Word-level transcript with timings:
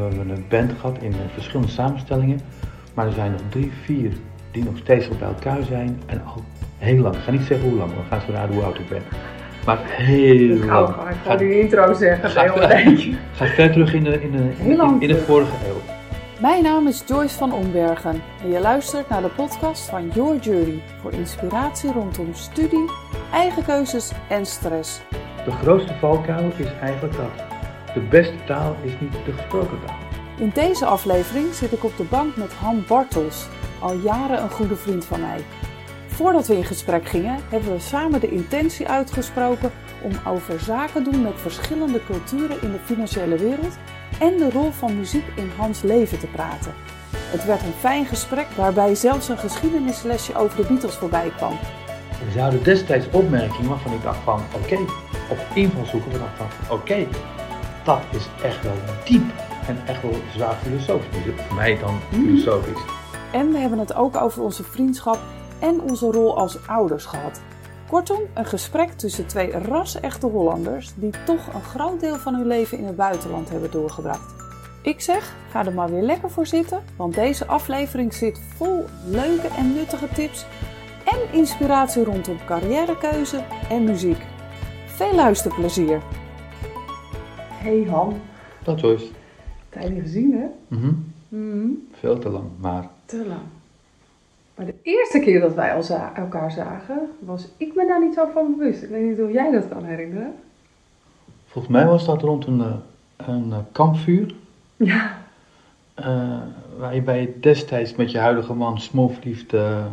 hebben 0.00 0.26
we 0.26 0.32
een 0.34 0.44
band 0.48 0.72
gehad 0.80 0.96
in 1.00 1.14
verschillende 1.32 1.72
samenstellingen. 1.72 2.40
Maar 2.94 3.06
er 3.06 3.12
zijn 3.12 3.30
nog 3.30 3.40
drie, 3.48 3.72
vier 3.84 4.12
die 4.50 4.64
nog 4.64 4.76
steeds 4.76 5.08
bij 5.18 5.28
elkaar 5.28 5.62
zijn. 5.62 6.02
En 6.06 6.22
al 6.24 6.42
heel 6.78 7.02
lang. 7.02 7.14
Ik 7.14 7.20
ga 7.22 7.30
niet 7.30 7.42
zeggen 7.46 7.68
hoe 7.68 7.78
lang, 7.78 7.94
dan 7.94 8.04
gaan 8.10 8.20
ze 8.20 8.32
raden 8.32 8.54
hoe 8.54 8.64
oud 8.64 8.78
ik 8.78 8.88
ben. 8.88 9.02
Maar 9.66 9.78
heel 9.84 10.56
Ik 10.56 10.64
lang. 10.64 10.88
ga 10.88 11.12
gewoon 11.22 11.36
die 11.38 11.60
intro 11.60 11.92
zeggen. 11.94 12.30
Ga- 12.30 12.48
Ga, 12.48 12.68
Ga 13.32 13.46
ver 13.46 13.72
terug 13.72 13.94
in 13.94 14.04
de, 14.04 14.22
in 14.22 14.30
de, 14.30 14.42
Heel 14.56 14.76
lang 14.76 15.02
in, 15.02 15.08
in 15.08 15.14
de 15.14 15.20
vorige 15.20 15.50
eeuw. 15.68 15.80
Mijn 16.40 16.62
naam 16.62 16.86
is 16.86 17.02
Joyce 17.06 17.36
van 17.38 17.52
Ombergen 17.52 18.20
en 18.44 18.50
je 18.50 18.60
luistert 18.60 19.08
naar 19.08 19.22
de 19.22 19.28
podcast 19.28 19.88
van 19.88 20.08
Your 20.14 20.38
Journey 20.40 20.82
voor 21.02 21.12
inspiratie 21.12 21.92
rondom 21.92 22.28
studie, 22.32 22.84
eigen 23.32 23.64
keuzes 23.64 24.12
en 24.28 24.46
stress. 24.46 25.00
De 25.44 25.50
grootste 25.50 25.92
valkuil 26.00 26.50
is 26.56 26.66
eigenlijk 26.80 27.16
dat. 27.16 27.53
De 27.94 28.00
beste 28.00 28.44
taal 28.46 28.76
is 28.82 28.92
niet 29.00 29.12
de 29.12 29.32
gesproken 29.32 29.78
taal. 29.86 29.96
In 30.38 30.50
deze 30.54 30.86
aflevering 30.86 31.54
zit 31.54 31.72
ik 31.72 31.84
op 31.84 31.96
de 31.96 32.02
bank 32.02 32.36
met 32.36 32.52
Han 32.52 32.84
Bartels, 32.88 33.46
al 33.78 33.94
jaren 33.94 34.42
een 34.42 34.50
goede 34.50 34.76
vriend 34.76 35.04
van 35.04 35.20
mij. 35.20 35.40
Voordat 36.06 36.46
we 36.46 36.56
in 36.56 36.64
gesprek 36.64 37.08
gingen, 37.08 37.38
hebben 37.48 37.72
we 37.72 37.80
samen 37.80 38.20
de 38.20 38.30
intentie 38.30 38.88
uitgesproken 38.88 39.70
om 40.02 40.12
over 40.26 40.60
zaken 40.60 41.04
doen 41.04 41.22
met 41.22 41.40
verschillende 41.40 42.00
culturen 42.04 42.62
in 42.62 42.72
de 42.72 42.78
financiële 42.84 43.36
wereld 43.36 43.78
en 44.20 44.36
de 44.36 44.50
rol 44.50 44.70
van 44.70 44.98
muziek 44.98 45.24
in 45.36 45.50
Hans 45.56 45.82
leven 45.82 46.18
te 46.18 46.26
praten. 46.26 46.74
Het 47.16 47.44
werd 47.44 47.62
een 47.62 47.78
fijn 47.78 48.06
gesprek 48.06 48.46
waarbij 48.56 48.94
zelfs 48.94 49.28
een 49.28 49.38
geschiedenislesje 49.38 50.34
over 50.34 50.56
de 50.56 50.68
Beatles 50.68 50.94
voorbij 50.94 51.32
kwam. 51.36 51.58
We 52.24 52.32
zouden 52.38 52.62
destijds 52.62 53.06
opmerkingen 53.10 53.68
waarvan 53.68 53.92
ik 53.92 54.02
dacht 54.02 54.18
van 54.24 54.42
oké, 54.54 54.78
of 55.28 55.54
invalshoeken 55.54 56.10
waarvan 56.10 56.28
ik 56.28 56.38
dacht 56.38 56.54
van 56.66 56.76
oké, 56.76 57.06
dat 57.84 58.00
is 58.10 58.28
echt 58.42 58.62
wel 58.62 58.76
diep 59.04 59.32
en 59.66 59.86
echt 59.86 60.02
wel 60.02 60.14
zwaar 60.34 60.54
filosofisch. 60.54 61.18
Voor 61.46 61.56
mij 61.56 61.78
dan 61.78 61.98
filosofisch. 62.12 62.82
En 63.32 63.52
we 63.52 63.58
hebben 63.58 63.78
het 63.78 63.94
ook 63.94 64.16
over 64.16 64.42
onze 64.42 64.64
vriendschap 64.64 65.18
en 65.58 65.80
onze 65.80 66.10
rol 66.10 66.38
als 66.38 66.66
ouders 66.66 67.04
gehad. 67.04 67.40
Kortom, 67.88 68.20
een 68.34 68.46
gesprek 68.46 68.92
tussen 68.92 69.26
twee 69.26 69.50
ras-echte 69.50 70.26
Hollanders 70.26 70.92
die 70.94 71.12
toch 71.24 71.54
een 71.54 71.62
groot 71.62 72.00
deel 72.00 72.16
van 72.16 72.34
hun 72.34 72.46
leven 72.46 72.78
in 72.78 72.84
het 72.84 72.96
buitenland 72.96 73.50
hebben 73.50 73.70
doorgebracht. 73.70 74.34
Ik 74.82 75.00
zeg, 75.00 75.34
ga 75.50 75.64
er 75.64 75.72
maar 75.72 75.90
weer 75.90 76.02
lekker 76.02 76.30
voor 76.30 76.46
zitten, 76.46 76.82
want 76.96 77.14
deze 77.14 77.46
aflevering 77.46 78.14
zit 78.14 78.40
vol 78.56 78.84
leuke 79.06 79.48
en 79.48 79.74
nuttige 79.74 80.08
tips 80.08 80.46
en 81.04 81.38
inspiratie 81.38 82.04
rondom 82.04 82.38
carrièrekeuze 82.46 83.44
en 83.68 83.84
muziek. 83.84 84.22
Veel 84.86 85.14
luisterplezier! 85.14 86.23
Hey 87.64 87.86
Han, 87.90 88.14
Dat 88.62 88.80
was 88.80 89.02
tijd 89.68 89.90
niet 89.90 90.02
gezien 90.02 90.32
hè? 90.32 90.46
mhm, 90.76 90.92
Mhm. 91.28 91.68
veel 91.92 92.18
te 92.18 92.28
lang, 92.28 92.44
maar 92.60 92.88
Te 93.04 93.24
lang. 93.28 93.40
Maar 94.54 94.66
de 94.66 94.74
eerste 94.82 95.18
keer 95.18 95.40
dat 95.40 95.54
wij 95.54 95.70
elkaar 96.14 96.52
zagen, 96.52 96.98
was 97.18 97.48
ik 97.56 97.74
me 97.74 97.86
daar 97.86 98.00
niet 98.00 98.14
zo 98.14 98.26
van 98.32 98.54
bewust. 98.56 98.82
Ik 98.82 98.88
weet 98.88 99.08
niet 99.10 99.20
of 99.20 99.32
jij 99.32 99.50
dat 99.50 99.68
kan 99.68 99.84
herinneren. 99.84 100.34
volgens 101.46 101.74
mij 101.74 101.86
was 101.86 102.04
dat 102.04 102.22
rond 102.22 102.46
een, 102.46 102.60
eh, 102.60 102.74
een 103.16 103.52
eh, 103.52 103.58
kampvuur. 103.72 104.34
Ja. 104.76 105.18
eh, 105.94 106.40
waar 106.78 106.94
je 106.94 107.02
bij 107.02 107.34
destijds 107.40 107.94
met 107.94 108.10
je 108.10 108.18
huidige 108.18 108.54
man 108.54 108.80
smoorverliefd, 108.80 109.52
eh, 109.52 109.84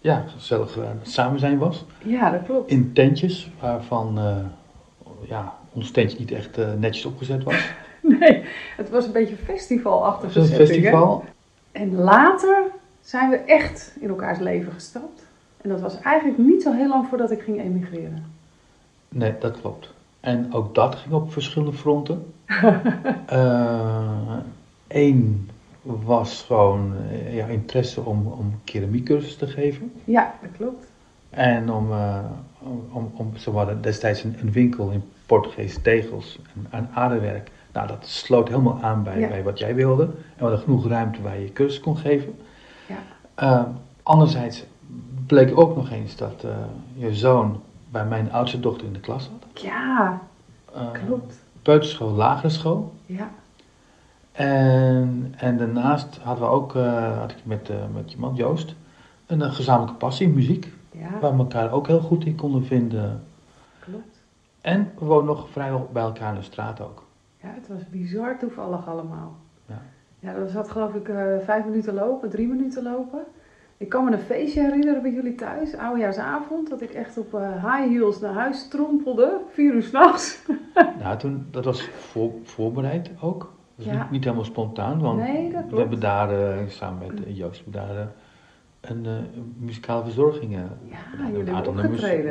ja, 0.00 0.24
gezellig 0.28 0.78
samen 1.02 1.38
zijn 1.40 1.58
was. 1.58 1.84
Ja, 2.04 2.30
dat 2.30 2.42
klopt. 2.44 2.70
In 2.70 2.92
tentjes, 2.92 3.50
waarvan 3.60 4.18
ja, 5.28 5.54
ons 5.72 5.90
tentje 5.90 6.18
niet 6.18 6.32
echt 6.32 6.58
eh, 6.58 6.72
netjes 6.78 7.04
opgezet 7.04 7.42
was. 7.42 7.70
Nee, 8.04 8.44
het 8.76 8.90
was 8.90 9.06
een 9.06 9.12
beetje 9.12 9.36
festivalachtige 9.36 10.32
Zo'n 10.32 10.44
setting, 10.44 10.68
hè? 10.68 10.74
festival. 10.74 11.24
En 11.72 11.94
later 11.94 12.64
zijn 13.00 13.30
we 13.30 13.36
echt 13.36 13.96
in 14.00 14.08
elkaars 14.08 14.38
leven 14.38 14.72
gestapt. 14.72 15.26
En 15.60 15.68
dat 15.68 15.80
was 15.80 16.00
eigenlijk 16.00 16.38
niet 16.38 16.62
zo 16.62 16.72
heel 16.72 16.88
lang 16.88 17.06
voordat 17.08 17.30
ik 17.30 17.40
ging 17.42 17.60
emigreren. 17.60 18.24
Nee, 19.08 19.34
dat 19.40 19.60
klopt. 19.60 19.92
En 20.20 20.52
ook 20.52 20.74
dat 20.74 20.94
ging 20.94 21.14
op 21.14 21.32
verschillende 21.32 21.76
fronten. 21.76 22.32
Eén 24.88 25.50
was 25.82 26.42
gewoon 26.42 26.94
eh, 27.10 27.36
ja, 27.36 27.46
interesse 27.46 28.00
om, 28.00 28.26
om 28.26 28.60
keramiekcursus 28.64 29.36
te 29.36 29.46
geven. 29.46 29.92
Ja, 30.04 30.34
dat 30.42 30.50
klopt. 30.56 30.86
En 31.30 31.72
om, 31.72 31.92
eh, 31.92 32.18
om, 32.58 32.84
om, 32.92 33.12
om 33.16 33.36
ze 33.36 33.50
hadden 33.50 33.82
destijds 33.82 34.24
een, 34.24 34.36
een 34.40 34.52
winkel 34.52 34.90
in 34.90 35.02
Portugees 35.32 35.78
tegels 35.82 36.38
en 36.54 36.66
aan 36.70 36.88
aardewerk. 36.94 37.50
Nou, 37.72 37.86
dat 37.86 38.06
sloot 38.06 38.48
helemaal 38.48 38.78
aan 38.82 39.02
bij, 39.02 39.18
Ja. 39.18 39.28
bij 39.28 39.42
wat 39.42 39.58
jij 39.58 39.74
wilde. 39.74 40.02
En 40.02 40.10
we 40.36 40.40
hadden 40.42 40.58
genoeg 40.58 40.86
ruimte 40.88 41.22
waar 41.22 41.38
je 41.40 41.52
cursus 41.52 41.80
kon 41.80 41.96
geven. 41.96 42.34
Ja. 42.88 42.94
Eh, 43.34 43.62
anderzijds 44.02 44.64
bleek 45.26 45.58
ook 45.58 45.76
nog 45.76 45.90
eens 45.90 46.16
dat 46.16 46.44
eh, 46.44 46.50
je 46.94 47.14
zoon 47.14 47.60
bij 47.90 48.04
mijn 48.04 48.32
oudste 48.32 48.60
dochter 48.60 48.86
in 48.86 48.92
de 48.92 49.00
klas 49.00 49.24
zat. 49.24 49.62
Ja, 49.62 50.20
Eh, 50.74 50.90
klopt. 51.06 51.42
Peuterschool, 51.62 52.10
lagere 52.10 52.48
school. 52.48 52.92
Ja, 53.06 53.30
En, 54.32 55.34
en 55.36 55.56
daarnaast 55.56 56.18
hadden 56.22 56.44
we 56.44 56.50
ook, 56.50 56.74
eh, 56.76 57.18
had 57.18 57.30
ik 57.30 57.36
met, 57.44 57.68
eh, 57.70 57.76
met 57.94 58.10
je 58.12 58.18
man 58.18 58.34
Joost, 58.34 58.74
een, 59.26 59.42
gezamenlijke 59.52 59.94
passie, 59.98 60.28
muziek. 60.28 60.72
ja, 60.90 61.18
Waar 61.20 61.32
we 61.32 61.38
elkaar 61.38 61.72
ook 61.72 61.86
heel 61.86 62.00
goed 62.00 62.24
in 62.24 62.34
konden 62.34 62.64
vinden. 62.64 63.22
klopt. 63.80 64.20
En 64.62 64.92
we 64.98 65.04
woonden 65.04 65.26
nog 65.36 65.48
vrijwel 65.50 65.88
bij 65.92 66.02
elkaar 66.02 66.28
in 66.34 66.38
de 66.38 66.44
straat 66.44 66.80
ook. 66.80 67.02
Ja, 67.42 67.48
het 67.54 67.68
was 67.68 67.88
bizar 67.90 68.38
toevallig 68.38 68.88
allemaal. 68.88 69.36
Ja. 69.66 69.82
Ja, 70.18 70.34
dat 70.34 70.50
zat 70.50 70.70
geloof 70.70 70.94
ik 70.94 71.08
eh, 71.08 71.24
vijf 71.44 71.64
minuten 71.64 71.94
lopen, 71.94 72.30
drie 72.30 72.48
minuten 72.48 72.82
lopen. 72.82 73.24
Ik 73.76 73.88
kan 73.88 74.04
me 74.04 74.12
een 74.12 74.18
feestje 74.18 74.60
herinneren 74.60 75.02
bij 75.02 75.12
jullie 75.12 75.34
thuis, 75.34 75.76
oudejaarsavond, 75.76 76.70
dat 76.70 76.80
ik 76.80 76.90
echt 76.90 77.18
op 77.18 77.34
eh, 77.34 77.64
high 77.64 77.88
heels 77.88 78.20
naar 78.20 78.32
huis 78.32 78.58
strompelde, 78.58 79.40
vier 79.50 79.74
uur 79.74 79.82
s'nachts. 79.82 80.42
Nou, 81.02 81.18
toen, 81.18 81.46
dat 81.50 81.64
was 81.64 81.82
voor, 81.88 82.32
voorbereid 82.42 83.10
ook. 83.20 83.52
Dus 83.74 83.84
Ja. 83.86 83.92
niet, 83.92 84.10
niet 84.10 84.24
helemaal 84.24 84.44
spontaan, 84.44 85.00
want 85.00 85.18
Nee, 85.18 85.52
we 85.70 85.76
hebben 85.76 86.00
daar 86.00 86.28
samen 86.70 87.06
met 87.06 87.24
eh, 87.24 87.36
Joost 87.36 87.62
hebben 87.64 87.82
daar, 87.82 88.08
een 88.80 89.06
muzikale 89.58 90.02
verzorging. 90.02 90.52
Ja, 90.52 90.68
jullie 91.26 91.40
een 91.40 91.54
aantal 91.54 91.72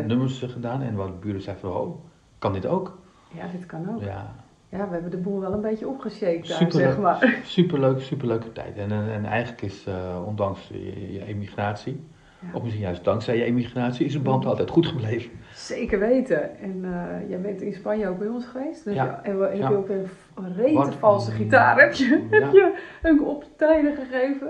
nummers, 0.07 0.45
gedaan 0.47 0.81
en 0.81 0.95
wat 0.95 1.19
buren 1.19 1.41
zeiden 1.41 1.69
van, 1.69 1.81
oh, 1.81 1.95
kan 2.41 2.53
dit 2.53 2.65
ook? 2.65 2.97
Ja, 3.33 3.47
dit 3.51 3.65
kan 3.65 3.89
ook. 3.95 4.01
Ja, 4.01 4.33
Ja, 4.69 4.87
we 4.87 4.93
hebben 4.93 5.11
de 5.11 5.17
boel 5.17 5.39
wel 5.39 5.53
een 5.53 5.61
beetje 5.61 5.87
opgeshaked 5.87 6.47
daar, 6.47 6.57
Super, 6.57 6.79
zeg 6.79 6.97
maar. 6.99 7.39
superleuk, 7.43 8.01
superleuke 8.01 8.51
tijd. 8.51 8.77
En, 8.77 8.91
en, 8.91 9.11
en 9.11 9.25
eigenlijk 9.25 9.61
is, 9.61 9.85
eh, 9.85 10.21
ondanks 10.25 10.67
je, 10.67 11.13
je 11.13 11.25
emigratie, 11.25 12.03
Ja. 12.39 12.47
of 12.53 12.61
misschien 12.63 12.83
juist 12.83 13.03
dankzij 13.03 13.37
je 13.37 13.43
emigratie, 13.43 14.05
is 14.05 14.13
de 14.13 14.19
band 14.19 14.45
altijd 14.45 14.69
goed 14.69 14.85
gebleven. 14.87 15.31
Zeker 15.53 15.99
weten. 15.99 16.59
En 16.59 16.79
eh, 16.85 17.29
jij 17.29 17.41
bent 17.41 17.61
in 17.61 17.73
Spanje 17.73 18.07
ook 18.07 18.19
bij 18.19 18.27
ons 18.27 18.45
geweest. 18.45 18.83
Dus 18.83 18.93
Ja. 18.95 19.03
ja. 19.05 19.19
heb, 19.23 19.35
je- 19.37 19.43
heb 19.43 19.55
Ja. 19.57 19.69
je 19.69 19.75
ook 19.75 19.89
een, 19.89 20.07
een 20.35 20.53
rete 20.55 20.91
valse 20.91 21.31
gitaar 21.31 21.79
heb 21.79 21.93
je, 21.93 22.27
heb 22.29 22.51
je 22.51 22.79
een 23.01 23.21
optreden 23.23 23.95
gegeven. 23.95 24.47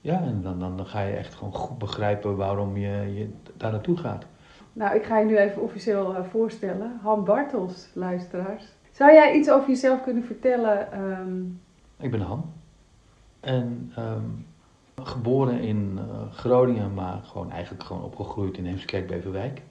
Ja, 0.00 0.20
en 0.22 0.40
dan, 0.42 0.58
dan, 0.58 0.76
dan 0.76 0.86
ga 0.86 1.00
je 1.00 1.14
echt 1.14 1.34
gewoon 1.34 1.52
goed 1.54 1.78
begrijpen 1.78 2.36
waarom 2.36 2.76
je, 2.76 3.14
je 3.14 3.28
daar 3.56 3.72
naartoe 3.72 3.96
gaat. 3.96 4.26
Nou, 4.74 4.94
ik 4.96 5.04
ga 5.04 5.18
je 5.18 5.24
nu 5.24 5.36
even 5.36 5.62
officieel 5.62 6.14
eh, 6.16 6.24
voorstellen. 6.24 6.98
Han 7.02 7.24
Bartels, 7.24 7.88
luisteraars. 7.92 8.64
Zou 8.92 9.12
jij 9.12 9.34
iets 9.34 9.50
over 9.50 9.68
jezelf 9.68 10.02
kunnen 10.02 10.24
vertellen? 10.24 10.92
ehm, 10.92 11.42
Ik 12.04 12.10
ben 12.10 12.20
Han. 12.20 12.52
En 13.40 13.92
ehm, 13.96 14.24
geboren 15.02 15.60
in 15.60 15.98
eh, 15.98 16.32
Groningen, 16.32 16.94
maar 16.94 17.20
gewoon 17.22 17.50
eigenlijk 17.50 17.82
gewoon 17.84 18.02
opgegroeid 18.02 18.56
in 18.56 18.64
Heemskerk-Beverwijk. 18.66 19.62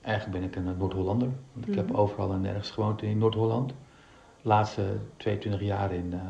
Eigenlijk 0.00 0.38
ben 0.38 0.48
ik 0.48 0.56
een 0.56 0.76
Noord-Hollander. 0.78 1.28
Want 1.52 1.68
ik 1.68 1.74
heb 1.74 1.86
Mhm. 1.88 1.96
overal 1.96 2.32
en 2.32 2.40
nergens 2.40 2.70
gewoond 2.70 3.02
in 3.02 3.18
Noord-Holland. 3.18 3.68
De 4.42 4.48
laatste 4.48 4.96
22 5.16 5.60
jaar 5.60 5.92
in, 5.92 6.12
eh, 6.12 6.20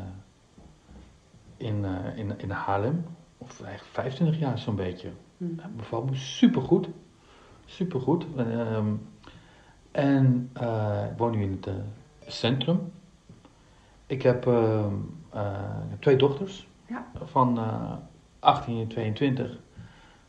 in, 1.67 1.85
eh, 1.85 2.17
in, 2.17 2.33
in 2.37 2.49
Haarlem. 2.49 3.05
Of 3.37 3.61
eigenlijk 3.61 3.93
25 3.93 4.39
jaar 4.39 4.57
zo'n 4.59 4.75
beetje. 4.75 5.09
hm, 5.37 5.45
Het 5.57 5.77
bevalt 5.77 6.09
me 6.09 6.15
supergoed. 6.15 6.89
Supergoed. 7.67 8.25
Ehm, 8.37 8.93
en 9.91 10.49
eh, 10.53 11.03
ik 11.11 11.17
woon 11.17 11.31
nu 11.31 11.43
in 11.43 11.51
het 11.51 11.67
eh, 11.67 11.73
centrum. 12.25 12.91
Ik 14.05 14.21
heb, 14.21 14.47
ehm, 14.47 14.93
eh, 15.29 15.41
heb 15.89 16.01
twee 16.01 16.15
dochters. 16.15 16.67
Ja. 16.85 17.05
Van 17.23 17.57
eh 17.57 17.93
18 18.39 18.79
en 18.79 18.87
22. 18.87 19.59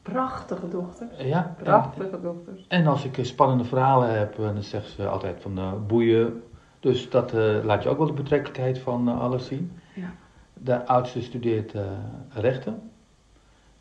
prachtige 0.03 0.69
dochter. 0.69 1.27
Ja, 1.27 1.55
en, 1.59 1.65
Prachtige 1.65 2.21
dochters. 2.21 2.65
en 2.69 2.87
als 2.87 3.05
ik 3.05 3.19
spannende 3.23 3.65
verhalen 3.65 4.19
heb, 4.19 4.37
dan 4.37 4.63
zeggen 4.63 4.91
ze 4.91 5.09
altijd 5.09 5.41
van 5.41 5.87
boeien. 5.87 6.43
Dus 6.81 7.11
dat 7.11 7.33
laat 7.63 7.83
je 7.83 7.89
ook 7.89 7.99
wel 7.99 8.07
de 8.07 8.13
betrekkelijkheid 8.13 8.79
van 8.79 9.09
alles 9.09 9.47
zien. 9.47 9.73
Ja. 9.95 10.11
De 10.55 10.87
oudste 10.87 11.23
studeert 11.23 11.75
rechten. 12.29 12.91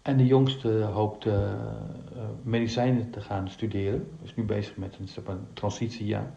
En 0.08 0.18
de 0.18 0.26
jongste 0.26 0.70
hoopt 0.70 1.26
eh, 1.26 1.34
eh, 1.34 1.60
medicijnen 2.44 3.10
te 3.10 3.22
gaan 3.22 3.50
studeren. 3.50 4.08
Is 4.24 4.36
nu 4.36 4.44
bezig 4.44 4.78
met 4.78 4.98
een, 5.00 5.34
een 5.34 5.48
transitiejaar. 5.54 6.32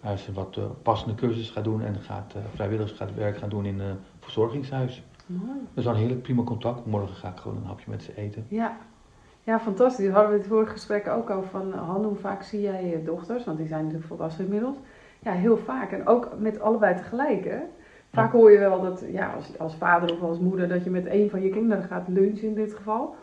Als 0.00 0.24
ze 0.24 0.32
wat 0.32 0.56
eh, 0.56 0.64
passende 0.82 1.14
cursus 1.14 1.50
gaat 1.50 1.64
doen 1.64 1.82
en 1.82 2.00
gaat, 2.00 2.34
uh, 2.36 2.42
vrijwilligerswerk 2.54 3.36
gaan 3.36 3.48
doen 3.48 3.66
in 3.66 3.80
een 3.80 3.96
verzorgingshuis. 4.20 5.04
Mooi. 5.26 5.58
Dat 5.74 5.84
is 5.84 5.86
al 5.86 5.94
een 5.94 6.08
heel 6.08 6.16
prima 6.16 6.42
contact. 6.42 6.86
Morgen 6.86 7.14
ga 7.16 7.28
ik 7.28 7.36
gewoon 7.36 7.56
een 7.56 7.66
hapje 7.66 7.90
met 7.90 8.02
ze 8.02 8.16
eten. 8.16 8.46
Ja. 8.48 8.76
Ja, 9.42 9.60
fantastisch. 9.60 10.04
Daar 10.04 10.14
hadden 10.14 10.32
we 10.32 10.38
het 10.38 10.48
vorige 10.48 10.72
gesprek 10.72 11.08
ook 11.08 11.30
over 11.30 11.50
van 11.50 11.72
Han, 11.72 12.04
hoe 12.04 12.16
vaak 12.16 12.42
zie 12.42 12.60
jij 12.60 12.86
je 12.86 13.02
dochters? 13.02 13.44
Want 13.44 13.58
die 13.58 13.66
zijn 13.66 13.82
natuurlijk 13.82 14.08
volwassen 14.08 14.44
inmiddels. 14.44 14.76
Ja, 15.18 15.32
heel 15.32 15.56
vaak. 15.56 15.92
En 15.92 16.06
ook 16.06 16.30
met 16.38 16.60
allebei 16.60 16.96
tegelijk, 16.96 17.44
hè? 17.44 17.60
Vaak 18.12 18.32
hoor 18.32 18.50
je 18.52 18.58
wel 18.58 18.80
dat, 18.82 19.04
ja, 19.12 19.32
als, 19.32 19.58
als 19.58 19.74
vader 19.74 20.12
of 20.12 20.22
als 20.22 20.38
moeder, 20.38 20.68
dat 20.68 20.84
je 20.84 20.90
met 20.90 21.06
één 21.06 21.30
van 21.30 21.42
je 21.42 21.50
kinderen 21.50 21.84
gaat 21.84 22.08
lunchen 22.08 22.48
in 22.48 22.54
dit 22.54 22.74
geval. 22.74 23.14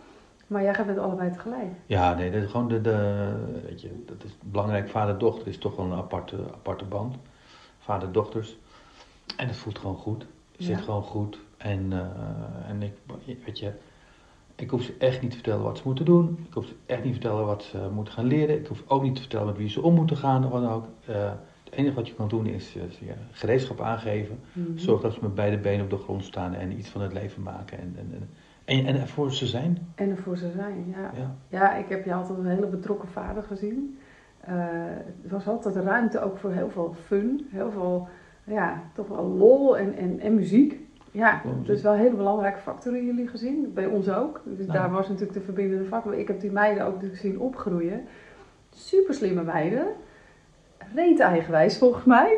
Maar 0.48 0.64
jij 0.64 0.74
gaat 0.74 0.86
met 0.86 0.98
allebei 0.98 1.32
tegelijk. 1.32 1.68
Ja, 1.86 2.14
nee, 2.14 2.32
dat 2.32 2.44
is 2.44 2.52
gewoon 2.52 2.68
de, 2.68 2.82
de 2.82 3.32
weet 3.68 3.82
je, 3.82 4.04
dat 4.06 4.24
is 4.24 4.38
belangrijk. 4.44 4.90
Vader-dochter 4.90 5.48
is 5.48 5.58
toch 5.58 5.76
wel 5.76 5.86
een 5.86 5.98
aparte, 5.98 6.38
aparte 6.54 6.86
band. 6.86 7.16
Vader-dochters. 7.80 8.58
En 9.38 9.48
het 9.48 9.56
voelt 9.56 9.80
gewoon 9.80 9.96
goed. 9.96 10.22
Het 10.52 10.66
zit 10.66 10.78
Ja. 10.78 10.84
gewoon 10.84 11.04
goed. 11.04 11.40
En, 11.58 11.88
eh, 11.92 12.70
en 12.70 12.82
ik, 12.82 12.94
weet 13.46 13.60
je, 13.60 13.72
ik 14.56 14.70
hoef 14.70 14.82
ze 14.82 14.96
echt 15.00 15.22
niet 15.22 15.30
te 15.30 15.36
vertellen 15.38 15.64
wat 15.64 15.78
ze 15.78 15.84
moeten 15.86 16.06
doen. 16.06 16.46
Ik 16.48 16.54
hoef 16.54 16.66
ze 16.66 16.74
echt 16.86 17.04
niet 17.04 17.14
te 17.14 17.20
vertellen 17.20 17.46
wat 17.46 17.64
ze 17.64 17.90
moeten 17.94 18.14
gaan 18.14 18.26
leren. 18.26 18.60
Ik 18.60 18.68
hoef 18.68 18.84
ook 18.88 19.02
niet 19.02 19.16
te 19.16 19.22
vertellen 19.22 19.46
met 19.48 19.58
wie 19.58 19.70
ze 19.70 19.82
om 19.82 19.94
moeten 19.96 20.18
gaan 20.18 20.46
of 20.46 20.52
wat 20.52 20.62
dan 20.62 20.72
ook. 20.72 20.86
Eh, 21.06 21.32
het 21.70 21.80
enige 21.80 21.96
wat 21.96 22.08
je 22.08 22.16
kan 22.16 22.28
doen 22.28 22.46
is 22.46 22.76
eh, 22.76 22.82
ze 22.90 23.06
je 23.06 23.14
gereedschap 23.32 23.82
aangeven. 23.82 24.40
Mhm. 24.54 24.78
Zorg 24.78 25.02
dat 25.02 25.14
ze 25.14 25.20
met 25.22 25.36
beide 25.36 25.58
benen 25.58 25.84
op 25.84 25.90
de 25.90 25.98
grond 25.98 26.24
staan 26.24 26.54
en 26.54 26.72
iets 26.72 26.90
van 26.90 27.02
het 27.02 27.14
leven 27.14 27.44
maken. 27.44 27.80
En, 27.80 27.96
en, 27.98 28.10
en, 28.14 28.30
en, 28.66 28.86
en 28.86 29.02
er 29.02 29.08
voor 29.08 29.34
ze 29.34 29.48
zijn. 29.48 29.78
En 29.96 30.10
ervoor 30.10 30.38
ze 30.38 30.52
zijn, 30.56 30.86
ja. 30.96 31.12
Ja. 31.20 31.36
Ja, 31.48 31.76
ik 31.76 31.90
heb 31.90 32.06
je 32.06 32.14
altijd 32.14 32.40
een 32.40 32.46
hele 32.46 32.68
betrokken 32.68 33.10
vader 33.10 33.44
gezien. 33.44 33.98
Eh, 34.40 34.56
er 35.24 35.30
was 35.30 35.48
altijd 35.48 35.76
ruimte 35.76 36.22
ook 36.22 36.38
voor 36.38 36.52
heel 36.52 36.70
veel 36.70 36.96
fun, 37.06 37.48
heel 37.52 37.72
veel, 37.72 38.08
ja, 38.44 38.84
toch 38.94 39.08
wel 39.08 39.26
lol 39.26 39.78
en, 39.78 39.96
en, 39.96 40.20
en 40.20 40.36
muziek. 40.36 40.80
Ja, 41.12 41.42
dat 41.66 41.76
is 41.76 41.82
wel 41.82 41.94
een 41.94 42.00
hele 42.00 42.16
belangrijke 42.16 42.60
factor 42.60 42.96
in 42.96 43.06
jullie 43.06 43.28
gezin, 43.28 43.72
bij 43.74 43.86
ons 43.86 44.10
ook. 44.10 44.42
Dus 44.46 44.66
Nou. 44.66 44.80
daar 44.80 44.92
was 44.92 45.08
natuurlijk 45.08 45.34
de 45.34 45.44
verbindende 45.44 45.86
factor. 45.86 46.14
Ik 46.14 46.28
heb 46.28 46.40
die 46.40 46.52
meiden 46.52 46.86
ook 46.86 47.00
dus 47.00 47.20
zien 47.20 47.40
opgroeien. 47.40 48.02
Super 48.70 49.14
slimme 49.14 49.44
meiden. 49.44 49.88
Reet 50.96 51.20
eigenwijs 51.20 51.78
volgens 51.78 52.06
mij. 52.06 52.38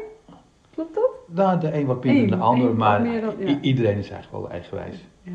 Klopt 0.73 0.95
dat? 0.95 1.09
Nou, 1.27 1.59
de 1.59 1.73
een 1.73 1.85
wat 1.85 2.03
minder 2.03 2.27
dan 2.29 2.39
de 2.39 2.45
ander, 2.45 2.75
maar 2.75 3.01
meer 3.01 3.21
dan- 3.21 3.33
ja. 3.39 3.47
i- 3.47 3.59
iedereen 3.61 3.97
is 3.97 4.09
eigenlijk 4.09 4.43
wel 4.43 4.51
eigenwijs. 4.51 5.05
Ja. 5.21 5.31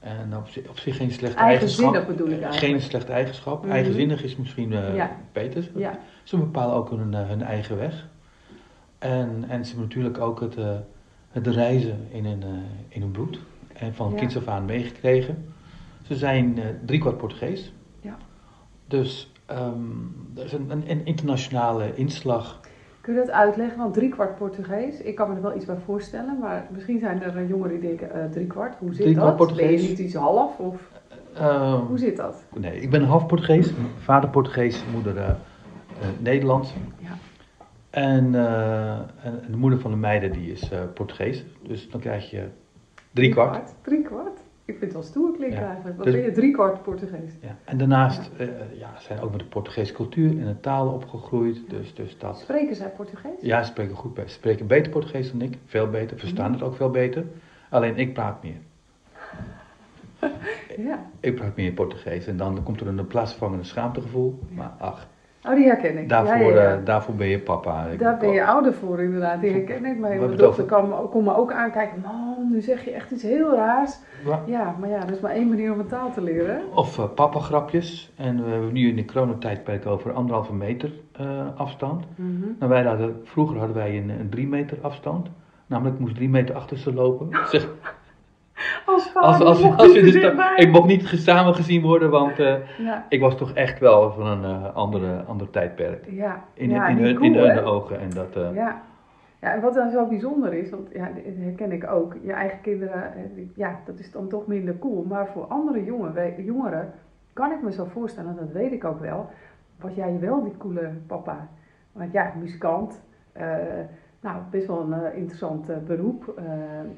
En 0.00 0.36
op 0.36 0.48
zich, 0.48 0.68
op 0.68 0.78
zich 0.78 0.96
geen 0.96 1.10
slechte 1.10 1.38
Eigenzinnig 1.38 1.94
eigenschap. 1.94 2.16
bedoel 2.16 2.36
ik 2.38 2.42
eigenlijk. 2.42 2.72
Geen 2.72 2.88
slechte 2.90 3.12
eigenschap. 3.12 3.62
Mhm. 3.62 3.72
Eigenzinnig 3.72 4.22
is 4.22 4.36
misschien 4.36 4.72
eh, 4.72 4.94
Ja. 4.96 5.10
beter. 5.32 5.70
Ja. 5.76 5.98
Ze 6.22 6.36
bepalen 6.36 6.74
ook 6.74 6.90
hun, 6.90 7.14
eh, 7.14 7.28
hun 7.28 7.42
eigen 7.42 7.76
weg. 7.78 8.06
En, 8.98 9.44
en 9.48 9.64
ze 9.64 9.68
hebben 9.70 9.82
natuurlijk 9.88 10.18
ook 10.20 10.40
het, 10.40 10.56
eh, 10.56 10.70
het 11.30 11.46
reizen 11.46 12.06
in 12.10 12.24
hun, 12.24 12.42
eh, 12.42 12.48
in 12.88 13.00
hun 13.00 13.10
bloed. 13.10 13.38
En 13.72 13.94
van 13.94 14.10
Ja. 14.10 14.16
kinds 14.16 14.36
af 14.36 14.48
aan 14.48 14.64
meegekregen. 14.64 15.52
Ze 16.06 16.16
zijn 16.16 16.58
eh 16.58 16.64
driekwart 16.84 17.16
Portugees. 17.16 17.72
Ja. 18.00 18.16
Dus 18.86 19.32
ehm 19.48 20.36
er 20.38 20.44
is 20.44 20.52
een, 20.52 20.70
een, 20.70 20.90
een 20.90 21.04
internationale 21.04 21.94
inslag. 21.94 22.60
Kun 23.00 23.14
je 23.14 23.20
dat 23.20 23.30
uitleggen? 23.30 23.78
Want 23.78 23.94
driekwart 23.94 24.36
Portugees, 24.36 25.00
ik 25.00 25.14
kan 25.14 25.28
me 25.28 25.36
er 25.36 25.42
wel 25.42 25.56
iets 25.56 25.64
bij 25.64 25.76
voorstellen, 25.84 26.38
maar 26.38 26.66
misschien 26.70 26.98
zijn 26.98 27.22
er 27.22 27.36
eh, 27.36 27.48
jongeren 27.48 27.80
die 27.80 27.88
denken 27.88 28.12
eh 28.12 28.30
driekwart. 28.30 28.74
Hoe 28.78 28.94
zit 28.94 29.02
Driekwart 29.02 29.38
dat? 29.38 29.46
Ben 29.46 29.56
Portugees. 29.56 29.82
je 29.82 29.88
niet 29.88 29.98
iets 29.98 30.14
half? 30.14 30.58
Of 30.58 30.90
Ehm, 31.34 31.80
hoe 31.80 31.98
zit 31.98 32.16
dat? 32.16 32.44
Nee, 32.54 32.80
ik 32.80 32.90
ben 32.90 33.02
half 33.02 33.26
Portugees. 33.26 33.72
Vader 33.98 34.30
Portugees, 34.30 34.84
moeder 34.92 35.16
eh, 35.16 35.34
Nederlands. 36.18 36.74
Ja. 36.98 37.16
En, 37.90 38.34
en 39.22 39.50
de 39.50 39.56
moeder 39.56 39.80
van 39.80 39.90
de 39.90 39.96
meiden 39.96 40.32
die 40.32 40.52
is 40.52 40.70
Portugees. 40.94 41.44
Dus 41.62 41.90
dan 41.90 42.00
krijg 42.00 42.30
je 42.30 42.48
drie 43.82 44.02
kwart. 44.02 44.47
Ik 44.68 44.74
vind 44.78 44.80
het 44.80 44.92
wel 44.92 45.02
stoer 45.02 45.32
klinken 45.36 45.60
Ja. 45.60 45.66
eigenlijk. 45.66 45.96
Wat 45.96 46.04
Dus- 46.06 46.14
ben 46.14 46.24
je 46.24 46.30
driekwart 46.30 46.82
Portugees? 46.82 47.32
Ja. 47.40 47.56
En 47.64 47.78
daarnaast 47.78 48.30
eh, 48.36 48.46
ja, 48.78 48.94
zijn 48.98 49.20
ook 49.20 49.30
met 49.30 49.40
de 49.40 49.46
Portugese 49.46 49.92
cultuur 49.92 50.30
en 50.30 50.46
de 50.46 50.60
talen 50.60 50.92
opgegroeid. 50.92 51.70
Dus, 51.70 51.94
dus 51.94 52.18
dat. 52.18 52.38
Spreken 52.38 52.76
zij 52.76 52.88
Portugees? 52.90 53.40
Ja, 53.40 53.62
ze 53.62 53.70
spreken 53.70 53.96
goed. 53.96 54.16
Ze 54.16 54.28
spreken 54.28 54.66
beter 54.66 54.92
Portugees 54.92 55.30
dan 55.32 55.40
ik. 55.42 55.58
Veel 55.64 55.90
beter. 55.90 56.18
Verstaan 56.18 56.52
het 56.52 56.62
ook 56.62 56.74
veel 56.76 56.90
beter. 56.90 57.24
Alleen 57.70 57.96
ik 57.96 58.12
praat 58.14 58.42
meer. 58.42 58.56
Ja. 60.76 61.06
Ik 61.20 61.34
praat 61.34 61.56
meer 61.56 61.72
Portugees. 61.72 62.26
En 62.26 62.36
dan 62.36 62.62
komt 62.62 62.80
er 62.80 62.86
een 62.86 63.06
plaatsvervangende 63.06 63.64
schaamtegevoel. 63.64 64.38
Ja. 64.48 64.54
Maar 64.56 64.72
ach, 64.78 65.06
Oh, 65.48 65.54
die 65.54 65.64
herken 65.66 65.98
ik. 65.98 66.08
daarvoor, 66.08 66.36
ja, 66.36 66.62
ja, 66.62 66.62
ja. 66.62 66.76
eh, 66.76 66.84
daarvoor 66.84 67.14
ben 67.14 67.26
je 67.28 67.38
papa. 67.38 67.84
Ik- 67.86 67.98
Daar 67.98 68.16
ben 68.16 68.30
je 68.30 68.44
ouder 68.46 68.74
voor 68.74 69.00
inderdaad, 69.00 69.40
die 69.40 69.50
herken 69.52 69.84
ik. 69.84 69.98
Maar 69.98 70.10
mijn 70.16 70.36
dochter 70.36 70.64
kan 70.64 71.08
kon 71.10 71.24
me 71.24 71.36
ook 71.36 71.52
aankijken. 71.52 72.00
Man, 72.02 72.48
nu 72.52 72.60
zeg 72.60 72.84
je 72.84 72.90
echt 72.90 73.10
iets 73.10 73.22
heel 73.22 73.54
raars. 73.54 73.98
Ja. 74.46 74.74
Maar 74.80 74.88
ja, 74.88 75.02
er 75.02 75.10
is 75.12 75.20
maar 75.20 75.30
één 75.30 75.48
manier 75.48 75.72
om 75.72 75.78
een 75.78 75.86
taal 75.86 76.10
te 76.12 76.22
leren. 76.22 76.60
Of 76.74 76.98
uh, 76.98 77.04
papa-grapjes. 77.14 78.12
En 78.16 78.44
we 78.44 78.50
hebben 78.50 78.72
nu 78.72 78.88
in 78.88 78.96
de 78.96 79.04
coronatijdperk 79.04 79.86
over 79.86 80.12
anderhalve 80.12 80.54
meter 80.54 80.92
eh, 81.12 81.26
afstand. 81.56 82.04
Mhm. 82.14 82.30
Nou, 82.58 82.70
wij 82.72 82.82
hadden, 82.82 83.20
vroeger 83.24 83.58
hadden 83.58 83.76
wij 83.76 83.96
een, 83.98 84.08
een 84.08 84.28
drie 84.30 84.46
meter 84.48 84.78
afstand. 84.80 85.28
Namelijk, 85.66 85.94
ik 85.94 86.00
moest 86.00 86.14
drie 86.14 86.28
meter 86.28 86.54
achter 86.54 86.78
ze 86.78 86.94
lopen. 86.94 87.28
Zeg, 87.50 87.68
Als 88.86 89.14
als, 89.14 89.40
als, 89.40 89.62
mocht 89.62 89.80
als, 89.80 89.92
dus 89.92 90.14
ik 90.56 90.68
mocht 90.70 90.86
niet 90.86 91.06
samen 91.06 91.54
gezien 91.54 91.82
worden, 91.82 92.10
want 92.10 92.38
eh, 92.38 92.54
Ja, 92.78 93.06
ik 93.08 93.20
was 93.20 93.36
toch 93.36 93.52
echt 93.52 93.78
wel 93.78 94.12
van 94.12 94.26
een 94.26 94.44
eh, 94.44 94.76
andere, 94.76 95.22
ander 95.26 95.50
tijdperk. 95.50 96.04
ja. 96.10 96.44
In, 96.54 96.70
ja, 96.70 96.88
in, 96.88 96.96
hun, 96.96 97.14
cool, 97.14 97.26
in 97.26 97.34
hun 97.34 97.64
ogen. 97.64 98.00
En 98.00 98.10
dat, 98.10 98.36
eh, 98.36 98.54
Ja. 98.54 98.82
ja, 99.40 99.54
en 99.54 99.60
wat 99.60 99.74
dan 99.74 99.90
zo 99.90 100.06
bijzonder 100.06 100.52
is, 100.54 100.70
want 100.70 100.88
ja, 100.92 101.04
dat 101.04 101.34
herken 101.38 101.72
ik 101.72 101.90
ook. 101.90 102.16
Je 102.22 102.32
eigen 102.32 102.60
kinderen, 102.60 103.12
ja, 103.54 103.80
dat 103.84 103.98
is 103.98 104.12
dan 104.12 104.28
toch 104.28 104.46
minder 104.46 104.78
cool. 104.78 105.04
Maar 105.08 105.26
voor 105.26 105.44
andere 105.44 105.84
jongen, 105.84 106.44
jongeren 106.44 106.92
kan 107.32 107.52
ik 107.52 107.62
me 107.62 107.72
zo 107.72 107.84
voorstellen, 107.84 108.36
dat 108.36 108.52
weet 108.52 108.72
ik 108.72 108.84
ook 108.84 109.00
wel, 109.00 109.30
was 109.80 109.94
jij 109.94 110.18
wel 110.20 110.42
die 110.42 110.56
coole 110.58 110.90
papa. 111.06 111.48
Want 111.92 112.12
ja, 112.12 112.32
muzikant, 112.40 113.00
nou, 114.20 114.36
best 114.50 114.66
wel 114.66 114.80
een 114.92 115.14
interessant 115.14 115.86
beroep, 115.86 116.40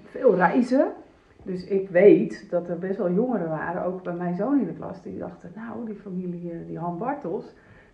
veel 0.04 0.34
reizen. 0.34 0.92
Dus 1.42 1.64
ik 1.64 1.88
weet 1.88 2.46
dat 2.50 2.69
er 2.69 2.78
best 2.78 2.98
wel 2.98 3.10
jongeren 3.12 3.48
waren, 3.48 3.84
ook 3.84 4.02
bij 4.02 4.14
mijn 4.14 4.37
zoon 4.37 4.60
in 4.60 4.66
de 4.66 4.72
klas, 4.72 5.02
die 5.02 5.19
dachten, 5.19 5.52
nou, 5.54 5.87
die 5.87 5.94
familie, 5.94 6.50
eh, 6.52 6.66
die 6.66 6.78
Han 6.78 6.98
Bartels, 6.98 7.44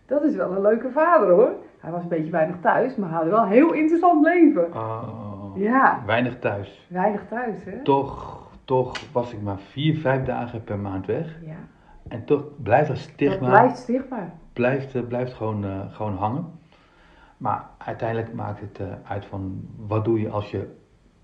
dat 0.05 0.23
is 0.23 0.35
wel 0.35 0.51
een 0.51 0.61
leuke 0.61 0.91
vader 0.91 1.29
hoor. 1.29 1.51
Hij 1.79 1.91
was 1.91 2.01
een 2.03 2.07
beetje 2.09 2.31
weinig 2.31 2.59
thuis, 2.61 2.95
maar 2.95 3.09
had 3.09 3.25
wel 3.25 3.41
een 3.43 3.47
heel 3.49 3.73
interessant 3.73 4.23
leven. 4.25 4.73
ah, 4.73 5.51
Ja, 5.55 6.01
Weinig 6.05 6.39
thuis. 6.39 6.87
weinig 6.89 7.27
thuis 7.29 7.63
hè. 7.63 7.83
Toch, 7.83 8.41
toch 8.65 9.11
was 9.11 9.33
ik 9.33 9.41
maar 9.41 9.59
vier, 9.59 9.97
vijf 9.97 10.23
dagen 10.23 10.63
per 10.63 10.79
maand 10.79 11.05
weg. 11.05 11.35
Ja, 11.45 11.55
En 12.07 12.25
toch 12.25 12.43
blijft 12.63 12.87
dat 12.87 12.95
dat 12.97 13.05
stigma. 13.05 13.49
blijft 13.49 13.77
zichtbaar. 13.77 14.31
blijft, 14.53 14.95
eh, 14.95 15.01
blijft 15.07 15.33
gewoon, 15.33 15.63
eh, 15.65 15.79
gewoon 15.89 16.15
hangen. 16.15 16.45
Maar 17.37 17.65
uiteindelijk 17.77 18.33
maakt 18.33 18.59
het 18.59 18.79
uit 19.03 19.25
van 19.25 19.61
wat 19.87 20.05
doe 20.05 20.19
je 20.21 20.29
als 20.29 20.51
je 20.51 20.67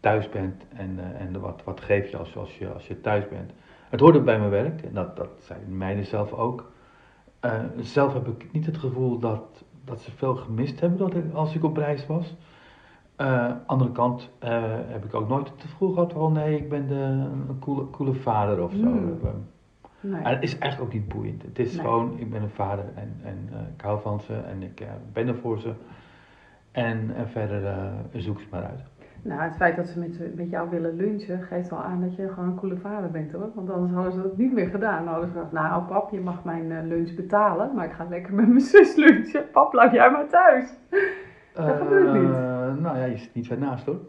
thuis 0.03 0.29
bent 0.29 0.63
en, 0.75 0.99
eh, 0.99 1.21
en 1.25 1.39
wat, 1.39 1.61
wat 1.63 1.81
geef 1.81 2.09
je 2.09 2.17
als, 2.17 2.37
als 2.37 2.57
je 2.57 2.73
als 2.73 2.87
je 2.87 3.01
thuis 3.01 3.27
bent. 3.27 3.51
Het 3.89 3.99
hoorde 3.99 4.21
bij 4.21 4.37
mijn 4.39 4.49
werk 4.49 4.81
en 4.81 4.93
dat, 4.93 5.15
dat 5.15 5.29
zijn 5.37 5.77
meiden 5.77 6.05
zelf 6.05 6.33
ook. 6.33 6.71
Eh, 7.39 7.59
zelf 7.79 8.13
heb 8.13 8.27
ik 8.27 8.51
niet 8.51 8.65
het 8.65 8.77
gevoel 8.77 9.19
dat, 9.19 9.63
dat 9.85 10.01
ze 10.01 10.11
veel 10.11 10.35
gemist 10.35 10.79
hebben 10.79 10.97
dat 10.99 11.15
ik, 11.15 11.33
als 11.33 11.55
ik 11.55 11.63
op 11.63 11.77
reis 11.77 12.07
was. 12.07 12.35
Eh 13.15 13.51
andere 13.65 13.91
kant 13.91 14.29
heb 14.87 15.05
ik 15.05 15.13
ook 15.13 15.27
nooit 15.27 15.49
het 15.49 15.61
gevoel 15.61 15.93
gehad 15.93 16.13
van 16.13 16.33
nee, 16.33 16.57
ik 16.57 16.69
ben 16.69 16.87
de, 16.87 16.95
een 17.49 17.59
coole, 17.59 17.89
coole 17.89 18.13
vader 18.13 18.63
of 18.63 18.71
zo. 18.71 18.85
Eh, 19.23 19.29
Nee. 19.99 20.21
en 20.21 20.33
het 20.33 20.43
is 20.43 20.57
eigenlijk 20.57 20.81
ook 20.93 20.99
niet 20.99 21.07
boeiend. 21.07 21.43
Het 21.43 21.59
is 21.59 21.71
Nee. 21.75 21.81
gewoon, 21.81 22.19
ik 22.19 22.29
ben 22.29 22.41
een 22.41 22.49
vader 22.49 22.85
en, 22.95 23.19
en 23.23 23.49
ik 23.75 23.81
hou 23.81 24.01
van 24.01 24.19
ze 24.21 24.33
en 24.35 24.63
ik 24.63 24.83
ben 25.13 25.27
er 25.27 25.35
voor 25.35 25.59
ze. 25.59 25.73
En, 26.71 27.15
en 27.15 27.29
verder 27.29 27.91
zoek 28.13 28.39
ze 28.39 28.47
maar 28.51 28.63
uit. 28.63 28.81
Nou, 29.23 29.41
het 29.41 29.55
feit 29.55 29.75
dat 29.75 29.87
ze 29.87 29.99
met, 29.99 30.35
met 30.35 30.49
jou 30.49 30.69
willen 30.69 30.95
lunchen, 30.95 31.41
geeft 31.41 31.69
wel 31.69 31.83
aan 31.83 32.01
dat 32.01 32.15
je 32.15 32.29
gewoon 32.29 32.49
een 32.49 32.55
coole 32.55 32.77
vader 32.77 33.11
bent 33.11 33.31
hoor. 33.31 33.51
Want 33.55 33.69
anders 33.69 33.93
hadden 33.93 34.13
ze 34.13 34.21
dat 34.21 34.37
niet 34.37 34.53
meer 34.53 34.67
gedaan. 34.67 35.03
Dan 35.03 35.13
hadden 35.13 35.29
ze 35.29 35.33
gezegd, 35.33 35.51
nou 35.51 35.83
pap, 35.83 36.11
je 36.11 36.19
mag 36.19 36.43
mijn 36.43 36.71
eh, 36.71 36.83
lunch 36.83 37.15
betalen, 37.15 37.75
maar 37.75 37.85
ik 37.85 37.91
ga 37.91 38.05
lekker 38.09 38.33
met 38.33 38.47
mijn 38.47 38.61
zus 38.75 38.95
lunchen. 38.95 39.49
Pap, 39.51 39.69
blijf 39.71 39.91
jij 39.91 40.11
maar 40.11 40.27
thuis. 40.27 40.77
Dat 41.53 41.77
gebeurt 41.77 42.13
niet. 42.13 42.31
Eh, 42.31 42.75
nou 42.75 42.97
ja, 42.97 43.03
je 43.03 43.17
zit 43.17 43.33
niet 43.33 43.47
ver 43.47 43.57
naast 43.57 43.85
hoor. 43.85 43.99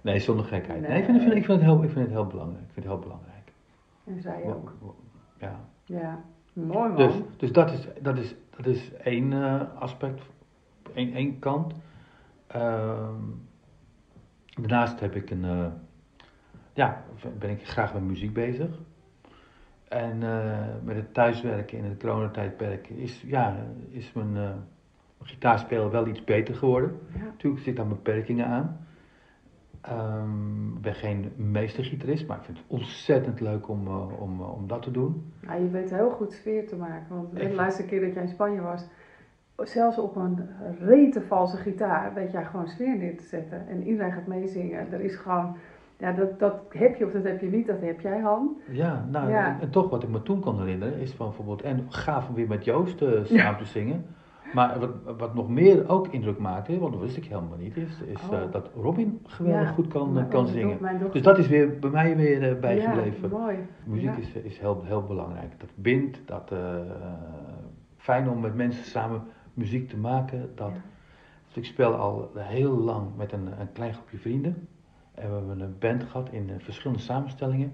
nee, 0.00 0.18
zonder 0.18 0.44
gekheid. 0.44 0.80
Nee. 0.80 0.90
Nee. 0.90 0.98
ik, 0.98 1.04
vind, 1.04 1.16
ik, 1.16 1.22
vind, 1.22 1.36
ik, 1.36 1.44
vind 1.44 1.60
het 1.60 1.68
heel, 1.68 1.82
ik 1.82 1.90
vind 1.90 2.04
het 2.04 2.14
heel 2.14 2.26
belangrijk. 2.26 2.64
Ik 2.64 2.72
vind 2.72 2.86
het 2.86 2.94
heel 2.94 3.02
belangrijk. 3.02 3.52
En 4.04 4.20
zij 4.20 4.42
ook. 4.44 4.72
Ja. 5.36 5.60
Ja, 5.84 6.18
mooi 6.52 6.88
man. 6.88 6.96
Dus, 6.96 7.14
dus 7.36 7.52
dat, 7.52 7.70
is, 7.72 7.88
dat, 8.00 8.18
is, 8.18 8.36
dat 8.56 8.66
is 8.66 8.92
één 8.94 9.32
eh, 9.32 9.60
aspect, 9.78 10.22
één, 10.94 11.12
één 11.12 11.38
kant. 11.38 11.74
Ehm, 12.46 13.24
daarnaast 14.60 15.00
heb 15.00 15.14
ik 15.14 15.30
een, 15.30 15.44
eh, 15.44 15.66
ja, 16.72 17.04
ben 17.38 17.50
ik 17.50 17.66
graag 17.66 17.94
met 17.94 18.02
muziek 18.02 18.32
bezig. 18.32 18.68
En 19.88 20.22
eh, 20.22 20.66
met 20.84 20.96
het 20.96 21.14
thuiswerken 21.14 21.78
in 21.78 21.84
het 21.84 21.98
coronatijdperk 21.98 22.88
is, 22.88 23.22
ja, 23.26 23.56
is 23.90 24.12
mijn, 24.12 24.36
eh, 24.36 24.50
gitaarspelen 25.22 25.90
wel 25.90 26.06
iets 26.06 26.24
beter 26.24 26.54
geworden. 26.54 26.98
Ja. 27.14 27.24
Natuurlijk 27.24 27.62
zit 27.62 27.76
daar 27.76 27.86
beperkingen 27.86 28.46
aan. 28.46 28.86
Ehm, 29.80 30.76
ik 30.76 30.80
ben 30.80 30.94
geen 30.94 31.32
meestergitarist, 31.36 32.26
maar 32.26 32.36
ik 32.38 32.44
vind 32.44 32.58
het 32.58 32.66
ontzettend 32.66 33.40
leuk 33.40 33.68
om, 33.68 33.88
om, 34.18 34.40
om 34.40 34.66
dat 34.66 34.82
te 34.82 34.90
doen. 34.90 35.32
Ja, 35.40 35.54
je 35.54 35.70
weet 35.70 35.90
heel 35.90 36.10
goed 36.10 36.32
sfeer 36.32 36.66
te 36.68 36.76
maken. 36.76 37.16
Want 37.16 37.36
de 37.36 37.54
laatste 37.54 37.84
keer 37.84 38.00
dat 38.00 38.14
jij 38.14 38.22
in 38.22 38.28
Spanje 38.28 38.60
was, 38.60 38.86
zelfs 39.56 39.98
op 39.98 40.16
een 40.16 40.38
rete 40.80 41.20
valse 41.20 41.56
gitaar, 41.56 42.14
weet 42.14 42.32
jij 42.32 42.44
gewoon 42.44 42.68
sfeer 42.68 42.96
neer 42.96 43.16
te 43.16 43.24
zetten. 43.24 43.68
En 43.68 43.82
iedereen 43.86 44.12
gaat 44.12 44.26
meezingen. 44.26 44.92
Er 44.92 45.00
is 45.00 45.16
gewoon, 45.16 45.56
ja, 45.98 46.12
dat, 46.12 46.38
dat 46.38 46.54
heb 46.68 46.96
je 46.96 47.04
of 47.06 47.12
dat 47.12 47.24
heb 47.24 47.40
je 47.40 47.50
niet, 47.50 47.66
dat 47.66 47.80
heb 47.80 48.00
jij, 48.00 48.20
Han. 48.20 48.56
Ja, 48.70 49.06
nou, 49.10 49.30
Ja. 49.30 49.46
En, 49.46 49.60
en 49.60 49.70
toch 49.70 49.90
wat 49.90 50.02
ik 50.02 50.08
me 50.08 50.22
toen 50.22 50.40
kon 50.40 50.58
herinneren 50.58 50.98
is 50.98 51.12
van 51.12 51.26
bijvoorbeeld, 51.26 51.62
en 51.62 51.86
gaaf 51.88 52.28
om 52.28 52.34
weer 52.34 52.48
met 52.48 52.64
Joost 52.64 53.02
eh, 53.02 53.10
samen 53.24 53.58
te 53.58 53.64
zingen. 53.64 54.04
Maar 54.54 54.78
wat, 54.78 54.90
wat 55.18 55.34
nog 55.34 55.48
meer 55.48 55.88
ook 55.88 56.06
indruk 56.08 56.38
maakte, 56.38 56.78
want 56.78 56.92
dat 56.92 57.02
wist 57.02 57.16
ik 57.16 57.24
helemaal 57.24 57.58
niet, 57.58 57.76
is, 57.76 58.02
is 58.06 58.28
Oh. 58.30 58.34
eh, 58.38 58.40
dat 58.50 58.70
Robin 58.74 59.20
geweldig 59.26 59.68
Ja, 59.68 59.74
goed 59.74 59.88
kan, 59.88 60.26
kan 60.28 60.46
zingen. 60.46 60.78
dochter- 60.80 61.10
Dus 61.12 61.22
dat 61.22 61.38
is 61.38 61.48
weer 61.48 61.78
bij 61.78 61.90
mij 61.90 62.16
weer 62.16 62.50
eh, 62.50 62.60
bijgebleven. 62.60 63.28
Ja, 63.30 63.36
mooi. 63.38 63.56
Muziek 63.84 64.10
Ja. 64.10 64.20
is, 64.20 64.32
is 64.34 64.58
heel, 64.58 64.82
heel 64.84 65.02
belangrijk. 65.02 65.52
Dat 65.60 65.68
bindt, 65.74 66.20
dat 66.24 66.52
fijn 67.96 68.28
om 68.28 68.40
met 68.40 68.54
mensen 68.54 68.84
samen 68.84 69.22
muziek 69.54 69.88
te 69.88 69.96
maken. 69.96 70.52
Dat, 70.54 70.72
dus 71.46 71.56
ik 71.56 71.64
speel 71.64 71.94
al 71.94 72.30
heel 72.36 72.76
lang 72.78 73.06
met 73.16 73.32
een, 73.32 73.46
een 73.60 73.72
klein 73.72 73.94
groepje 73.94 74.18
vrienden. 74.18 74.68
En 75.14 75.28
we 75.30 75.36
hebben 75.36 75.60
een 75.60 75.76
band 75.78 76.04
gehad 76.04 76.28
in 76.30 76.50
eh, 76.50 76.54
verschillende 76.58 77.02
samenstellingen. 77.02 77.72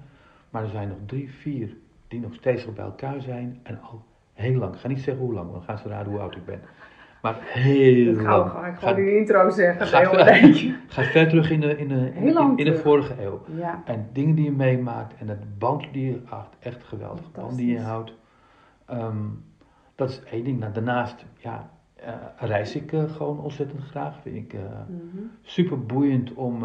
Maar 0.50 0.62
er 0.62 0.68
zijn 0.68 0.88
nog 0.88 0.98
drie, 1.06 1.30
vier 1.32 1.76
die 2.08 2.20
nog 2.20 2.34
steeds 2.34 2.66
nog 2.66 2.74
bij 2.74 2.84
elkaar 2.84 3.20
zijn. 3.20 3.58
En 3.62 3.80
al 3.82 4.02
heel 4.32 4.58
lang. 4.58 4.74
Ik 4.74 4.80
ga 4.80 4.88
niet 4.88 5.00
zeggen 5.00 5.24
hoe 5.24 5.34
lang, 5.34 5.50
want 5.50 5.66
dan 5.66 5.76
gaan 5.76 5.78
ze 5.84 5.88
raden 5.94 6.12
hoe 6.12 6.20
oud 6.20 6.36
ik 6.36 6.44
ben. 6.44 6.60
Maar 7.22 7.36
heel 7.40 8.14
Dat 8.14 8.24
gauw 8.24 8.38
lang. 8.38 8.50
ga 8.50 8.66
ik 8.66 8.76
Ga- 8.78 8.96
intro 8.96 9.50
zeggen. 9.50 9.86
ga- 9.86 10.24
Heel. 10.32 10.72
Ga 10.88 11.02
ver 11.02 11.28
terug 11.28 11.50
in 11.50 11.60
de, 11.60 11.76
in 11.76 11.88
de, 11.88 12.12
in, 12.56 12.64
de 12.64 12.74
vorige 12.82 13.22
eeuw. 13.22 13.40
Ja, 13.56 13.82
En 13.84 14.08
dingen 14.12 14.34
die 14.34 14.44
je 14.44 14.52
meemaakt 14.52 15.14
en 15.18 15.28
het 15.28 15.58
band 15.58 15.86
die 15.92 16.06
je 16.06 16.20
houdt, 16.24 16.56
echt 16.58 16.84
geweldig. 16.84 17.32
band 17.32 17.56
die 17.56 17.72
je 17.72 17.80
houdt. 17.80 18.12
Ehm, 18.86 19.16
dat 19.98 20.08
is 20.08 20.22
één 20.22 20.44
ding. 20.44 20.58
Nou, 20.58 20.72
daarnaast 20.72 21.26
ja, 21.36 21.70
eh, 21.94 22.14
reis 22.36 22.74
ik 22.76 22.92
eh, 22.92 23.10
gewoon 23.10 23.40
ontzettend 23.40 23.82
graag. 23.82 24.20
Vind 24.22 24.36
ik 24.36 24.52
eh, 24.52 24.60
mhm. 24.60 25.22
super 25.42 25.86
boeiend 25.86 26.34
om, 26.34 26.64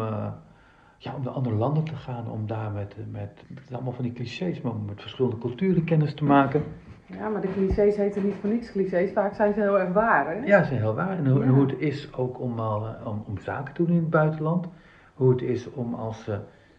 ja, 0.98 1.14
om 1.14 1.22
naar 1.22 1.32
andere 1.32 1.54
landen 1.56 1.84
te 1.84 1.96
gaan. 1.96 2.30
Om 2.30 2.46
daar 2.46 2.70
met, 2.72 2.96
met, 3.10 3.44
het 3.54 3.68
is 3.68 3.74
allemaal 3.74 3.92
van 3.92 4.04
die 4.04 4.12
clichés, 4.12 4.60
maar 4.60 4.72
om 4.72 4.84
met 4.84 5.00
verschillende 5.00 5.38
culturen 5.38 5.84
kennis 5.84 6.14
te 6.14 6.24
maken. 6.24 6.62
ja, 7.06 7.28
maar 7.28 7.40
de 7.40 7.52
clichés 7.52 7.96
heten 7.96 8.24
niet 8.24 8.34
voor 8.40 8.50
niks 8.50 8.70
clichés. 8.70 9.12
Vaak 9.12 9.34
zijn 9.34 9.54
ze 9.54 9.60
heel 9.60 9.78
erg 9.78 9.92
waar, 9.92 10.26
hè? 10.26 10.46
Ja, 10.46 10.58
dat 10.58 10.70
is 10.70 10.78
heel 10.78 10.94
waar. 10.94 11.18
En 11.18 11.26
hoe, 11.26 11.42
en 11.42 11.48
Ja. 11.48 11.54
hoe 11.54 11.66
het 11.66 11.78
is 11.78 12.12
ook 12.12 12.40
om, 12.40 12.58
al, 12.58 12.86
om, 13.04 13.24
om 13.26 13.38
zaken 13.38 13.74
te 13.74 13.84
doen 13.84 13.96
in 13.96 14.02
het 14.02 14.10
buitenland. 14.10 14.66
Hoe 15.14 15.30
het 15.30 15.42
is 15.42 15.70
om 15.70 15.94
als 15.94 16.30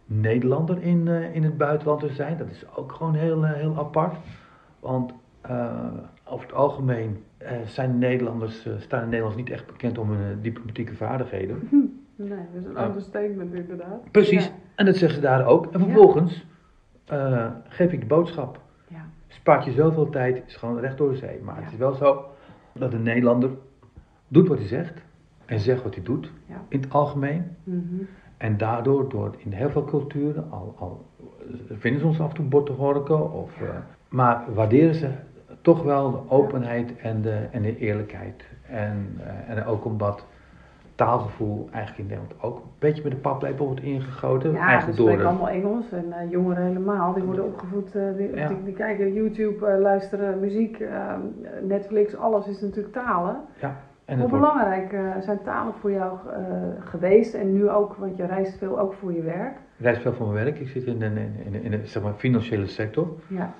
Nederlander 0.05 0.81
in, 0.81 1.07
in 1.07 1.43
het 1.43 1.57
buitenland 1.57 1.99
te 1.99 2.09
zijn. 2.09 2.37
Dat 2.37 2.49
is 2.49 2.65
ook 2.75 2.91
gewoon 2.91 3.15
heel, 3.15 3.43
heel 3.43 3.77
apart. 3.77 4.17
Want 4.79 5.13
over 6.23 6.45
het 6.45 6.55
algemeen 6.55 7.23
eh, 7.37 7.51
zijn 7.65 7.97
Nederlanders, 7.97 8.65
eh, 8.65 8.73
staan 8.77 8.99
de 8.99 9.05
Nederlanders 9.05 9.43
niet 9.43 9.51
echt 9.53 9.65
bekend 9.67 9.97
om 9.97 10.09
hun 10.11 10.31
eh, 10.37 10.43
diplomatieke 10.43 10.95
vaardigheden. 10.95 11.59
Nee, 12.17 12.29
dat 12.29 12.61
is 12.61 12.65
een 12.65 12.77
Oh. 12.77 12.85
understatement 12.87 13.53
inderdaad. 13.53 14.11
Precies. 14.11 14.45
Ja. 14.45 14.51
En 14.75 14.85
dat 14.85 14.95
zeggen 14.95 15.15
ze 15.21 15.27
daar 15.27 15.45
ook. 15.45 15.73
En 15.73 15.79
vervolgens 15.79 16.45
eh, 17.05 17.47
geef 17.67 17.91
ik 17.91 17.99
de 17.99 18.05
boodschap. 18.05 18.59
Ja. 18.87 19.05
Spaart 19.27 19.65
je 19.65 19.71
zoveel 19.71 20.09
tijd, 20.09 20.43
is 20.45 20.55
gewoon 20.55 20.79
recht 20.79 20.97
door 20.97 21.09
de 21.09 21.15
zee. 21.15 21.39
Maar 21.43 21.55
het 21.63 21.71
is 21.71 21.77
wel 21.77 21.93
zo 21.93 22.25
dat 22.73 22.93
een 22.93 23.03
Nederlander 23.03 23.49
doet 24.27 24.47
wat 24.47 24.57
hij 24.57 24.67
zegt. 24.67 25.01
En 25.45 25.59
zegt 25.59 25.83
wat 25.83 25.95
hij 25.95 26.03
doet. 26.03 26.31
In 26.67 26.81
het 26.81 26.91
algemeen. 26.93 27.45
Mhm. 27.63 27.83
En 28.37 28.57
daardoor, 28.57 29.09
door 29.09 29.35
in 29.37 29.51
heel 29.51 29.69
veel 29.69 29.85
culturen, 29.85 30.51
al, 30.51 30.75
al 30.77 31.05
vinden 31.69 32.01
ze 32.01 32.07
ons 32.07 32.19
af 32.19 32.29
en 32.29 32.35
toe 32.35 32.45
bot 32.45 32.65
te 32.65 32.71
horken. 32.71 33.31
Of, 33.31 33.61
eh, 33.61 33.67
maar 34.09 34.53
waarderen 34.53 34.95
ze 34.95 35.09
toch 35.65 35.83
wel 35.83 36.11
de 36.11 36.19
openheid 36.27 36.97
en 36.97 37.21
de, 37.21 37.47
en 37.51 37.61
de 37.61 37.77
eerlijkheid. 37.77 38.45
En, 38.69 39.19
eh, 39.19 39.57
en 39.57 39.65
ook 39.65 39.85
omdat 39.85 40.25
taalgevoel 40.95 41.67
eigenlijk 41.71 41.97
in 42.09 42.15
Nederland 42.15 42.43
ook 42.43 42.57
een 42.57 42.69
beetje 42.79 43.03
met 43.03 43.11
de 43.11 43.17
paplepel 43.17 43.65
wordt 43.65 43.81
ingegoten. 43.81 44.51
Ja, 44.51 44.67
eigenlijk 44.67 44.97
door 44.97 45.07
spreken 45.07 45.23
de, 45.23 45.39
allemaal 45.39 45.49
Engels 45.49 45.91
en 45.91 46.11
eh, 46.11 46.31
jongeren 46.31 46.63
helemaal. 46.63 47.13
Die 47.13 47.23
worden 47.23 47.45
opgevoed, 47.45 47.95
eh, 47.95 48.03
die, 48.17 48.35
Ja. 48.35 48.47
die, 48.47 48.63
die 48.63 48.73
kijken 48.73 49.13
YouTube, 49.13 49.77
luisteren 49.77 50.39
muziek, 50.39 50.79
eh, 50.79 51.13
Netflix, 51.61 52.15
alles 52.15 52.47
is 52.47 52.61
natuurlijk 52.61 52.93
talen. 52.93 53.35
ja, 53.59 53.75
en 54.05 54.19
Hoe 54.19 54.29
wordt, 54.29 54.43
belangrijk 54.43 54.95
zijn 55.19 55.39
talen 55.43 55.73
voor 55.79 55.91
jou 55.91 56.17
geweest 56.79 57.33
en 57.33 57.53
nu 57.53 57.69
ook, 57.69 57.95
want 57.95 58.17
je 58.17 58.25
reist 58.25 58.57
veel 58.57 58.79
ook 58.79 58.93
voor 58.93 59.13
je 59.13 59.21
werk. 59.21 59.57
reist 59.77 60.01
veel 60.01 60.13
van 60.13 60.31
mijn 60.31 60.43
werk. 60.45 60.59
Ik 60.59 60.67
zit 60.67 60.85
in 60.85 60.99
de, 60.99 61.05
in, 61.05 61.53
in, 61.53 61.63
in 61.63 61.71
de 61.71 61.79
zeg 61.83 62.03
maar, 62.03 62.13
financiële 62.13 62.67
sector. 62.67 63.07
Ja. 63.27 63.53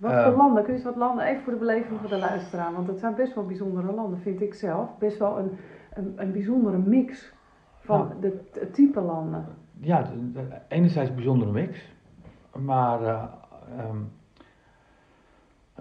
Wat 0.00 0.22
voor 0.24 0.36
landen? 0.36 0.62
Kun 0.62 0.72
je 0.72 0.78
eens 0.78 0.88
wat 0.88 0.96
landen, 0.96 1.24
even 1.24 1.42
voor 1.42 1.52
de 1.52 1.58
beleving 1.58 2.00
van 2.00 2.08
de 2.10 2.18
luisteraar, 2.18 2.72
want 2.72 2.86
dat 2.86 2.98
zijn 2.98 3.14
best 3.14 3.34
wel 3.34 3.46
bijzondere 3.46 3.92
landen, 3.92 4.18
vind 4.18 4.40
ik 4.40 4.54
zelf. 4.54 4.98
Best 4.98 5.18
wel 5.18 5.38
een, 5.38 5.50
een, 5.94 6.12
een 6.16 6.32
bijzondere 6.32 6.78
mix 6.78 7.32
van 7.78 7.98
Nou. 7.98 8.20
de, 8.20 8.40
het 8.60 8.74
type 8.74 9.00
landen. 9.00 9.44
Ja, 9.80 10.02
de- 10.02 10.32
de- 10.32 10.48
enerzijds 10.68 11.08
een 11.08 11.14
bijzondere 11.16 11.50
mix, 11.52 11.94
maar 12.58 13.02
eh, 13.02 13.24
ehm, 13.78 13.96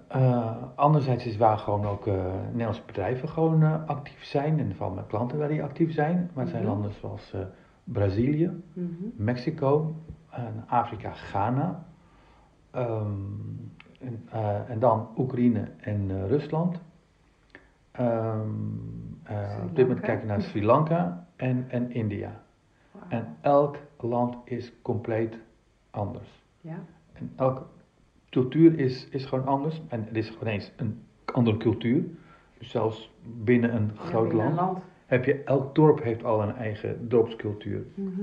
eh, 0.08 0.56
anderzijds 0.76 1.26
is 1.26 1.38
waar 1.38 1.58
gewoon 1.58 1.86
ook 1.86 2.08
eh, 2.08 2.14
Nederlandse 2.52 2.84
bedrijven 2.86 3.30
gewoon 3.30 3.88
actief 3.88 4.24
zijn 4.24 4.60
en 4.60 4.76
vooral 4.76 4.96
met 4.96 5.08
klanten 5.08 5.38
waar 5.38 5.48
die 5.48 5.64
actief 5.64 5.94
zijn. 5.94 6.30
Maar 6.34 6.44
het 6.44 6.54
zijn 6.54 6.64
Mhm. 6.64 6.72
landen 6.72 6.92
zoals 6.94 7.36
Brazilië, 7.84 8.62
Mhm. 8.74 8.90
Mexico, 9.16 9.96
en 10.30 10.64
Afrika, 10.68 11.12
Ghana, 11.12 11.84
ehm, 12.72 13.12
en, 14.00 14.28
eh, 14.32 14.70
en 14.70 14.80
dan 14.80 15.10
Oekraïne 15.18 15.68
en 15.80 16.06
eh, 16.10 16.28
Rusland. 16.28 16.82
Sri 17.92 19.64
op 19.64 19.76
dit 19.76 19.88
moment 19.88 20.06
kijken 20.06 20.28
we 20.28 20.32
naar 20.32 20.42
Sri 20.42 20.66
Lanka 20.66 21.28
en, 21.36 21.66
en 21.70 21.92
India. 21.92 22.44
En 23.08 23.36
elk 23.42 23.78
land 24.00 24.36
is 24.44 24.74
compleet 24.82 25.38
anders. 25.90 26.44
Ja. 26.62 26.80
En 27.14 27.32
elke 27.36 27.64
cultuur 28.30 28.80
is, 28.80 29.08
is 29.10 29.26
gewoon 29.26 29.46
anders. 29.46 29.82
En 29.88 30.08
er 30.10 30.18
is 30.18 30.30
gewoon 30.30 30.48
eens 30.48 30.72
een 30.76 31.04
andere 31.26 31.58
cultuur. 31.58 32.04
Dus 32.58 32.70
zelfs 32.70 33.12
binnen 33.24 33.76
een 33.76 33.92
Ja, 33.96 34.02
groot 34.02 34.28
binnen 34.28 34.46
land, 34.46 34.60
een 34.60 34.66
land. 34.66 34.84
heb 35.06 35.26
je, 35.26 35.44
elk 35.44 35.76
dorp 35.76 36.04
heeft 36.04 36.24
al 36.24 36.42
een 36.42 36.56
eigen 36.56 37.10
dorpscultuur. 37.10 37.86
Mhm. 37.94 38.22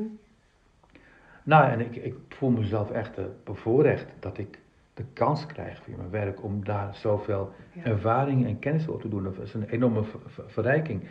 Nou, 1.43 1.71
en 1.71 1.81
ik, 1.81 1.97
ik 1.97 2.15
voel 2.29 2.51
mezelf 2.51 2.91
echt 2.91 3.19
bevoorrecht 3.45 4.07
dat 4.21 4.39
ik 4.39 4.59
de 4.97 5.05
kans 5.13 5.47
krijg 5.47 5.83
via 5.83 5.97
mijn 5.97 6.11
werk 6.11 6.43
om 6.43 6.65
daar 6.65 6.95
zoveel 6.95 7.53
Ja. 7.73 7.85
ervaring 7.85 8.47
en 8.47 8.59
kennis 8.59 8.89
op 8.89 9.01
te 9.01 9.09
doen. 9.09 9.23
Dat 9.23 9.39
is 9.39 9.55
een 9.55 9.69
enorme 9.69 10.03
ver- 10.05 10.21
ver- 10.27 10.45
verrijking. 10.51 11.03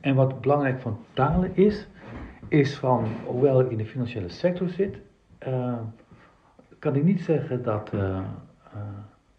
En 0.00 0.14
wat 0.14 0.40
belangrijk 0.40 0.80
van 0.80 0.98
talen 1.12 1.56
is, 1.56 1.88
is 2.48 2.78
van, 2.78 3.04
hoewel 3.26 3.60
ik 3.60 3.70
in 3.70 3.76
de 3.78 3.86
financiële 3.86 4.28
sector 4.28 4.68
zit, 4.68 4.96
eh, 5.38 5.78
kan 6.78 6.94
ik 6.96 7.04
niet 7.04 7.20
zeggen 7.20 7.62
dat 7.62 7.90
eh, 7.92 8.18
eh, 8.18 8.80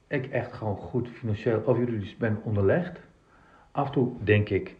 ik 0.07 0.25
echt 0.25 0.53
gewoon 0.53 0.77
goed 0.77 1.07
financieel 1.09 1.61
of 1.65 1.77
juridisch 1.77 2.17
ben 2.17 2.37
onderlegd. 2.43 2.99
Af 3.71 3.85
en 3.85 3.91
toe 3.91 4.11
denk 4.23 4.49
ik 4.49 4.75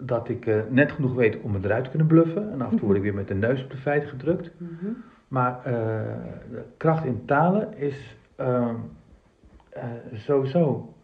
dat 0.00 0.28
ik 0.28 0.70
net 0.70 0.92
genoeg 0.92 1.14
weet 1.14 1.40
om 1.40 1.54
het 1.54 1.64
eruit 1.64 1.84
te 1.84 1.90
kunnen 1.90 2.08
bluffen. 2.08 2.52
En 2.52 2.60
af 2.62 2.70
en 2.70 2.76
toe 2.76 2.84
word 2.86 2.96
ik 2.96 3.02
weer 3.04 3.14
met 3.14 3.28
de 3.28 3.34
neus 3.34 3.64
op 3.64 3.70
de 3.70 3.76
feiten 3.76 4.08
gedrukt. 4.08 4.50
Mhm. 4.56 4.86
Maar 5.28 5.60
de 5.64 6.62
kracht 6.76 7.04
in 7.04 7.24
talen 7.24 7.78
is 7.78 8.16
ehm, 8.38 8.74
eh, 9.70 9.84
sowieso 10.12 10.94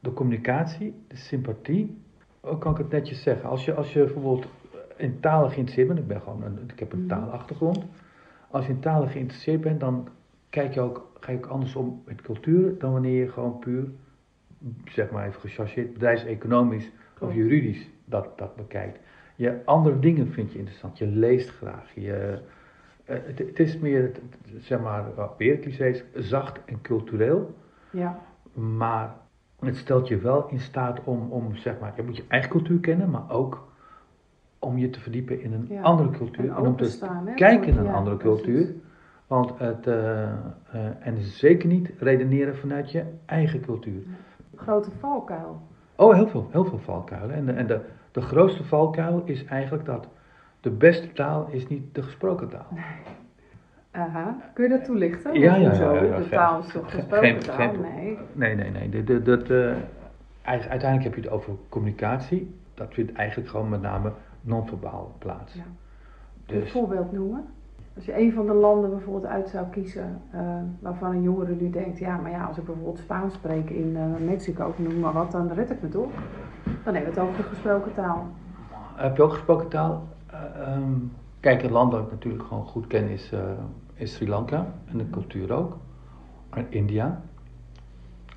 de 0.00 0.12
communicatie, 0.12 0.94
de 1.08 1.16
sympathie. 1.16 1.98
Hoe 2.40 2.58
kan 2.58 2.72
ik 2.72 2.78
het 2.78 2.90
netjes 2.90 3.22
zeggen? 3.22 3.48
Als 3.48 3.64
je, 3.64 3.74
als 3.74 3.92
je 3.92 4.04
bijvoorbeeld 4.04 4.46
in 4.96 5.20
talen 5.20 5.50
geïnteresseerd 5.50 5.88
bent, 5.88 5.98
ik, 6.00 6.06
ben 6.06 6.20
gewoon 6.20 6.42
een, 6.42 6.58
ik 6.72 6.78
heb 6.78 6.92
een 6.92 6.98
Mhm. 6.98 7.08
taalachtergrond. 7.08 7.84
Als 8.50 8.66
je 8.66 8.72
in 8.72 8.80
talen 8.80 9.08
geïnteresseerd 9.08 9.60
bent, 9.60 9.80
dan 9.80 10.08
kijk 10.50 10.74
je 10.74 10.80
ook, 10.80 11.10
ga 11.20 11.32
je 11.32 11.38
ook 11.38 11.46
anders 11.46 11.76
om 11.76 12.02
met 12.04 12.22
cultuur 12.22 12.78
dan 12.78 12.92
wanneer 12.92 13.20
je 13.24 13.28
gewoon 13.30 13.58
puur, 13.58 13.88
zeg 14.84 15.10
maar 15.10 15.26
even 15.26 15.40
gechargeerd, 15.40 15.92
bedrijfseconomisch 15.92 16.90
of 17.20 17.34
juridisch 17.34 17.88
dat, 18.04 18.38
dat 18.38 18.56
bekijkt. 18.56 18.98
Je 19.36 19.60
andere 19.64 19.98
dingen 19.98 20.32
vind 20.32 20.52
je 20.52 20.58
interessant. 20.58 20.98
Je 20.98 21.06
leest 21.06 21.48
graag. 21.50 21.94
Je, 21.94 22.38
het, 23.06 23.38
het 23.38 23.58
is 23.58 23.78
meer, 23.78 24.10
zeg 24.58 24.80
maar, 24.80 25.04
weer 25.36 25.58
clichés, 25.58 26.04
zacht 26.14 26.60
en 26.64 26.80
cultureel. 26.80 27.54
Ja. 27.90 28.18
Maar 28.52 29.14
het 29.60 29.76
stelt 29.76 30.08
je 30.08 30.18
wel 30.18 30.46
in 30.48 30.60
staat 30.60 31.00
om, 31.04 31.30
om 31.30 31.56
zeg 31.56 31.78
maar, 31.80 31.92
je 31.96 32.02
moet 32.02 32.16
je 32.16 32.24
eigen 32.28 32.50
cultuur 32.50 32.80
kennen, 32.80 33.10
maar 33.10 33.30
ook 33.30 33.64
om 34.58 34.78
je 34.78 34.90
te 34.90 35.00
verdiepen 35.00 35.40
in 35.42 35.52
een 35.52 35.66
Ja, 35.68 35.82
andere 35.82 36.10
cultuur. 36.10 36.44
En 36.50 36.56
En 36.56 36.66
om 36.66 36.76
te 36.76 36.98
kijken 37.34 37.74
naar 37.74 37.84
een 37.84 37.90
ja, 37.90 37.96
andere 37.96 38.16
precies. 38.16 38.42
cultuur. 38.44 38.74
Want 39.26 39.58
het, 39.58 39.86
eh, 39.86 40.22
eh, 40.22 40.30
en 41.00 41.16
zeker 41.20 41.68
niet 41.68 41.90
redeneren 41.98 42.56
vanuit 42.56 42.90
je 42.90 43.02
eigen 43.26 43.60
cultuur. 43.60 44.02
Grote 44.56 44.90
valkuil. 44.98 45.60
Oh, 45.96 46.14
heel 46.14 46.28
veel, 46.28 46.48
heel 46.50 46.64
veel 46.64 46.78
valkuilen. 46.78 47.34
En, 47.36 47.46
de- 47.46 47.52
en 47.52 47.66
de, 47.66 47.80
De 48.12 48.20
grootste 48.22 48.64
valkuil 48.64 49.22
is 49.24 49.44
eigenlijk 49.44 49.84
dat 49.84 50.08
de 50.66 50.72
beste 50.72 51.12
taal 51.12 51.46
is 51.50 51.68
niet 51.68 51.94
de 51.94 52.02
gesproken 52.02 52.48
taal. 52.48 52.66
Aha. 53.90 54.36
Kun 54.54 54.64
je 54.64 54.70
dat 54.70 54.84
toelichten? 54.84 55.40
Ja, 55.40 55.54
ja, 55.56 55.70
De 56.18 56.26
taal 56.30 56.58
is 56.60 56.66
toch 56.72 56.90
gesproken 56.90 57.28
geen- 57.28 57.38
taal? 57.38 57.56
geen- 57.56 57.80
nee. 57.80 58.18
Nee, 58.32 58.54
nee, 58.54 58.70
nee. 58.70 58.88
De, 58.88 59.04
de, 59.04 59.22
dat, 59.22 59.50
eh, 59.50 59.72
uiteindelijk 60.42 61.02
heb 61.02 61.14
je 61.14 61.20
het 61.20 61.30
over 61.30 61.52
communicatie. 61.68 62.54
Dat 62.74 62.86
vindt 62.94 63.12
eigenlijk 63.12 63.48
gewoon 63.50 63.68
met 63.68 63.80
name 63.82 64.12
non-verbaal 64.40 65.14
plaats. 65.18 65.54
Ja. 65.54 65.62
Dus 66.46 66.62
een 66.64 66.68
voorbeeld 66.70 67.12
noemen? 67.12 67.44
Als 67.96 68.04
je 68.04 68.18
een 68.20 68.32
van 68.32 68.46
de 68.46 68.52
landen 68.54 68.90
bijvoorbeeld 68.90 69.26
uit 69.32 69.48
zou 69.48 69.66
kiezen, 69.70 70.20
eh, 70.30 70.40
waarvan 70.80 71.10
een 71.10 71.22
jongere 71.22 71.54
nu 71.54 71.70
denkt, 71.70 71.98
ja, 71.98 72.16
maar 72.16 72.30
ja, 72.30 72.44
als 72.44 72.58
ik 72.58 72.64
bijvoorbeeld 72.64 72.98
Spaans 72.98 73.34
spreek 73.34 73.70
in 73.70 73.96
eh, 73.96 74.26
Mexico, 74.26 74.66
of 74.68 74.78
noem 74.78 74.98
maar 74.98 75.12
wat, 75.12 75.30
dan 75.32 75.52
red 75.52 75.70
ik 75.70 75.82
me 75.82 75.88
toch? 75.88 76.10
Dan 76.84 76.94
hebben 76.94 77.14
we 77.14 77.20
het 77.20 77.28
over 77.28 77.36
de 77.36 77.42
gesproken 77.48 77.94
taal. 77.94 78.26
heb 78.94 79.16
je 79.16 79.22
ook 79.22 79.32
gesproken 79.32 79.68
taal? 79.68 80.02
Eh, 80.36 80.72
ehm, 80.72 80.92
kijk, 81.40 81.62
een 81.62 81.70
land 81.70 81.90
dat 81.90 82.04
ik 82.04 82.10
natuurlijk 82.10 82.44
gewoon 82.44 82.66
goed 82.66 82.86
ken 82.86 83.08
is, 83.08 83.32
eh, 83.32 83.50
is 83.94 84.14
Sri 84.14 84.28
Lanka. 84.28 84.74
En 84.84 84.98
de 84.98 85.10
cultuur 85.10 85.52
ook. 85.52 85.78
En 86.50 86.66
India. 86.70 87.22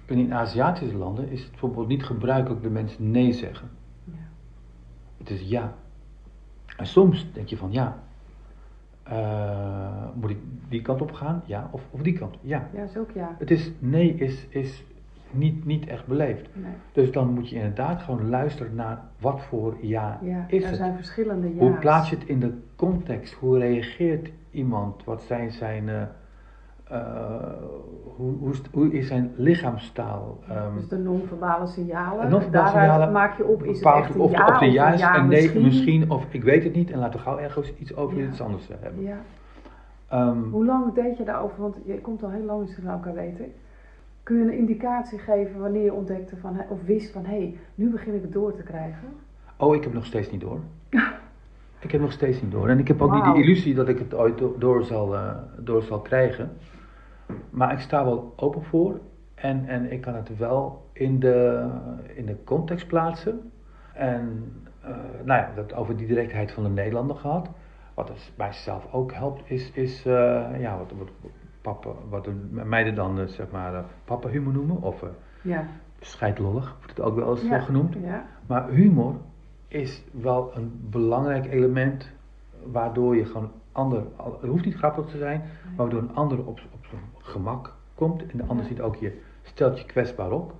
En 0.06 0.18
in 0.18 0.34
Aziatische 0.34 0.98
landen 0.98 1.30
is 1.30 1.42
het 1.42 1.52
bijvoorbeeld 1.52 1.88
niet 1.88 2.04
gebruikelijk 2.04 2.64
dat 2.64 2.72
mensen 2.72 3.12
nee 3.12 3.34
zeggen. 3.34 3.70
Ja. 4.04 4.14
Het 5.18 5.30
is 5.30 5.42
ja. 5.42 5.74
En 6.78 6.86
soms 6.86 7.32
denk 7.34 7.48
je 7.48 7.58
van 7.58 7.72
ja, 7.72 8.00
eh, 9.04 10.08
moet 10.14 10.30
ik 10.30 10.38
die 10.70 10.82
kant 10.82 11.02
op 11.02 11.12
gaan? 11.12 11.42
Ja. 11.46 11.70
Of, 11.72 11.82
of 11.90 12.02
die 12.02 12.18
kant? 12.18 12.36
Ja. 12.42 12.70
Ja, 12.74 12.84
is 12.84 12.98
ook 12.98 13.12
ja. 13.12 13.36
Het 13.40 13.52
is, 13.52 13.72
nee 13.80 14.16
is, 14.16 14.48
is 14.50 14.84
niet, 15.32 15.66
niet 15.66 15.88
echt 15.88 16.06
beleefd. 16.08 16.50
Nee. 16.54 16.72
Dus 16.92 17.12
dan 17.12 17.34
moet 17.34 17.50
je 17.50 17.56
inderdaad 17.56 18.02
gewoon 18.02 18.30
luisteren 18.30 18.76
naar 18.76 19.00
wat 19.20 19.42
voor 19.42 19.76
ja, 19.82 20.20
Ja, 20.22 20.46
is 20.48 20.62
er 20.64 20.68
het. 20.70 20.78
zijn 20.78 20.96
verschillende 20.96 21.48
ja's. 21.54 21.60
Hoe 21.60 21.72
plaats 21.78 22.10
je 22.10 22.16
het 22.16 22.26
in 22.28 22.40
de 22.40 22.54
context? 22.76 23.34
Hoe 23.34 23.58
reageert 23.58 24.30
iemand? 24.52 25.04
Wat 25.04 25.22
zijn 25.22 25.52
zijn, 25.52 25.90
eh, 25.90 26.02
eh, 26.90 27.54
hoe, 28.16 28.34
hoe, 28.40 28.52
is- 28.52 28.62
hoe 28.72 28.92
is 28.94 29.08
zijn 29.08 29.32
lichaamstaal? 29.36 30.38
Ehm, 30.50 30.76
Dus 30.76 30.88
de 30.88 30.98
non-verbale 30.98 31.68
signalen. 31.68 32.30
non-verbale 32.30 32.64
Daaruit 32.64 32.74
signalen 32.86 33.12
maak 33.12 33.38
je 33.38 33.46
op, 33.46 33.64
is 33.64 33.80
het 33.80 33.94
echt 33.96 34.16
een 34.16 34.22
of, 34.22 34.32
ja 34.32 34.48
of 34.48 34.58
de 34.58 34.66
ja 34.72 34.94
is 34.94 35.02
en 35.02 35.28
nee 35.28 35.42
misschien? 35.42 35.62
misschien. 35.64 36.12
of 36.12 36.26
ik 36.34 36.44
weet 36.44 36.64
het 36.64 36.76
niet 36.76 36.92
en 36.92 37.00
laten 37.00 37.20
we 37.20 37.26
gauw 37.26 37.38
ergens 37.40 37.74
iets 37.78 37.96
over 37.96 38.18
Ja. 38.18 38.28
iets 38.28 38.42
anders 38.42 38.68
hebben. 38.80 39.04
Ja. 39.04 39.18
Ehm, 40.08 40.42
Hoe 40.52 40.66
lang 40.66 40.94
deed 40.94 41.18
je 41.18 41.24
daarover? 41.24 41.62
Want 41.62 41.76
je 41.86 42.00
komt 42.02 42.24
al 42.24 42.30
heel 42.30 42.44
lang 42.46 42.62
in 42.62 42.68
Sri 42.68 42.84
Lanka, 42.86 43.12
weet 43.14 43.40
ik. 43.40 43.50
Kun 44.24 44.38
je 44.38 44.44
een 44.44 44.58
indicatie 44.58 45.20
geven 45.20 45.60
wanneer 45.60 45.84
je 45.84 45.94
ontdekte 45.94 46.38
van, 46.38 46.62
of 46.70 46.84
wist 46.86 47.12
van, 47.12 47.26
hé, 47.26 47.38
hey, 47.38 47.58
nu 47.76 47.90
begin 47.90 48.14
ik 48.14 48.22
het 48.22 48.34
door 48.34 48.56
te 48.56 48.64
krijgen? 48.64 49.08
oh, 49.58 49.76
ik 49.76 49.84
heb 49.84 49.94
nog 49.94 50.06
steeds 50.06 50.32
niet 50.32 50.42
door. 50.42 50.60
ik 51.86 51.92
heb 51.92 52.02
nog 52.02 52.12
steeds 52.12 52.42
niet 52.42 52.52
door. 52.52 52.70
En 52.70 52.80
ik 52.80 52.88
heb 52.88 53.02
ook 53.02 53.14
niet 53.14 53.24
de 53.24 53.42
illusie 53.42 53.76
dat 53.76 53.88
ik 53.90 54.00
het 54.00 54.14
ooit 54.14 54.38
do- 54.38 54.56
door 54.58 54.84
zal, 54.84 55.16
eh, 55.16 55.36
door 55.58 55.82
zal 55.82 56.00
krijgen. 56.00 56.52
Maar 57.50 57.74
ik 57.74 57.80
sta 57.80 58.04
wel 58.04 58.34
open 58.36 58.64
voor. 58.64 59.00
En, 59.36 59.68
en 59.68 59.92
ik 59.92 60.02
kan 60.02 60.16
het 60.16 60.38
wel 60.38 60.90
in 60.94 61.20
de, 61.20 61.68
in 62.16 62.26
de 62.26 62.36
context 62.44 62.88
plaatsen. 62.88 63.52
En 63.94 64.54
eh, 64.82 64.90
nou 65.24 65.42
ja, 65.42 65.52
dat 65.56 65.74
over 65.74 65.98
die 65.98 66.08
directheid 66.08 66.52
van 66.52 66.64
de 66.64 66.70
Nederlander 66.70 67.16
gehad. 67.16 67.50
Wat 67.94 68.08
dus 68.08 68.32
mijzelf 68.38 68.94
ook 68.94 69.14
helpt, 69.14 69.42
is, 69.46 69.72
is 69.72 70.06
eh, 70.06 70.46
ja, 70.60 70.78
wat, 70.78 70.92
wat, 70.98 71.32
papa, 71.62 71.90
wat 72.10 72.24
de 72.24 72.32
meiden 72.66 72.96
dan 72.96 73.20
eh, 73.20 73.26
zeg 73.28 73.52
maar 73.52 73.74
eh, 73.76 73.84
papa 74.06 74.28
humor 74.30 74.54
noemen. 74.54 74.82
Of 74.82 75.04
eh 75.04 75.10
Ja. 75.42 75.66
scheidlollig, 76.00 76.76
wordt 76.78 76.98
het 76.98 77.06
ook 77.06 77.16
wel 77.16 77.30
eens 77.30 77.42
ja. 77.42 77.60
genoemd. 77.60 77.96
Ja. 78.04 78.26
Maar 78.48 78.70
humor 78.70 79.16
is 79.68 80.04
wel 80.12 80.52
een 80.56 80.72
belangrijk 80.90 81.46
element 81.52 82.10
waardoor 82.72 83.16
je 83.16 83.26
gewoon 83.26 83.52
ander, 83.72 84.04
het 84.42 84.50
hoeft 84.50 84.66
niet 84.66 84.76
grappig 84.76 85.06
te 85.06 85.18
zijn, 85.18 85.40
maar 85.40 85.76
waardoor 85.76 86.00
een 86.02 86.16
ander 86.16 86.38
op, 86.40 86.48
op 86.74 86.86
zijn 86.90 87.02
gemak 87.18 87.74
komt 87.96 88.22
en 88.32 88.38
de 88.38 88.44
ander 88.48 88.66
ziet 88.66 88.82
ook 88.82 88.96
je, 88.96 89.20
stelt 89.42 89.80
je 89.80 89.86
kwetsbaar 89.86 90.32
op. 90.32 90.54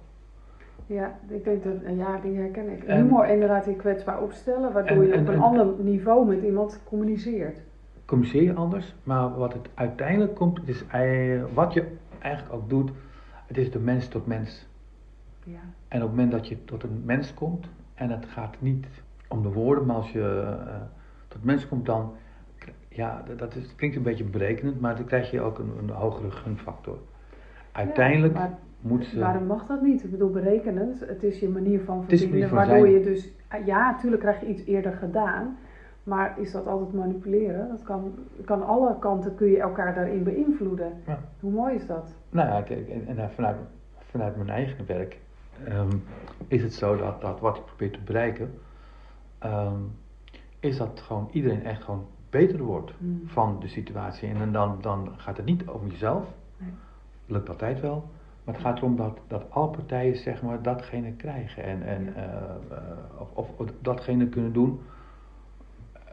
ja, 0.86 1.20
ik 1.28 1.44
denk 1.44 1.64
dat, 1.64 1.74
ja, 1.98 2.20
die 2.24 2.36
herken 2.38 2.70
ik. 2.70 2.84
En- 2.84 2.98
Humor 3.04 3.26
inderdaad 3.28 3.66
je 3.66 3.76
kwetsbaar 3.76 4.22
opstellen, 4.22 4.74
waardoor 4.74 4.98
En- 4.98 5.08
je 5.08 5.14
en- 5.14 5.22
op 5.22 5.28
een 5.28 5.34
en- 5.34 5.42
ander 5.42 5.68
niveau 5.78 6.26
met 6.28 6.44
iemand 6.44 6.80
communiceert. 6.86 7.62
Communiceer 8.10 8.44
je 8.44 8.54
anders, 8.54 8.96
maar 9.04 9.38
wat 9.38 9.54
het 9.54 9.70
uiteindelijk 9.74 10.36
komt, 10.36 10.60
is 10.68 10.84
wat 11.54 11.74
je 11.74 11.86
eigenlijk 12.20 12.54
ook 12.54 12.70
doet, 12.70 12.92
het 13.48 13.58
is 13.58 13.72
de 13.72 13.80
mens 13.80 14.08
tot 14.08 14.26
mens. 14.28 14.68
Ja. 15.44 15.60
En 15.88 15.98
op 16.02 16.08
het 16.08 16.10
moment 16.10 16.32
dat 16.32 16.48
je 16.48 16.66
tot 16.66 16.84
een 16.84 17.02
mens 17.06 17.34
komt, 17.34 17.68
en 17.94 18.10
het 18.10 18.26
gaat 18.26 18.56
niet 18.60 18.86
om 19.28 19.42
de 19.42 19.50
woorden, 19.52 19.86
maar 19.86 19.96
als 19.96 20.12
je 20.12 20.42
eh, 20.68 20.76
tot 21.28 21.44
mens 21.44 21.68
komt, 21.68 21.86
dan, 21.86 22.12
ja, 22.90 23.24
dat- 23.38 23.56
is, 23.56 23.76
klinkt 23.76 23.96
een 23.96 24.04
beetje 24.04 24.24
berekenend, 24.24 24.80
maar 24.82 24.96
dan 24.96 25.06
krijg 25.06 25.32
je 25.32 25.42
ook 25.42 25.60
een, 25.60 25.72
een 25.82 25.90
hogere 25.90 26.32
gunfactor. 26.32 26.98
Uiteindelijk 27.72 28.34
Ja, 28.38 28.58
moet 28.82 29.06
ze. 29.06 29.20
waarom 29.20 29.46
mag 29.46 29.66
dat 29.66 29.82
niet? 29.82 30.04
Ik 30.04 30.12
bedoel, 30.12 30.30
berekenend, 30.32 31.00
het 31.00 31.24
is 31.24 31.40
je 31.40 31.50
manier 31.50 31.82
van 31.82 32.06
manier 32.10 32.48
van 32.48 32.58
waardoor 32.58 32.80
zijn. 32.80 32.92
je 32.92 33.04
dus, 33.04 33.32
ja, 33.66 33.92
natuurlijk 33.92 34.22
krijg 34.22 34.40
je 34.40 34.48
iets 34.48 34.66
eerder 34.66 34.92
gedaan, 34.94 35.58
maar 36.10 36.40
is 36.40 36.52
dat 36.52 36.68
altijd 36.68 36.94
manipuleren? 36.94 37.68
Dat 37.70 37.84
kan, 37.84 38.14
kan 38.46 38.66
alle 38.66 39.00
kanten, 39.00 39.36
kun 39.36 39.48
je 39.48 39.60
elkaar 39.60 39.94
daarin 39.96 40.24
beïnvloeden. 40.24 40.94
Ja. 41.06 41.20
Hoe 41.40 41.52
mooi 41.52 41.76
is 41.76 41.88
dat? 41.88 42.16
Nou 42.30 42.48
ja, 42.50 42.62
kijk, 42.62 42.90
en, 42.90 43.18
en 43.18 43.32
vanuit, 43.32 43.56
vanuit 44.00 44.36
mijn 44.36 44.50
eigen 44.50 44.86
werk 44.86 45.20
ehm, 45.64 45.96
is 46.48 46.62
het 46.64 46.74
zo 46.74 46.98
dat, 46.98 47.22
dat 47.22 47.40
wat 47.40 47.58
ik 47.58 47.66
probeer 47.66 47.92
te 47.92 48.00
bereiken, 48.06 48.54
ehm, 49.40 49.82
is 50.60 50.78
dat 50.78 51.00
gewoon 51.02 51.30
iedereen 51.32 51.64
echt 51.64 51.84
gewoon 51.84 52.06
beter 52.30 52.60
wordt 52.64 52.92
Hmm. 52.98 53.22
van 53.26 53.58
de 53.60 53.68
situatie. 53.68 54.30
En 54.30 54.52
dan, 54.52 54.78
dan 54.82 55.10
gaat 55.18 55.38
het 55.38 55.46
niet 55.46 55.68
om 55.70 55.88
jezelf, 55.88 56.24
Nee. 56.58 56.70
lukt 57.26 57.50
altijd 57.50 57.80
wel, 57.82 58.04
maar 58.44 58.54
het 58.54 58.64
gaat 58.64 58.78
erom 58.78 58.96
dat, 58.96 59.18
dat 59.28 59.44
alle 59.50 59.70
partijen 59.70 60.16
zeg 60.16 60.42
maar 60.44 60.62
datgene 60.62 61.12
krijgen 61.12 61.64
en, 61.64 61.84
en 61.84 62.04
Ja. 62.04 62.12
eh, 62.16 62.78
eh, 62.78 62.82
of, 63.20 63.28
of, 63.34 63.50
of 63.58 63.68
datgene 63.82 64.28
kunnen 64.28 64.54
doen. 64.54 64.80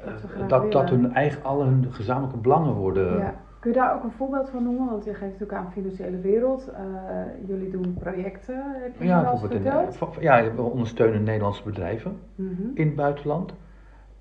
Eh, 0.07 0.49
dat, 0.49 0.73
dat 0.73 0.91
hun 0.91 1.15
eigen, 1.15 1.43
alle 1.43 1.65
hun 1.65 1.87
gezamenlijke 1.93 2.39
belangen 2.39 2.73
worden. 2.75 3.19
Ja. 3.19 3.35
Kun 3.59 3.71
je 3.71 3.81
daar 3.81 3.95
ook 3.95 4.03
een 4.03 4.13
voorbeeld 4.13 4.51
van 4.51 4.63
noemen? 4.63 4.91
Want 4.91 5.05
je 5.05 5.11
geeft 5.11 5.33
natuurlijk 5.33 5.53
aan 5.53 5.73
financiële 5.73 6.21
wereld. 6.21 6.69
eh, 6.69 6.83
jullie 7.47 7.71
doen 7.71 7.95
projecten, 7.99 8.65
heb 8.83 8.99
je 8.99 9.05
Ja, 9.05 9.23
wel 9.23 9.51
in, 9.51 9.63
ja, 10.21 10.55
we 10.55 10.63
ondersteunen 10.63 11.23
Nederlandse 11.23 11.63
bedrijven. 11.63 12.19
Mhm. 12.35 12.63
in 12.75 12.87
het 12.87 12.97
buitenland. 12.97 13.55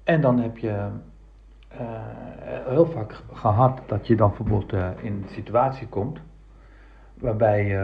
En 0.03 0.21
dan 0.21 0.39
heb 0.39 0.57
je 0.57 0.87
eh, 1.67 1.79
heel 2.67 2.85
vaak 2.85 3.21
gehad 3.33 3.81
dat 3.85 4.07
je 4.07 4.15
dan 4.15 4.27
bijvoorbeeld 4.27 4.73
in 5.01 5.13
een 5.13 5.25
situatie 5.27 5.87
komt 5.87 6.19
waarbij 7.13 7.79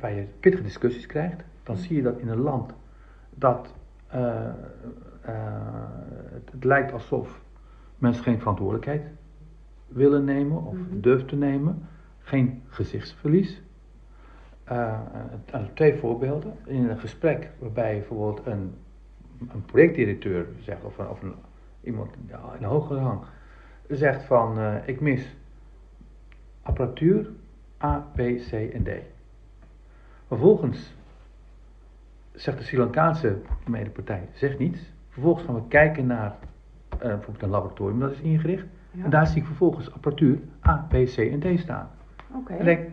waar 0.00 0.12
je 0.12 0.26
pittige 0.40 0.62
discussies 0.62 1.06
krijgt. 1.06 1.44
Dan 1.62 1.76
zie 1.76 1.96
je 1.96 2.02
dat 2.02 2.18
in 2.18 2.28
een 2.28 2.40
land 2.40 2.74
dat 3.34 3.74
het, 5.32 6.50
het 6.52 6.64
lijkt 6.64 6.92
alsof 6.92 7.40
mensen 7.98 8.22
geen 8.22 8.38
verantwoordelijkheid 8.38 9.02
willen 9.88 10.24
nemen 10.24 10.62
of 10.64 10.74
Mhm. 10.74 11.00
durven 11.00 11.26
te 11.26 11.36
nemen, 11.36 11.88
geen 12.18 12.62
gezichtsverlies. 12.68 13.62
Eh, 14.64 15.00
eh, 15.50 15.60
twee 15.74 15.94
voorbeelden. 15.98 16.54
In 16.64 16.88
een 16.88 16.98
gesprek 16.98 17.50
waarbij 17.58 17.92
bijvoorbeeld 17.98 18.46
een, 18.46 18.74
een 19.48 19.64
projectdirecteur 19.64 20.46
zegt, 20.60 20.84
of, 20.84 20.98
een, 20.98 21.08
of 21.08 21.22
een, 21.22 21.34
iemand 21.82 22.12
in 22.14 22.34
een 22.58 22.64
hogere 22.64 23.00
rang, 23.00 23.20
zegt 23.88 24.24
van 24.24 24.58
eh, 24.58 24.74
ik 24.88 25.00
mis 25.00 25.36
apparatuur 26.62 27.30
A, 27.82 27.98
B, 28.14 28.18
C 28.18 28.52
en 28.52 28.82
D. 28.82 28.88
Vervolgens 30.26 30.94
zegt 32.32 32.58
de 32.58 32.64
Sri 32.64 32.78
Lankaanse 32.78 33.36
medepartij, 33.66 34.28
zegt 34.32 34.58
niets. 34.58 34.92
Vervolgens 35.14 35.44
gaan 35.44 35.54
we 35.54 35.60
kijken 35.68 36.06
naar 36.06 36.34
eh, 36.88 36.98
bijvoorbeeld 36.98 37.42
een 37.42 37.48
laboratorium 37.48 38.00
dat 38.00 38.10
is 38.10 38.20
ingericht. 38.20 38.66
Ja. 38.90 39.04
En 39.04 39.10
daar 39.10 39.26
zie 39.26 39.40
ik 39.40 39.46
vervolgens 39.46 39.92
apparatuur 39.92 40.38
A, 40.68 40.86
B, 40.88 40.92
C 40.92 41.16
en 41.16 41.40
D 41.40 41.58
staan. 41.60 41.88
Oké. 42.34 42.52
En 42.52 42.64
denk, 42.64 42.88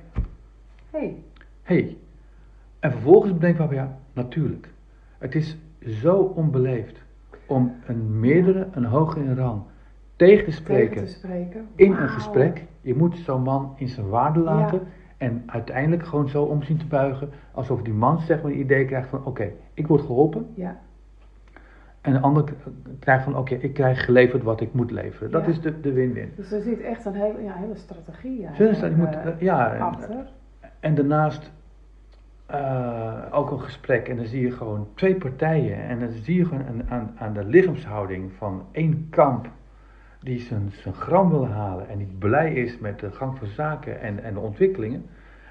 Hey. 0.92 1.24
hey. 1.62 1.98
En 2.80 2.92
vervolgens 2.92 3.34
bedenk 3.34 3.60
ik 3.60 3.66
van 3.66 3.76
ja, 3.76 3.98
natuurlijk. 4.14 4.74
Het 5.18 5.36
is 5.36 5.58
zo 5.82 6.16
onbeleefd 6.18 7.02
om 7.48 7.76
een 7.86 8.20
meerdere, 8.20 8.68
een 8.72 8.86
hoger 8.86 9.22
in 9.22 9.36
rang, 9.36 9.62
tegen 10.16 10.46
te 10.46 10.52
spreken 10.52 10.90
Tegen 10.94 11.06
te 11.08 11.14
spreken. 11.14 11.68
in 11.76 11.92
een 11.92 12.10
gesprek. 12.10 12.66
Je 12.82 12.96
moet 12.96 13.18
zo'n 13.18 13.42
man 13.44 13.74
in 13.78 13.88
zijn 13.88 14.10
waarde 14.10 14.40
laten. 14.40 14.80
Ja. 14.80 14.86
En 15.18 15.44
uiteindelijk 15.46 16.06
gewoon 16.06 16.30
zo 16.30 16.44
om 16.44 16.64
zien 16.64 16.78
te 16.78 16.86
buigen. 16.86 17.30
Alsof 17.52 17.82
die 17.82 17.94
man 17.94 18.20
zeg 18.20 18.42
maar 18.42 18.52
het 18.52 18.60
idee 18.60 18.86
krijgt 18.86 19.10
van 19.10 19.26
oké, 19.26 19.52
ik 19.74 19.88
word 19.88 20.02
geholpen. 20.02 20.48
Ja. 20.56 20.80
En 22.02 22.14
de 22.14 22.20
ander 22.20 22.44
krijgt 23.00 23.24
van 23.24 23.38
oké, 23.38 23.56
ik 23.56 23.74
krijg 23.74 24.06
geleverd 24.06 24.44
wat 24.44 24.62
ik 24.62 24.74
moet 24.74 24.92
leveren. 24.92 25.32
Dat 25.32 25.42
Ja. 25.46 25.48
is 25.50 25.62
de 25.62 25.80
de 25.82 25.92
win-win. 25.94 26.34
Dus 26.36 26.52
er 26.52 26.62
zit 26.62 26.82
echt 26.82 27.06
een 27.06 27.14
hele, 27.14 27.42
ja, 27.44 27.54
hele 27.54 27.76
strategie 27.76 28.46
eigenlijk, 28.46 28.96
moet, 28.96 29.16
eh, 29.16 29.40
ja, 29.40 29.74
en- 29.74 29.82
achter. 29.82 30.30
En 30.80 30.96
daarnaast, 30.96 31.52
eh, 32.46 33.14
ook 33.32 33.52
een 33.52 33.60
gesprek 33.62 34.08
en 34.08 34.16
dan 34.16 34.26
zie 34.26 34.42
je 34.42 34.52
gewoon 34.52 34.88
twee 34.96 35.16
partijen 35.16 35.78
en 35.78 36.00
dan 36.00 36.10
zie 36.12 36.36
je 36.36 36.46
gewoon 36.46 36.64
aan, 36.66 36.84
aan, 36.90 37.12
aan 37.18 37.34
de 37.34 37.44
lichaamshouding 37.46 38.32
van 38.38 38.66
één 38.72 39.08
kamp 39.10 39.50
die 40.20 40.40
zijn, 40.40 40.70
zijn 40.72 40.94
gram 40.94 41.30
wil 41.30 41.48
halen 41.48 41.90
en 41.90 41.98
die 41.98 42.16
blij 42.20 42.54
is 42.54 42.80
met 42.80 43.00
de 43.00 43.12
gang 43.12 43.38
van 43.38 43.48
zaken 43.48 44.02
en, 44.02 44.24
en 44.24 44.34
de 44.34 44.40
ontwikkelingen. 44.40 45.06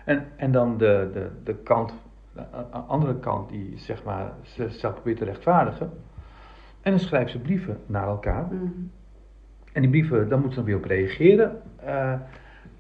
En, 0.05 0.25
en 0.37 0.53
dan 0.53 0.79
de, 0.79 1.11
de, 1.13 1.31
de 1.45 1.55
kant, 1.55 1.95
de 2.33 2.43
andere 2.87 3.19
kant 3.19 3.49
die 3.49 3.73
zeg 3.79 4.05
maar 4.05 4.33
zichzelf 4.43 4.95
probeert 4.95 5.19
te 5.19 5.25
rechtvaardigen. 5.25 5.91
En 6.83 6.90
dan 6.90 7.01
schrijven 7.01 7.31
ze 7.31 7.38
brieven 7.38 7.79
naar 7.87 8.07
elkaar. 8.07 8.45
Mhm. 8.51 8.64
En 9.73 9.81
die 9.83 9.90
brieven, 9.90 10.29
daar 10.29 10.38
moeten 10.38 10.51
ze 10.51 10.57
dan 10.57 10.64
weer 10.64 10.77
op 10.77 10.85
reageren. 10.85 11.61
Eh, 11.77 12.12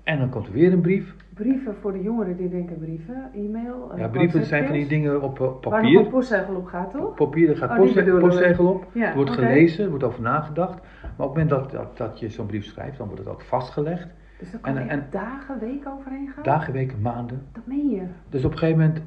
en 0.02 0.18
dan 0.18 0.28
komt 0.30 0.46
er 0.46 0.52
weer 0.52 0.72
een 0.72 0.80
brief. 0.80 1.14
Brieven 1.34 1.74
voor 1.80 1.92
de 1.92 2.02
jongeren 2.02 2.36
die 2.36 2.48
denken 2.48 2.78
brieven, 2.78 3.30
e-mail. 3.34 3.90
eh, 3.92 3.98
Ja, 3.98 4.08
brieven 4.08 4.44
zijn 4.44 4.64
van 4.64 4.72
die 4.72 4.86
dingen 4.86 5.22
op 5.22 5.38
Waar 5.38 5.48
nog 5.48 5.60
papier. 5.60 5.98
een 6.00 6.08
postzegel 6.08 6.54
op 6.54 6.66
gaat, 6.66 6.90
toch? 6.90 7.04
Op 7.04 7.16
papier, 7.16 7.48
er 7.48 7.56
gaat 7.56 7.70
Oh, 7.70 7.76
postzegel 8.20 8.66
op. 8.66 8.86
Ja, 8.92 9.04
Het 9.06 9.14
wordt 9.14 9.30
gelezen, 9.30 9.84
er 9.84 9.88
wordt 9.90 10.04
over 10.04 10.22
nagedacht. 10.22 10.74
Maar 11.16 11.26
op 11.26 11.34
het 11.36 11.46
moment 11.46 11.48
dat, 11.48 11.70
dat, 11.70 11.96
dat 11.96 12.18
je 12.20 12.28
zo'n 12.28 12.46
brief 12.46 12.64
schrijft, 12.64 12.98
dan 12.98 13.06
wordt 13.06 13.22
het 13.22 13.32
ook 13.32 13.42
vastgelegd. 13.42 14.08
Dus 14.38 14.50
daar 14.50 14.60
kan 14.60 14.76
En- 14.76 14.88
en- 14.88 15.06
dagen, 15.10 15.58
weken 15.58 15.92
overheen 15.92 16.28
gaan? 16.34 16.42
Dagen, 16.42 16.72
weken, 16.72 17.00
maanden. 17.00 17.42
Dat 17.52 17.66
meen 17.66 17.88
je. 17.90 18.02
Dus 18.28 18.44
op 18.44 18.52
een 18.52 18.58
gegeven 18.58 18.80
moment 18.80 19.02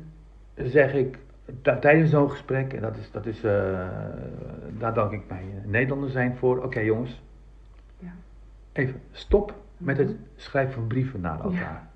zeg 0.56 0.94
ik 0.94 1.18
tijdens 1.80 2.10
zo'n 2.10 2.30
gesprek, 2.30 2.74
en 2.74 2.82
dat 2.82 2.98
is, 2.98 3.12
dat 3.12 3.26
is 3.26 3.44
eh, 3.44 3.88
daar 4.80 4.94
dank 4.94 5.12
ik 5.12 5.22
mijn 5.30 5.46
Nederlander 5.66 6.10
zijn 6.10 6.36
voor. 6.36 6.64
Oké 6.64 6.80
jongens, 6.80 7.22
Ja. 7.98 8.12
even 8.72 9.02
stop 9.12 9.54
met 9.78 9.98
het 9.98 10.08
Mhm. 10.08 10.18
schrijven 10.36 10.74
van 10.74 10.88
brieven 10.88 11.22
naar 11.22 11.40
elkaar. 11.40 11.60
Ja. 11.60 11.88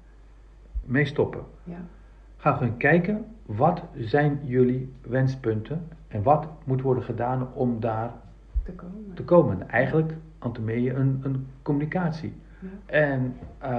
Mee 0.83 1.05
stoppen. 1.05 1.41
Ja. 1.63 1.77
Ga 2.37 2.51
gewoon 2.53 2.77
kijken, 2.77 3.25
wat 3.45 3.83
zijn 3.95 4.39
jullie 4.43 4.93
wenspunten 5.01 5.87
en 6.07 6.23
wat 6.23 6.47
moet 6.63 6.81
worden 6.81 7.03
gedaan 7.03 7.53
om 7.53 7.79
daar 7.79 8.11
Te 8.63 8.71
komen. 8.71 9.11
te 9.13 9.23
komen. 9.23 9.69
Eigenlijk 9.69 10.13
antemeer 10.39 10.97
een, 10.97 11.19
een 11.23 11.47
communicatie. 11.61 12.33
Ja. 12.59 12.67
En, 12.85 13.35
ehm, 13.59 13.73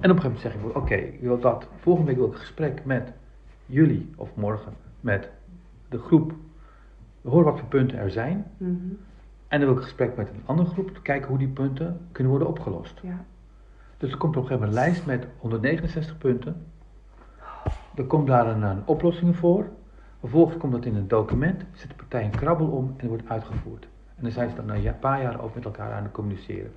en 0.00 0.10
op 0.10 0.16
een 0.16 0.20
gegeven 0.20 0.22
moment 0.22 0.40
zeg 0.40 0.54
ik, 0.54 0.76
oké, 0.76 0.94
ik 0.94 1.20
wil 1.20 1.38
dat, 1.38 1.68
volgende 1.80 2.08
week 2.10 2.18
wil 2.18 2.26
ik 2.28 2.32
een 2.34 2.38
gesprek 2.40 2.84
met 2.84 3.12
jullie, 3.66 4.10
of 4.16 4.30
morgen, 4.34 4.72
met 5.04 5.30
de 5.88 5.98
groep. 5.98 6.32
We 7.20 7.30
horen 7.30 7.44
wat 7.44 7.58
voor 7.58 7.68
punten 7.68 7.98
er 7.98 8.10
zijn. 8.10 8.46
Mhm. 8.56 8.72
En 9.48 9.60
dan 9.60 9.68
wil 9.68 9.70
ik 9.70 9.76
een 9.76 9.82
gesprek 9.82 10.16
met 10.16 10.28
een 10.28 10.42
andere 10.44 10.68
groep, 10.68 10.98
kijken 11.02 11.28
hoe 11.28 11.38
die 11.38 11.48
punten 11.48 12.00
kunnen 12.12 12.30
worden 12.32 12.48
opgelost. 12.48 13.00
Ja. 13.02 13.24
Dus 13.96 14.10
er 14.12 14.18
komt 14.18 14.36
op 14.36 14.42
een 14.42 14.48
gegeven 14.48 14.68
moment 14.68 14.86
een 14.86 14.92
lijst 14.92 15.06
met 15.06 15.26
169 15.38 16.18
punten. 16.18 16.66
Er 17.94 18.04
komt 18.04 18.26
daar 18.26 18.46
een, 18.46 18.62
een 18.62 18.82
oplossingen 18.84 19.34
voor. 19.34 19.66
Vervolgens 20.20 20.56
komt 20.56 20.72
dat 20.72 20.84
in 20.84 20.96
een 20.96 21.08
document, 21.08 21.64
zet 21.72 21.88
de 21.88 21.94
partij 21.94 22.24
een 22.24 22.30
krabbel 22.30 22.66
om 22.66 22.94
en 22.96 23.08
wordt 23.08 23.28
uitgevoerd. 23.28 23.84
En 24.16 24.22
dan 24.22 24.32
zijn 24.32 24.50
ze 24.50 24.56
dan 24.56 24.66
na 24.66 24.74
een 24.74 24.98
paar 24.98 25.22
jaar 25.22 25.40
ook 25.40 25.54
met 25.54 25.64
elkaar 25.64 25.92
aan 25.92 26.02
het 26.02 26.12
communiceren. 26.12 26.72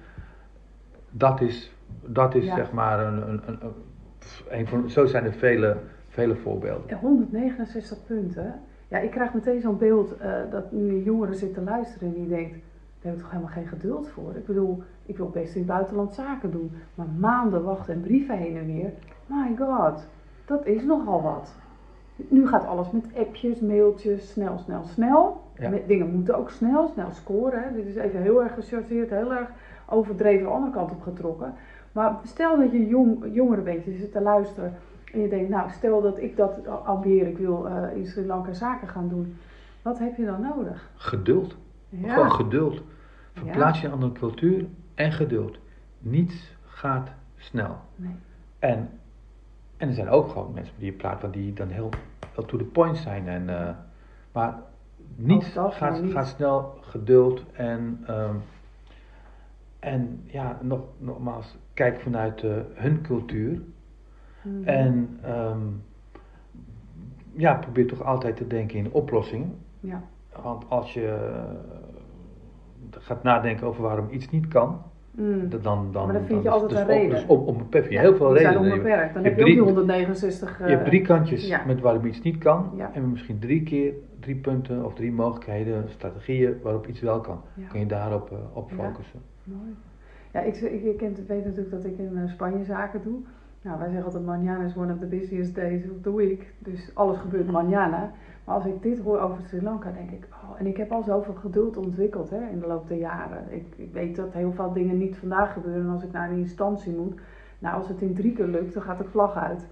Dat 1.12 1.42
is, 1.42 1.72
dat 2.06 2.36
is 2.36 2.46
Ja. 2.46 2.56
zeg 2.56 2.72
maar 2.72 3.06
een, 3.06 3.30
een, 3.30 3.42
een, 3.48 3.58
een- 3.62 3.74
een 4.50 4.68
van, 4.68 4.90
zo 4.90 5.06
zijn 5.06 5.24
er 5.26 5.34
vele, 5.34 5.78
vele 6.18 6.36
voorbeelden. 6.36 6.84
Ja, 6.88 6.98
169 6.98 8.06
punten. 8.06 8.54
Ja, 8.88 8.98
ik 8.98 9.12
krijg 9.12 9.34
meteen 9.34 9.62
zo'n 9.62 9.78
beeld 9.78 10.18
eh, 10.18 10.32
dat 10.52 10.72
nu 10.72 10.90
een 10.90 11.04
jongere 11.04 11.34
zit 11.34 11.54
te 11.54 11.62
luisteren 11.62 12.08
en 12.08 12.14
die 12.14 12.28
denkt, 12.28 12.52
daar 12.52 13.12
heb 13.12 13.14
ik 13.14 13.20
toch 13.20 13.32
helemaal 13.32 13.52
geen 13.52 13.68
geduld 13.68 14.10
voor. 14.10 14.36
Ik 14.36 14.46
bedoel, 14.46 14.84
ik 15.06 15.18
wil 15.18 15.30
best 15.30 15.54
in 15.54 15.62
het 15.62 15.70
buitenland 15.70 16.14
zaken 16.14 16.52
doen, 16.52 16.72
maar 16.96 17.08
maanden 17.20 17.64
wachten 17.64 17.94
en 17.94 18.02
brieven 18.02 18.38
heen 18.38 18.58
en 18.58 18.66
weer. 18.66 18.92
My 19.26 19.56
god, 19.58 20.08
dat 20.46 20.66
is 20.66 20.84
nogal 20.84 21.22
wat. 21.22 21.56
Nu 22.16 22.48
gaat 22.48 22.66
alles 22.66 22.92
met 22.92 23.06
appjes, 23.16 23.60
mailtjes, 23.60 24.32
snel, 24.32 24.58
snel, 24.58 24.84
snel. 24.84 25.42
Ja. 25.60 25.72
Dingen 25.88 26.12
moeten 26.12 26.38
ook 26.38 26.50
snel, 26.50 26.88
snel 26.88 27.12
scoren. 27.12 27.64
Hè. 27.64 27.74
Dit 27.74 27.86
is 27.86 27.96
even 27.96 28.22
heel 28.22 28.44
erg 28.44 28.54
gechargeerd, 28.54 29.10
heel 29.10 29.34
erg 29.34 29.50
overdreven 29.90 30.46
de 30.46 30.52
andere 30.52 30.72
kant 30.72 30.92
op 30.92 31.02
getrokken. 31.02 31.54
Maar 31.92 32.16
stel 32.24 32.58
dat 32.58 32.72
je 32.72 32.88
jong, 32.88 33.26
jongere 33.32 33.62
bent, 33.62 33.86
je 33.86 33.98
zit 33.98 34.12
te 34.12 34.22
luisteren 34.22 34.74
en 35.14 35.20
je 35.20 35.28
denkt, 35.30 35.50
nou 35.50 35.70
stel 35.70 36.02
dat 36.02 36.20
ik 36.20 36.36
dat 36.36 36.68
ambieer, 36.68 37.28
ik 37.28 37.38
wil 37.38 37.68
eh, 37.68 37.96
in 37.98 38.06
Sri 38.08 38.26
Lanka 38.26 38.54
zaken 38.54 38.88
gaan 38.88 39.08
doen. 39.08 39.38
Wat 39.82 40.00
heb 40.00 40.18
je 40.18 40.26
dan 40.26 40.42
nodig? 40.42 40.90
Geduld. 40.96 41.58
Ja, 41.90 42.14
Gewoon 42.14 42.32
geduld. 42.32 42.82
Verplaats 43.34 43.80
je 43.80 43.86
in 43.86 43.92
een 43.94 44.00
andere 44.02 44.20
cultuur 44.20 44.66
en 44.96 45.12
geduld. 45.12 45.58
Niets 46.00 46.56
gaat 46.66 47.10
snel. 47.36 47.78
nee. 47.96 48.16
En, 48.60 48.90
en 49.78 49.88
er 49.88 49.94
zijn 49.94 50.10
ook 50.10 50.30
gewoon 50.30 50.54
mensen 50.54 50.74
die 50.78 50.92
je 50.92 50.98
praat, 50.98 51.34
die 51.34 51.54
dan 51.54 51.68
heel, 51.68 51.90
heel 52.34 52.46
to 52.46 52.58
the 52.58 52.64
point 52.64 52.98
zijn. 52.98 53.28
En, 53.28 53.50
eh, 53.50 53.76
maar 54.32 54.60
niets 55.16 55.48
Ook 55.48 55.54
dat, 55.54 55.74
gaat, 55.74 55.92
maar 55.92 56.02
niet. 56.02 56.12
gaat 56.12 56.28
snel, 56.28 56.78
geduld 56.82 57.44
en, 57.54 58.04
ehm, 58.08 58.36
en 59.80 60.24
ja, 60.26 60.58
nog, 60.62 60.82
nogmaals, 60.98 61.58
kijk 61.74 62.00
vanuit 62.00 62.44
eh, 62.44 62.52
hun 62.74 63.02
cultuur. 63.02 63.62
Mhm. 64.48 64.68
En 64.68 65.18
ehm, 65.24 65.60
ja, 67.34 67.54
probeer 67.54 67.88
toch 67.88 68.04
altijd 68.04 68.36
te 68.36 68.48
denken 68.48 68.78
in 68.78 68.92
oplossingen. 68.92 69.54
Ja, 69.80 70.02
Want 70.44 70.70
als 70.70 70.94
je 70.94 71.08
eh, 71.08 73.00
gaat 73.00 73.24
nadenken 73.24 73.68
over 73.68 73.82
waarom 73.82 74.08
iets 74.12 74.30
niet 74.30 74.48
kan, 74.48 74.82
Mm. 75.12 75.50
dan, 75.50 75.62
dan, 75.62 75.92
dan, 75.92 76.06
Maar 76.06 76.14
dan 76.14 76.26
vind 76.26 76.44
je 76.44 76.50
altijd 76.50 76.70
dus 76.70 76.80
een 76.80 76.86
op- 76.86 76.92
reden. 76.92 77.10
Dus 77.10 77.26
om, 77.26 77.40
onbeperkt. 77.40 77.88
Je 77.88 77.94
Ja, 77.94 78.02
heel 78.02 78.16
veel 78.16 78.32
zijn 78.36 78.46
redenen. 78.48 78.72
Onbeperkt. 78.72 79.14
Dan 79.14 79.24
je 79.24 79.30
heb 79.30 79.38
je 79.38 79.44
ook 79.44 79.48
die 79.48 79.56
drie- 79.58 79.68
169. 79.68 80.58
je 80.60 80.64
hebt 80.64 80.86
drie 80.86 81.02
kantjes 81.02 81.48
ja. 81.48 81.62
met 81.66 81.80
waarom 81.80 82.06
iets 82.06 82.22
niet 82.22 82.38
kan. 82.38 82.72
Ja. 82.76 82.92
En 82.94 83.12
misschien 83.12 83.40
drie 83.40 83.64
keer, 83.64 83.94
drie 84.20 84.36
punten 84.36 84.86
of 84.86 84.94
drie 84.94 85.12
mogelijkheden, 85.12 85.84
strategieën 85.90 86.60
waarop 86.64 86.88
iets 86.88 87.00
wel 87.00 87.20
kan. 87.22 87.42
Kun 87.70 87.80
je 87.80 87.86
daarop 87.86 88.32
eh, 88.32 88.38
op 88.54 88.70
Ja. 88.70 88.76
focussen. 88.76 89.20
Mooi. 89.44 89.76
Ja, 90.34 90.40
ik, 90.40 90.56
ik, 90.56 90.84
ik 90.84 91.00
weet 91.28 91.44
natuurlijk 91.46 91.72
dat 91.72 91.86
ik 91.86 91.98
in 91.98 92.18
eh, 92.18 92.30
Spanje 92.30 92.64
zaken 92.64 93.02
doe. 93.04 93.20
Nou, 93.62 93.80
wij 93.80 93.90
zeggen 93.90 94.06
altijd 94.06 94.26
mañana 94.26 94.66
is 94.66 94.76
one 94.76 94.94
of 94.94 95.00
the 95.00 95.06
busiest 95.06 95.56
days 95.56 95.84
of 95.90 96.02
the 96.02 96.16
week. 96.16 96.54
Dus 96.60 96.92
alles 96.94 97.18
gebeurt 97.18 97.48
mañana. 97.48 98.12
Maar 98.44 98.56
als 98.56 98.66
ik 98.66 98.82
dit 98.82 99.00
hoor 99.00 99.20
over 99.20 99.44
Sri 99.44 99.62
Lanka, 99.62 99.92
denk 99.92 100.12
ik, 100.12 100.28
oh, 100.32 100.60
en 100.60 100.66
ik 100.66 100.78
heb 100.78 100.92
al 100.92 101.04
zoveel 101.04 101.34
geduld 101.34 101.78
ontwikkeld 101.78 102.30
hè, 102.30 102.50
in 102.52 102.60
de 102.60 102.68
loop 102.68 102.88
der 102.88 102.98
jaren. 102.98 103.44
Ik, 103.50 103.66
ik 103.76 103.94
weet 103.94 104.16
dat 104.16 104.34
heel 104.34 104.52
veel 104.52 104.74
dingen 104.74 104.98
niet 104.98 105.18
vandaag 105.18 105.54
gebeuren. 105.54 105.82
En 105.82 105.90
als 105.90 106.04
ik 106.04 106.12
naar 106.12 106.32
een 106.32 106.38
instantie 106.38 106.96
moet, 106.96 107.20
nou, 107.60 107.76
als 107.76 107.88
het 107.88 108.02
in 108.02 108.16
drie 108.16 108.34
keer 108.34 108.48
lukt, 108.48 108.74
dan 108.74 108.84
gaat 108.84 108.98
de 108.98 109.04
vlag 109.04 109.36
uit. 109.36 109.68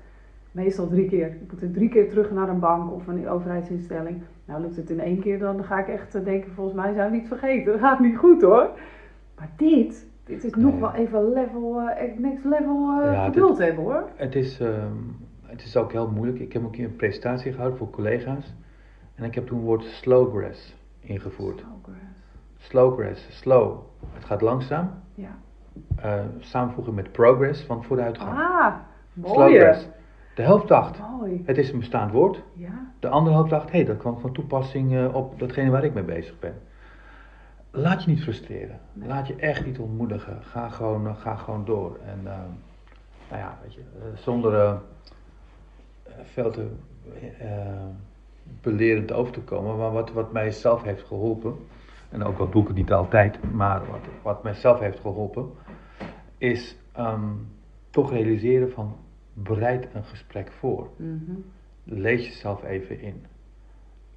Meestal 0.51 0.87
drie 0.87 1.09
keer. 1.09 1.27
Ik 1.27 1.51
moet 1.51 1.61
er 1.61 1.71
drie 1.71 1.89
keer 1.89 2.09
terug 2.09 2.31
naar 2.31 2.49
een 2.49 2.59
bank 2.59 2.91
of 2.91 3.07
een 3.07 3.29
overheidsinstelling. 3.29 4.21
Nou, 4.45 4.61
lukt 4.61 4.75
het 4.75 4.89
in 4.89 4.99
één 4.99 5.19
keer, 5.19 5.39
dan 5.39 5.63
ga 5.63 5.79
ik 5.79 5.87
echt 5.87 6.15
eh, 6.15 6.23
denken, 6.23 6.51
volgens 6.51 6.75
mij 6.75 6.93
zijn 6.93 7.11
we 7.11 7.17
niet 7.17 7.27
vergeten. 7.27 7.71
Dat 7.71 7.81
gaat 7.81 7.99
niet 7.99 8.17
goed 8.17 8.41
hoor. 8.41 8.69
Maar 9.37 9.49
dit, 9.57 10.07
dit 10.25 10.43
is 10.43 10.53
nog 10.53 10.79
wel 10.79 10.93
even 10.93 11.29
level, 11.33 11.79
eh, 11.81 12.17
next 12.17 12.43
level 12.43 13.01
eh, 13.01 13.13
Ja, 13.13 13.25
dit- 13.25 13.33
geduld 13.33 13.57
hebben 13.57 13.83
hoor. 13.83 14.09
Het 14.15 14.35
is, 14.35 14.59
ehm, 14.59 14.91
het 15.41 15.61
is 15.63 15.77
ook 15.77 15.91
heel 15.91 16.09
moeilijk. 16.09 16.39
Ik 16.39 16.53
heb 16.53 16.65
ook 16.65 16.75
een 16.77 16.95
presentatie 16.95 17.51
gehouden 17.51 17.77
voor 17.77 17.89
collega's. 17.89 18.53
En 19.15 19.23
ik 19.23 19.35
heb 19.35 19.47
toen 19.47 19.57
het 19.57 19.65
woord 19.65 19.83
slowgrass 19.83 20.75
ingevoerd. 20.99 21.55
Progress. 21.81 22.23
Slowgrass, 22.57 23.39
slow. 23.39 23.77
Het 24.13 24.25
gaat 24.25 24.41
langzaam. 24.41 24.91
Ja. 25.13 25.37
Eh, 25.95 26.19
samenvoegen 26.39 26.93
met 26.93 27.11
progress 27.11 27.63
van 27.63 27.83
vooruitgang. 27.83 28.37
Ah, 28.37 28.73
mooi. 29.13 29.33
slowgrass. 29.33 29.89
De 30.35 30.41
helft 30.41 30.67
dacht, 30.67 30.99
Mooi. 31.19 31.41
het 31.45 31.57
is 31.57 31.71
een 31.71 31.79
bestaand 31.79 32.11
woord. 32.11 32.43
Ja. 32.53 32.91
De 32.99 33.07
andere 33.09 33.35
helft 33.35 33.49
dacht, 33.49 33.71
hé, 33.71 33.77
hey, 33.77 33.85
dat 33.85 33.97
kwam 33.97 34.19
van 34.19 34.31
toepassing 34.33 34.95
eh, 34.95 35.15
op 35.15 35.39
datgene 35.39 35.69
waar 35.71 35.83
ik 35.83 35.93
mee 35.93 36.03
bezig 36.03 36.39
ben. 36.39 36.53
Laat 37.75 38.03
je 38.03 38.09
niet 38.09 38.21
frustreren. 38.23 38.79
Nee. 38.93 39.07
Laat 39.07 39.27
je 39.27 39.35
echt 39.35 39.65
niet 39.65 39.79
ontmoedigen. 39.79 40.43
Ga 40.43 40.69
gewoon, 40.69 41.07
eh, 41.07 41.15
ga 41.15 41.35
gewoon 41.35 41.65
door. 41.65 41.97
En 42.05 42.19
eh, 42.23 42.37
nou 43.29 43.41
ja, 43.41 43.57
weet 43.63 43.73
je, 43.73 43.79
eh, 43.81 44.17
zonder 44.17 44.55
eh, 44.59 44.75
veel 46.23 46.51
te 46.51 46.67
belerend 48.61 49.11
over 49.11 49.33
te 49.33 49.39
komen, 49.41 49.77
maar 49.77 49.91
wat, 49.91 50.11
wat 50.11 50.31
mij 50.31 50.51
zelf 50.51 50.83
heeft 50.83 51.03
geholpen, 51.03 51.55
en 52.09 52.23
ook 52.23 52.37
al 52.39 52.49
doe 52.49 52.61
ik 52.61 52.67
het 52.67 52.77
niet 52.77 52.91
altijd, 52.91 53.51
maar 53.53 53.79
wat, 53.91 53.99
wat 54.21 54.43
mij 54.43 54.53
zelf 54.53 54.79
heeft 54.79 54.99
geholpen, 54.99 55.49
is 56.37 56.75
ehm, 56.91 57.29
toch 57.89 58.11
realiseren 58.11 58.71
van 58.71 58.95
bereid 59.33 59.87
een 59.93 60.03
gesprek 60.03 60.51
voor 60.51 60.89
Mhm. 60.97 61.31
lees 61.83 62.25
jezelf 62.27 62.63
even 62.63 62.99
in. 63.01 63.25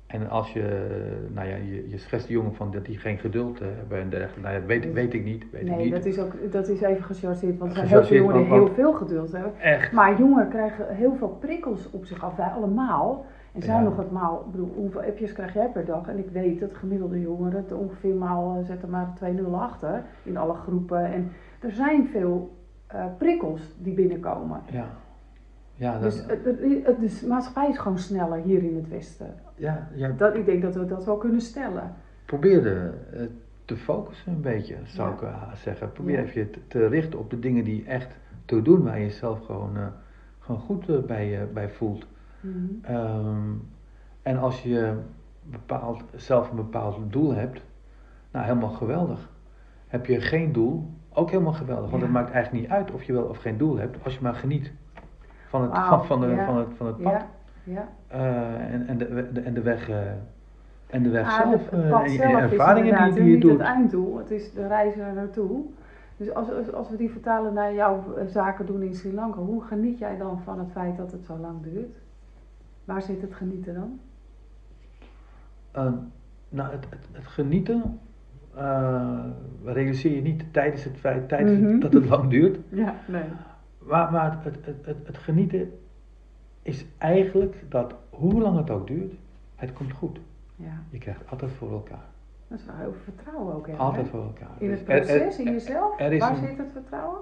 En 0.09 0.29
als 0.31 0.53
je, 0.53 0.87
nou 1.35 1.49
ja, 1.49 1.57
je, 1.57 1.88
je 1.88 1.99
schetst 1.99 2.27
de 2.27 2.33
jongen 2.33 2.55
van 2.55 2.71
dat 2.71 2.85
die 2.85 2.99
geen 2.99 3.18
geduld 3.18 3.61
eh, 3.61 3.66
hebben 3.77 4.01
en 4.01 4.09
dergelijke, 4.11 4.40
nou 4.40 4.55
ja, 4.61 4.66
weet, 4.66 4.92
weet 4.92 5.14
ik 5.14 5.25
niet, 5.25 5.51
weet 5.51 5.62
ik 5.62 5.68
Nee, 5.68 5.85
niet. 5.85 5.92
dat 5.92 6.05
is, 6.05 6.18
ook, 6.18 6.53
dat 6.53 6.68
is 6.68 6.81
even 6.81 7.03
gechargeerd, 7.05 7.59
want 7.59 7.75
zijn 7.75 7.87
heel 7.87 8.05
veel 8.05 8.16
jongeren 8.16 8.44
heel 8.47 8.68
veel 8.75 8.92
geduld 8.92 9.33
hebben. 9.33 9.53
Echt. 9.61 9.92
Maar 9.92 10.18
jongeren 10.18 10.49
krijgen 10.49 10.94
heel 10.97 11.14
veel 11.16 11.29
prikkels 11.40 11.90
op 11.90 12.05
zich 12.05 12.25
af, 12.25 12.37
wij 12.37 12.47
allemaal. 12.47 13.25
En 13.53 13.62
zijn 13.62 13.83
Ja. 13.83 13.88
nog 13.88 13.97
het 13.97 14.11
maal, 14.11 14.40
ik 14.47 14.51
bedoel, 14.51 14.73
hoeveel 14.77 15.01
appjes 15.03 15.33
krijg 15.33 15.55
jij 15.55 15.68
per 15.68 15.85
dag? 15.85 16.09
En 16.09 16.18
ik 16.18 16.29
weet 16.33 16.61
dat 16.61 16.75
gemiddelde 16.75 17.21
jongeren 17.21 17.57
het 17.62 17.73
ongeveer 17.73 18.14
maal, 18.14 18.57
eh, 18.59 18.64
zet 18.66 18.83
er 18.83 18.88
maar 18.88 19.12
2-0 19.14 19.61
achter 19.61 20.03
in 20.23 20.37
alle 20.37 20.55
groepen. 20.55 21.05
En 21.05 21.33
er 21.61 21.73
zijn 21.73 22.07
veel 22.09 22.57
eh, 22.87 23.05
prikkels 23.18 23.77
die 23.79 23.94
binnenkomen. 23.94 24.61
Ja. 24.71 24.87
Ja, 25.75 25.92
dat, 25.92 26.03
Dus 26.03 26.18
het, 26.27 26.44
het, 26.44 26.61
het- 26.85 27.21
de 27.21 27.27
maatschappij 27.29 27.68
is 27.68 27.79
gewoon 27.79 27.99
sneller 27.99 28.38
hier 28.38 28.62
in 28.62 28.77
het 28.77 28.88
Westen. 28.88 29.35
Ja, 29.59 29.88
ja, 29.94 30.09
Dat, 30.09 30.35
ik 30.35 30.47
denk 30.47 30.62
dat 30.62 30.75
we 30.75 30.87
dat 30.87 31.05
wel 31.05 31.16
kunnen 31.16 31.40
stellen. 31.40 31.92
probeer 32.25 32.66
eh, 33.12 33.21
te 33.64 33.77
focussen 33.77 34.33
een 34.33 34.40
beetje, 34.40 34.77
zou 34.85 35.12
ik 35.14 35.23
eh, 35.23 35.53
zeggen. 35.55 35.92
Probeer 35.92 36.18
even 36.18 36.40
je 36.40 36.51
te, 36.51 36.59
te 36.68 36.87
richten 36.87 37.18
op 37.18 37.31
de 37.31 37.38
dingen 37.38 37.64
die 37.64 37.85
echt 37.85 38.16
te 38.44 38.62
doen 38.62 38.83
waar 38.85 38.99
je 38.99 39.05
jezelf 39.05 39.44
gewoon, 39.47 39.77
eh, 39.77 39.87
gewoon 40.38 40.61
goed 40.61 41.07
bij, 41.07 41.49
bij 41.53 41.68
voelt. 41.68 42.07
Mhm. 42.40 42.57
Ehm, 42.83 43.51
en 44.23 44.38
als 44.38 44.62
je 44.62 44.92
bepaald, 45.42 46.03
zelf 46.14 46.51
een 46.51 46.57
bepaald 46.57 46.99
doel 47.12 47.35
hebt, 47.35 47.61
nou 48.31 48.44
helemaal 48.47 48.71
geweldig. 48.71 49.31
Heb 49.87 50.07
je 50.07 50.21
geen 50.21 50.53
doel, 50.53 50.90
ook 51.12 51.31
helemaal 51.31 51.53
geweldig. 51.53 51.90
Want 51.90 52.03
Ja. 52.03 52.09
het 52.09 52.16
maakt 52.16 52.31
eigenlijk 52.31 52.62
niet 52.64 52.73
uit 52.73 52.90
of 52.90 53.03
je 53.03 53.12
wel 53.12 53.23
of 53.25 53.38
geen 53.38 53.59
doel 53.59 53.77
hebt, 53.77 54.05
als 54.05 54.14
je 54.14 54.21
maar 54.23 54.35
geniet 54.35 54.73
van 55.49 55.62
het, 55.62 55.79
van, 55.79 56.05
van, 56.11 56.21
de, 56.21 56.27
ja. 56.27 56.44
van, 56.44 56.57
het, 56.57 56.68
van 56.77 56.87
het 56.87 56.97
pad 57.03 57.12
Ja, 57.12 57.27
ja. 57.68 57.88
eh, 58.07 58.72
en, 58.74 58.87
en, 58.87 58.98
de, 58.98 59.28
de- 59.33 59.40
en 59.40 59.54
de 59.54 59.61
weg, 59.62 59.88
eh, 59.88 59.96
en 60.87 61.02
de 61.02 61.09
weg 61.09 61.26
Ah, 61.26 61.37
zelf. 61.50 61.68
eh, 61.72 61.78
en, 61.78 61.88
zelf 61.88 62.04
is 62.07 62.18
ervaringen 62.50 63.04
die, 63.04 63.12
die 63.14 63.22
je 63.24 63.31
niet 63.31 63.40
doet. 63.40 63.50
het 63.50 63.61
einddoel, 63.61 64.16
het 64.18 64.31
is 64.31 64.52
de 64.52 64.66
reis 64.66 64.96
er 64.96 65.12
naartoe. 65.14 65.61
Dus 66.16 66.35
als, 66.35 66.50
als, 66.52 66.72
als 66.72 66.90
we 66.90 66.96
die 66.96 67.11
vertalen 67.11 67.52
naar 67.54 67.74
jouw 67.74 68.04
zaken 68.26 68.66
doen 68.66 68.83
in 68.83 68.94
Sri 68.94 69.14
Lanka, 69.14 69.38
hoe 69.38 69.62
geniet 69.62 69.98
jij 69.98 70.16
dan 70.16 70.40
van 70.40 70.59
het 70.59 70.70
feit 70.72 70.96
dat 70.96 71.12
het 71.12 71.24
zo 71.24 71.37
lang 71.37 71.62
duurt? 71.62 71.96
Waar 72.85 73.02
zit 73.02 73.20
het 73.20 73.35
genieten 73.35 73.74
dan? 73.74 73.98
Eh, 75.70 75.92
nou, 76.48 76.70
het, 76.72 76.87
het, 76.90 77.07
het 77.12 77.26
genieten 77.26 77.98
eh, 78.57 79.18
realiseer 79.64 80.14
je 80.14 80.22
niet 80.22 80.52
tijdens 80.52 80.85
het 80.85 80.96
feit 80.96 81.28
tijdens 81.28 81.59
Mhm. 81.59 81.78
dat 81.78 81.92
het 81.92 82.09
lang 82.09 82.31
duurt. 82.31 82.59
Ja, 82.85 82.94
nee. 83.07 83.22
Maar, 83.78 84.12
maar 84.12 84.38
het, 84.44 84.54
het, 84.64 84.76
het, 84.87 84.96
het 85.07 85.18
genieten 85.18 85.72
is 86.68 86.85
eigenlijk 86.98 87.54
dat 87.68 87.94
hoe 88.11 88.40
lang 88.40 88.57
het 88.57 88.70
ook 88.70 88.87
duurt, 88.87 89.12
het 89.57 89.72
komt 89.72 89.92
goed. 89.92 90.18
Ja, 90.57 90.83
Je 90.90 90.98
krijgt 90.98 91.31
altijd 91.31 91.50
voor 91.50 91.72
elkaar. 91.72 92.04
dat 92.48 92.59
is 92.59 92.64
wel 92.66 92.76
heel 92.76 92.92
veel 92.92 93.14
vertrouwen 93.14 93.54
ook. 93.54 93.66
Hè? 93.66 93.76
Altijd 93.76 94.09
voor 94.09 94.22
elkaar. 94.22 94.48
In 94.59 94.70
het 94.70 94.78
Dus 94.87 94.88
er- 94.88 95.00
er- 95.00 95.18
proces, 95.18 95.38
in 95.38 95.52
jezelf, 95.52 96.00
er 96.00 96.18
waar 96.18 96.31
een- 96.31 96.46
zit 96.46 96.59
het 96.59 96.72
vertrouwen? 96.72 97.18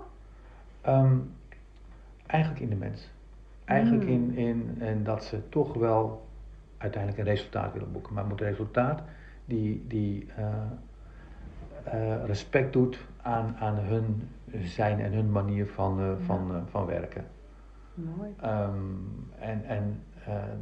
Ehm, 0.80 1.16
eigenlijk 2.26 2.62
in 2.62 2.68
de 2.68 2.74
mens. 2.76 3.08
Eigenlijk 3.64 4.04
Mm. 4.04 4.10
in, 4.10 4.36
in 4.36 4.76
en 4.78 5.04
dat 5.04 5.24
ze 5.24 5.48
toch 5.48 5.74
wel 5.74 6.26
uiteindelijk 6.78 7.22
een 7.22 7.34
resultaat 7.34 7.72
willen 7.72 7.92
boeken. 7.92 8.14
Maar 8.14 8.26
moet 8.26 8.40
resultaat 8.40 9.02
die, 9.44 9.84
die 9.88 10.26
eh, 10.36 10.46
eh, 11.84 12.24
respect 12.24 12.72
doet 12.72 12.98
aan, 13.22 13.56
aan 13.60 13.74
hun 13.74 14.28
zijn 14.62 15.00
en 15.00 15.12
hun 15.12 15.32
manier 15.32 15.66
van, 15.66 16.00
eh, 16.00 16.10
van, 16.24 16.50
van 16.70 16.86
werken. 16.86 17.24
Mooi. 18.16 18.30
Ehm, 18.40 18.72
en 19.38 19.64
en 19.64 20.02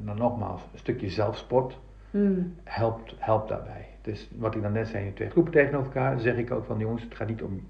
nou 0.02 0.18
nogmaals, 0.18 0.62
een 0.72 0.78
stukje 0.78 1.08
zelfsport 1.10 1.78
Hmm. 2.10 2.54
helpt, 2.64 3.14
helpt 3.18 3.48
daarbij. 3.48 3.88
Dus 4.02 4.30
wat 4.38 4.54
ik 4.54 4.62
dan 4.62 4.72
net 4.72 4.88
zei, 4.88 5.12
twee 5.12 5.30
groepen 5.30 5.52
tegenover 5.52 5.86
elkaar, 5.86 6.20
zeg 6.20 6.36
ik 6.36 6.50
ook 6.50 6.64
van 6.64 6.78
jongens, 6.78 7.02
het 7.02 7.14
gaat 7.14 7.28
niet 7.28 7.42
om 7.42 7.60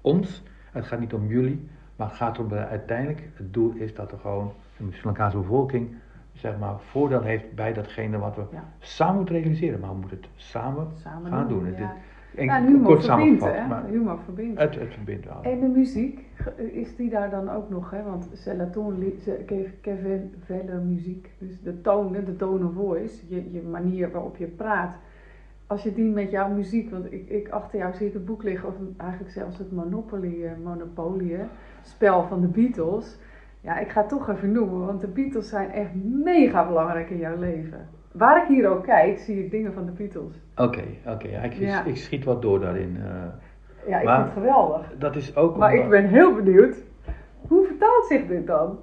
ons, 0.00 0.42
het 0.72 0.86
gaat 0.86 1.00
niet 1.00 1.14
om 1.14 1.26
jullie, 1.26 1.68
maar 1.96 2.06
het 2.06 2.16
gaat 2.16 2.38
om 2.38 2.48
de, 2.48 2.66
uiteindelijk, 2.66 3.28
het 3.34 3.52
doel 3.54 3.72
is 3.74 3.94
dat 3.94 4.12
er 4.12 4.18
gewoon 4.18 4.52
de 4.76 4.92
Sri 4.92 5.04
Lankaanse 5.04 5.36
bevolking, 5.36 5.94
zeg 6.32 6.58
maar, 6.58 6.74
voordeel 6.80 7.22
heeft 7.22 7.54
bij 7.54 7.72
datgene 7.72 8.18
wat 8.18 8.36
we 8.36 8.42
Ja. 8.52 8.64
samen 8.78 9.16
moeten 9.16 9.34
realiseren. 9.34 9.80
Maar 9.80 9.90
we 9.90 9.96
moeten 9.96 10.18
het 10.20 10.28
samen, 10.36 10.86
Samen 10.94 11.30
gaan 11.30 11.48
doen. 11.48 11.58
doen. 11.58 11.66
Het 11.68 11.78
ja. 11.78 11.94
En 12.36 12.44
Ja, 12.44 12.56
en 12.56 12.66
humor 12.66 12.84
kort 12.86 13.04
verbindt, 13.04 13.44
hè? 13.44 13.66
maar 13.66 13.84
Humor 13.86 14.18
verbindt. 14.24 14.60
het, 14.60 14.74
het 14.74 14.92
verbindt 14.94 15.24
wel. 15.26 15.42
En 15.42 15.60
de 15.60 15.66
muziek, 15.68 16.24
ge- 16.34 16.72
is 16.72 16.96
die 16.96 17.10
daar 17.10 17.30
dan 17.30 17.50
ook 17.50 17.70
nog, 17.70 17.90
hè? 17.90 18.02
Want 18.02 18.28
Celaton 18.32 19.04
Kevin 19.80 20.34
Veller 20.44 20.80
muziek. 20.80 21.30
Dus 21.38 21.60
de 21.62 21.80
tonen, 21.80 22.24
de 22.24 22.36
tone 22.36 22.64
of 22.64 22.72
voice, 22.74 23.22
je, 23.28 23.52
je 23.52 23.62
manier 23.62 24.10
waarop 24.10 24.36
je 24.36 24.46
praat. 24.46 24.94
Als 25.66 25.82
je 25.82 25.94
die 25.94 26.10
met 26.12 26.30
jouw 26.30 26.48
muziek, 26.48 26.90
want 26.90 27.12
ik, 27.12 27.28
ik 27.28 27.48
achter 27.48 27.78
jou 27.78 27.94
zie 27.94 28.06
ik 28.06 28.12
het 28.12 28.24
boek 28.24 28.42
liggen, 28.42 28.68
of 28.68 28.74
eigenlijk 28.96 29.32
zelfs 29.32 29.58
het 29.58 29.72
Monopoly, 29.72 30.44
eh, 30.44 30.50
Monopoly 30.64 31.38
spel 31.82 32.22
van 32.22 32.40
de 32.40 32.46
Beatles. 32.46 33.18
Ja, 33.60 33.78
ik 33.78 33.88
ga 33.88 34.00
het 34.00 34.08
toch 34.08 34.28
even 34.30 34.52
noemen, 34.52 34.86
want 34.86 35.00
de 35.00 35.06
Beatles 35.08 35.48
zijn 35.48 35.70
echt 35.70 35.90
mega 36.24 36.66
belangrijk 36.66 37.10
in 37.10 37.18
jouw 37.18 37.38
leven. 37.38 37.88
Waar 38.16 38.42
ik 38.42 38.48
hier 38.48 38.68
ook 38.68 38.84
kijk, 38.84 39.18
zie 39.18 39.44
ik 39.44 39.50
dingen 39.50 39.72
van 39.72 39.86
de 39.86 39.92
Beatles. 39.92 40.34
Oké, 40.56 40.82
oké. 41.06 41.26
ik, 41.28 41.52
Ja. 41.52 41.84
ik 41.84 41.96
schiet 41.96 42.24
wat 42.24 42.42
door 42.42 42.60
daarin. 42.60 42.96
eh. 42.96 43.88
Ja, 43.88 43.98
ik 43.98 44.04
Maar- 44.04 44.16
vind 44.16 44.34
het 44.34 44.44
geweldig. 44.44 44.92
dat 44.98 45.16
is 45.16 45.36
ook 45.36 45.56
Maar 45.56 45.70
omdat- 45.70 45.84
ik 45.84 45.90
ben 45.90 46.04
heel 46.08 46.34
benieuwd, 46.34 46.76
hoe 47.48 47.66
vertaalt 47.66 48.04
zich 48.08 48.26
dit 48.26 48.46
dan? 48.46 48.78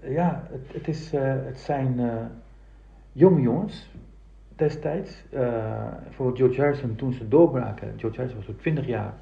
Ja, 0.00 0.42
het, 0.50 0.72
het, 0.72 0.88
is, 0.88 1.12
eh, 1.14 1.22
het 1.44 1.58
zijn 1.58 1.94
eh, 2.00 2.06
jonge 3.12 3.40
jongens 3.40 3.90
destijds. 4.56 5.24
voor 6.10 6.36
George 6.36 6.60
Harrison 6.60 6.96
toen 6.96 7.12
ze 7.12 7.28
doorbraken. 7.28 7.92
George 7.96 8.16
Harrison 8.16 8.36
was 8.36 8.46
toen 8.46 8.56
20 8.56 8.86
jaar. 8.86 9.12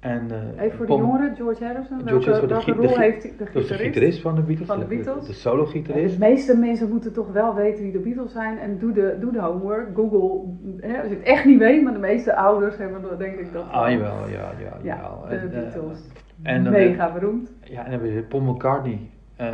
En, 0.00 0.30
eh, 0.30 0.64
Even 0.64 0.76
voor 0.76 0.86
de 0.86 0.92
jongeren, 0.92 1.36
George 1.36 1.64
Harrison, 1.64 2.00
George 2.08 2.46
welke, 2.46 2.72
rol 2.72 2.98
heeft 2.98 3.22
de 3.22 3.28
was 3.38 3.52
de 3.52 3.60
gitarist? 3.60 3.80
gitarist 3.82 4.20
van 4.20 4.34
de 4.34 4.40
Beatles. 4.42 4.66
Van 4.68 4.78
de 4.78 4.84
Beatles. 4.84 5.26
De, 5.26 5.32
solo-gitarist. 5.32 6.12
De 6.12 6.18
meeste 6.18 6.56
mensen 6.56 6.88
moeten 6.88 7.12
toch 7.12 7.32
wel 7.32 7.54
weten 7.54 7.82
wie 7.82 7.92
de 7.92 7.98
Beatles 7.98 8.32
zijn 8.32 8.58
en 8.58 8.78
doe 8.78 8.92
de, 8.92 9.16
doe 9.20 9.32
de 9.32 9.40
homework. 9.40 9.88
Google, 9.94 10.40
hè, 10.80 10.98
als 11.00 11.08
je 11.08 11.14
het 11.16 11.22
echt 11.24 11.44
niet 11.44 11.58
weet, 11.58 11.82
maar 11.82 11.92
de 11.92 11.98
meeste 11.98 12.36
ouders 12.36 12.76
hebben 12.76 13.18
denk 13.18 13.38
ik 13.38 13.52
dat. 13.52 13.68
Ah, 13.70 13.90
jawel, 13.90 14.28
ja, 14.28 14.50
ja, 14.60 14.76
Ja, 14.82 14.96
jawel. 14.96 15.24
de 15.28 15.34
eh, 15.36 15.50
Beatles. 15.50 15.98
en 16.42 16.64
dan- 16.64 16.72
Mega 16.72 17.12
beroemd. 17.12 17.52
Ja, 17.62 17.68
en 17.84 17.90
dan 17.90 17.90
hebben 18.00 18.14
we 18.14 18.22
Paul 18.22 18.42
McCartney, 18.42 18.98
eh, 19.36 19.48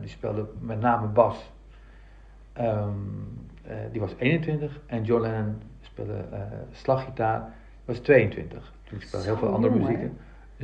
die 0.00 0.08
speelde 0.08 0.46
met 0.60 0.80
name 0.80 1.06
bas. 1.06 1.52
Ehm, 2.52 2.88
eh, 3.62 3.74
die 3.92 4.00
was 4.00 4.14
21 4.18 4.80
en 4.86 5.02
John 5.04 5.22
Lennon 5.22 5.54
speelde 5.80 6.24
slaggitaar, 6.70 7.48
was 7.84 7.98
22. 7.98 8.72
Speelde 8.98 9.26
heel 9.26 9.36
veel 9.36 9.48
andere 9.48 9.74
jong, 9.74 9.88
muziek. 9.88 10.10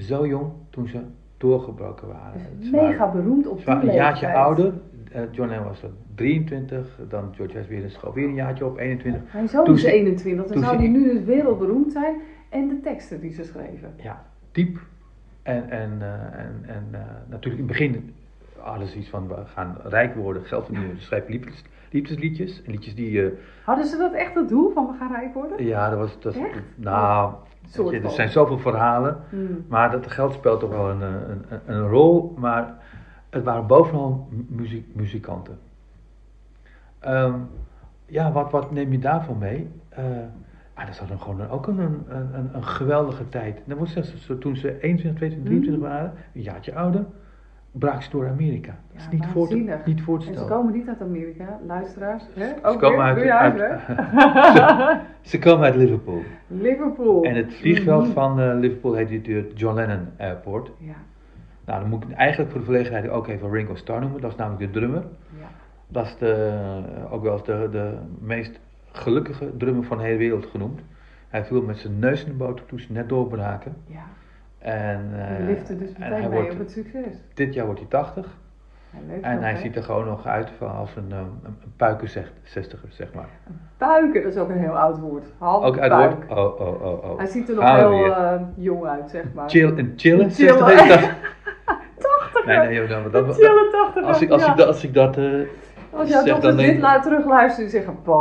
Zo 0.08 0.26
jong 0.26 0.46
toen 0.70 0.88
ze 0.88 1.00
doorgebroken 1.36 2.08
waren. 2.08 2.40
Dus 2.58 2.66
Ze 2.68 2.76
waren- 2.76 2.88
mega 2.90 3.10
beroemd 3.10 3.46
op 3.46 3.58
ze 3.58 3.64
die 3.64 3.74
waren 3.74 3.88
een 3.88 3.94
jaartje 3.94 4.26
leeftijd. 4.26 4.44
ouder. 4.46 4.72
Eh, 5.12 5.22
John 5.30 5.48
Lennon 5.48 5.66
was 5.66 5.80
dan 5.80 5.90
23, 6.14 6.86
dan 7.08 7.22
George 7.34 7.52
Harrison 7.52 7.68
weer, 7.76 7.84
een 7.84 7.90
schoof 7.90 8.14
weer 8.14 8.24
een 8.28 8.34
jaartje 8.34 8.64
op, 8.66 8.78
21. 8.78 9.32
Mijn 9.32 9.48
zoon 9.48 9.64
Toen 9.64 9.74
is 9.74 9.80
ze- 9.80 9.92
21, 9.92 10.44
dan 10.44 10.52
toen 10.54 10.62
zou 10.64 10.76
ze- 10.76 10.82
die 10.82 10.90
nu 10.90 11.12
dus 11.12 11.24
wereldberoemd 11.24 11.92
zijn. 11.92 12.14
En 12.48 12.68
de 12.68 12.80
teksten 12.80 13.20
die 13.20 13.32
ze 13.32 13.44
schreven. 13.44 13.94
Ja, 13.96 14.24
diep. 14.52 14.78
En, 15.42 15.70
en, 15.70 15.90
eh, 16.00 16.12
en, 16.40 16.60
en 16.66 16.84
eh, 16.92 17.00
natuurlijk 17.28 17.62
in 17.62 17.68
het 17.68 17.78
begin 17.78 18.14
hadden 18.58 18.86
ze 18.88 18.98
iets 18.98 19.08
van, 19.08 19.28
we 19.28 19.34
gaan 19.44 19.76
rijk 19.84 20.14
worden, 20.14 20.42
geld 20.44 20.64
verdienen, 20.64 20.94
dus 20.94 21.04
schrijven 21.04 21.30
liefdes, 21.32 21.64
liefdesliedjes. 21.90 22.62
En 22.62 22.70
liedjes 22.72 22.94
die, 22.94 23.30
Hadden 23.64 23.86
ze 23.86 23.96
dat 23.96 24.12
echt 24.12 24.34
het 24.34 24.48
doel 24.48 24.70
van 24.72 24.86
we 24.86 24.92
gaan 24.98 25.12
rijk 25.12 25.34
worden? 25.34 25.64
ja, 25.66 25.90
dat 25.90 25.98
was, 25.98 26.20
dat, 26.20 26.34
Echt? 26.34 26.60
nou, 26.74 27.34
Soort 27.72 27.90
je, 27.94 28.00
er 28.00 28.10
zijn 28.10 28.28
zoveel 28.28 28.58
verhalen, 28.58 29.16
Hmm. 29.30 29.64
maar 29.68 29.90
dat 29.90 30.10
geld 30.10 30.32
speelt 30.32 30.60
toch 30.60 30.70
wel 30.70 30.90
een, 30.90 31.02
eh, 31.02 31.08
een, 31.08 31.44
een, 31.48 31.60
een 31.74 31.88
rol, 31.88 32.34
maar 32.38 32.74
het 33.30 33.44
waren 33.44 33.66
bovenal 33.66 34.28
mu- 34.30 34.44
muziek, 34.48 34.94
muzikanten. 34.94 35.58
Ehm, 36.98 37.34
ja, 38.06 38.32
wat, 38.32 38.50
wat 38.50 38.70
neem 38.70 38.92
je 38.92 38.98
daarvan 38.98 39.38
mee? 39.38 39.68
Eh, 39.88 40.04
ah, 40.74 40.86
dat 40.86 40.98
was 40.98 41.08
dan 41.08 41.20
gewoon 41.20 41.48
ook 41.48 41.66
een, 41.66 41.78
een, 41.78 42.04
een, 42.34 42.50
een 42.52 42.64
geweldige 42.64 43.28
tijd. 43.28 43.60
Zelfs 43.84 44.24
zo, 44.24 44.38
toen 44.38 44.56
ze 44.56 44.68
21, 44.80 45.14
22, 45.14 45.44
23 45.44 45.74
Mhm. 45.82 45.90
waren, 45.92 46.12
een 46.34 46.42
jaartje 46.42 46.74
ouder, 46.74 47.04
ze 48.00 48.10
door 48.10 48.28
Amerika. 48.28 48.74
Dat 48.92 49.00
is 49.02 49.08
niet 49.10 49.26
voor, 49.26 49.48
te, 49.48 49.78
niet 49.84 50.02
voor 50.02 50.18
te 50.18 50.26
En 50.28 50.34
ze 50.34 50.44
komen 50.44 50.72
niet 50.72 50.88
uit 50.88 51.00
Amerika, 51.00 51.58
luisteraars. 51.66 52.24
Hè? 52.34 52.46
Ze 52.70 52.76
komen 52.86 53.00
uit-? 53.04 53.18
Ze 55.20 55.38
komen 55.38 55.64
Liverpool. 55.76 56.22
Liverpool. 56.46 57.22
En 57.22 57.34
het 57.34 57.54
vliegveld 57.54 58.02
Mhm. 58.04 58.12
van 58.12 58.40
eh, 58.40 58.58
Liverpool 58.58 58.92
heet 58.94 59.26
het 59.26 59.58
John 59.60 59.74
Lennon 59.74 60.08
Airport. 60.18 60.70
Ja, 60.78 60.92
Nou, 61.64 61.80
dan 61.80 61.90
moet 61.90 62.02
ik 62.04 62.10
eigenlijk 62.12 62.50
voor 62.50 62.58
de 62.60 62.66
verlegenheid 62.66 63.08
ook 63.08 63.26
even 63.28 63.50
Ringo 63.50 63.74
Starr 63.74 64.00
noemen. 64.00 64.20
Dat 64.20 64.30
is 64.30 64.36
namelijk 64.36 64.72
de 64.72 64.78
drummer. 64.78 65.02
ja. 65.40 65.46
Dat 65.88 66.04
is 66.06 66.16
de, 66.18 66.58
ook 67.10 67.22
wel 67.22 67.32
eens 67.32 67.44
de, 67.44 67.68
de 67.72 67.94
meest 68.20 68.60
gelukkige 68.92 69.56
drummer 69.56 69.84
van 69.84 69.96
de 69.98 70.02
hele 70.04 70.16
wereld 70.18 70.46
genoemd. 70.46 70.80
Hij 71.28 71.44
viel 71.44 71.62
met 71.62 71.78
zijn 71.78 71.98
neus 71.98 72.24
in 72.24 72.30
de 72.30 72.36
boter 72.36 72.66
toen 72.66 72.78
ze 72.78 72.92
net 72.92 73.08
doorbraken. 73.08 73.76
ja. 73.86 74.02
En, 74.60 75.10
eh, 75.14 75.38
Je 75.38 75.44
lifte 75.44 75.78
dus 75.78 75.88
en 75.92 75.94
meteen 75.98 76.12
hij 76.12 76.28
mee 76.28 76.30
wordt, 76.38 76.52
op 76.52 76.58
het 76.58 76.70
succes. 76.70 77.14
dit 77.34 77.54
jaar 77.54 77.64
wordt 77.64 77.80
hij 77.80 77.88
80. 77.88 78.26
Hij 78.90 79.00
leeft 79.08 79.22
En 79.24 79.34
nog, 79.34 79.42
hij 79.42 79.56
ziet 79.56 79.76
er 79.76 79.82
gewoon 79.82 80.04
nog 80.06 80.26
uit 80.26 80.50
van 80.58 80.70
als 80.76 80.96
een, 80.96 81.06
eh, 81.10 81.18
een, 81.18 81.56
een 81.64 81.72
puikenzestiger, 81.76 82.88
zeg 82.88 83.12
maar. 83.14 83.28
Puiken, 83.76 84.22
dat 84.22 84.32
is 84.32 84.38
ook 84.38 84.48
een 84.48 84.58
heel 84.58 84.78
oud 84.78 84.98
woord. 84.98 85.24
Half 85.38 85.64
Ook 85.64 85.78
uit 85.78 85.90
puik. 85.92 86.14
woord. 86.14 86.38
Oh, 86.38 86.60
oh, 86.68 86.82
oh, 86.82 87.10
oh. 87.10 87.16
Hij 87.18 87.26
ziet 87.26 87.48
er 87.48 87.54
nog 87.54 87.64
Gaan 87.64 87.76
we 87.90 87.94
heel 87.94 88.04
weer. 88.04 88.12
eh, 88.12 88.40
jong 88.56 88.84
uit, 88.86 89.10
zeg 89.10 89.24
maar. 89.34 89.50
Chill, 89.50 89.78
een 89.78 89.92
chillen, 89.96 90.30
Chillen. 90.30 90.30
60 90.30 90.82
is 90.82 90.88
dat. 91.00 91.10
Nee, 92.46 92.58
nee, 92.58 92.74
joh, 92.74 92.88
nou, 92.88 93.10
dat, 93.10 93.26
dat, 93.26 93.34
Chille 93.36 93.68
tachtig. 93.72 94.04
als 94.04 94.20
ik, 94.22 94.30
als 94.30 94.42
ja. 94.44 94.50
ik 94.50 94.56
dat, 94.56 94.66
als 94.66 94.84
ik 94.84 94.94
dat 94.94 95.16
eh, 95.16 95.24
Als 95.92 96.08
jouw 96.08 96.40
dan 96.40 96.56
dit 96.56 96.66
denk- 96.66 96.80
laat 96.80 97.02
terugluisteren 97.02 97.64
en 97.64 97.70
zeggen, 97.70 98.02
pa, 98.02 98.12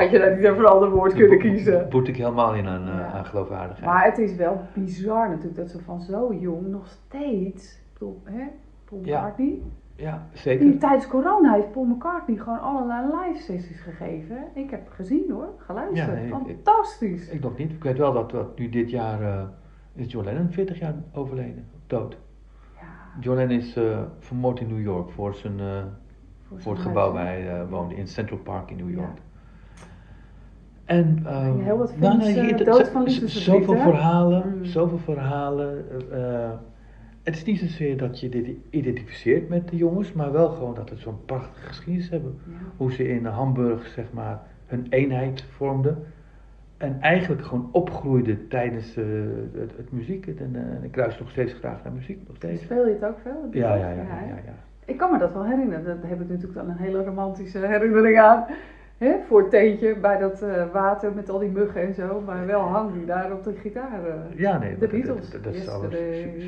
had 0.00 0.10
je 0.10 0.18
daar 0.18 0.36
niet 0.36 0.44
een 0.44 0.64
ander 0.66 0.90
woord 0.90 1.12
kunnen 1.14 1.38
kiezen. 1.38 1.88
boet 1.90 2.08
ik 2.08 2.16
helemaal 2.16 2.54
in 2.54 2.66
aan, 2.66 2.88
eh, 2.88 2.94
Ja. 2.98 3.10
aan 3.12 3.24
geloofwaardigheid. 3.24 3.86
Maar 3.90 4.04
het 4.04 4.18
is 4.18 4.34
wel 4.36 4.60
bizar 4.74 5.28
natuurlijk 5.28 5.56
dat 5.56 5.68
ze 5.70 5.78
van 5.82 6.00
zo 6.00 6.34
jong 6.40 6.66
nog 6.66 6.86
steeds, 6.86 7.72
ik 7.76 7.92
bedoel, 7.92 8.20
hè, 8.24 8.44
Paul. 8.84 9.00
McCartney, 9.00 9.58
Ja, 9.96 10.26
zeker. 10.32 10.78
tijdens 10.78 11.06
corona 11.06 11.52
heeft 11.52 11.72
Paul 11.72 11.84
McCartney 11.84 12.36
gewoon 12.36 12.60
allerlei 12.60 13.06
live 13.06 13.42
sessies 13.42 13.80
gegeven. 13.80 14.36
Ik 14.54 14.70
heb 14.70 14.88
gezien 14.90 15.30
hoor, 15.30 15.48
geluisterd. 15.58 16.06
Ja, 16.08 16.14
nee, 16.14 16.24
ik- 16.26 16.32
Fantastisch. 16.64 17.28
Ik 17.28 17.40
nog 17.42 17.56
niet. 17.56 17.70
Ik 17.72 17.82
weet 17.82 17.98
wel 17.98 18.12
dat, 18.12 18.30
dat 18.30 18.58
nu 18.58 18.68
dit 18.68 18.90
jaar 18.90 19.22
eh, 19.22 19.42
is 19.94 20.12
John 20.12 20.24
Lennon 20.26 20.50
40 20.50 20.78
jaar 20.78 20.94
overleden. 21.14 21.64
Dood. 21.86 22.16
Ja, 22.80 22.86
John 23.20 23.36
Lennon 23.38 23.56
is 23.56 23.76
eh, 23.76 23.98
vermoord 24.18 24.60
in 24.60 24.66
New 24.68 24.82
York 24.82 25.10
voor, 25.10 25.34
zijn, 25.34 25.60
voor, 26.48 26.60
voor 26.60 26.72
het 26.72 26.82
gebouw 26.82 27.12
waar 27.12 27.26
hij 27.26 27.48
eh, 27.50 27.68
woonde, 27.70 27.94
in 27.94 28.06
Central 28.06 28.38
Park 28.38 28.70
in 28.70 28.76
New. 28.76 28.90
York. 28.90 29.18
En 30.84 31.22
ehm, 31.24 31.58
heel 31.58 31.78
wat 31.78 31.96
nou, 31.98 32.20
films, 32.20 32.34
nee, 32.36 32.54
eh, 32.54 32.64
dood 32.64 32.88
van 32.88 33.02
liefdesverdriet, 33.02 33.64
Zoveel 33.66 33.82
verhalen, 33.82 34.54
Mm. 34.56 34.64
zoveel 34.64 34.98
verhalen. 34.98 35.84
eh, 36.10 36.44
eh, 36.44 36.50
het 37.22 37.36
is 37.36 37.44
niet 37.44 37.58
zozeer 37.58 37.96
dat 37.96 38.20
je 38.20 38.28
dit 38.28 38.48
identificeert 38.70 39.48
met 39.48 39.68
de 39.68 39.76
jongens, 39.76 40.12
maar 40.12 40.32
wel 40.32 40.48
gewoon 40.48 40.74
dat 40.74 40.90
het 40.90 40.98
zo'n 40.98 41.24
prachtige 41.24 41.66
geschiedenis 41.66 42.08
hebben. 42.10 42.38
Ja. 42.48 42.54
Hoe 42.76 42.92
ze 42.92 43.08
in 43.08 43.24
Hamburg, 43.24 43.86
zeg 43.86 44.12
maar, 44.12 44.40
hun 44.66 44.86
eenheid 44.90 45.42
vormden. 45.42 46.04
En 46.76 47.00
eigenlijk 47.00 47.44
gewoon 47.44 47.68
opgroeiden 47.72 48.48
tijdens 48.48 48.94
het, 48.94 49.76
het 49.76 49.92
muziek. 49.92 50.26
En 50.26 50.78
ik 50.82 50.96
luister 50.96 51.22
nog 51.22 51.30
steeds 51.30 51.52
graag 51.52 51.84
naar 51.84 51.92
muziek, 51.92 52.18
nog 52.26 52.36
steeds. 52.36 52.62
Speel 52.62 52.86
je 52.86 52.92
het 52.92 53.04
ook 53.04 53.18
veel? 53.22 53.48
Ja, 53.50 53.74
ja, 53.74 53.90
ja, 53.90 54.02
ja, 54.02 54.38
ja. 54.44 54.54
Ik 54.86 54.96
kan 54.96 55.12
me 55.12 55.18
dat 55.18 55.32
wel 55.32 55.44
herinneren. 55.44 55.84
Daar 56.00 56.10
heb 56.10 56.20
ik 56.20 56.28
natuurlijk 56.28 56.54
dan 56.54 56.68
een 56.68 56.76
hele 56.76 57.04
romantische 57.04 57.58
herinnering 57.66 58.18
aan. 58.18 58.44
Hè? 58.98 59.14
Voor 59.26 59.40
het 59.40 59.50
teentje 59.50 59.96
bij 59.96 60.18
dat 60.18 60.42
eh, 60.42 60.64
water 60.72 61.12
met 61.14 61.30
al 61.30 61.38
die 61.38 61.50
muggen 61.50 61.82
en 61.82 61.94
zo. 61.94 62.20
Maar 62.20 62.46
wel 62.46 62.60
hang 62.60 62.92
die 62.92 63.04
daar 63.06 63.32
op 63.32 63.44
de 63.44 63.52
gitaar. 63.54 64.04
eh. 64.06 64.38
Ja, 64.38 64.58
nee, 64.58 64.72
De 64.74 64.78
dat- 64.78 64.90
Beatles. 64.90 65.30
Is 65.52 65.68
alles 65.68 65.94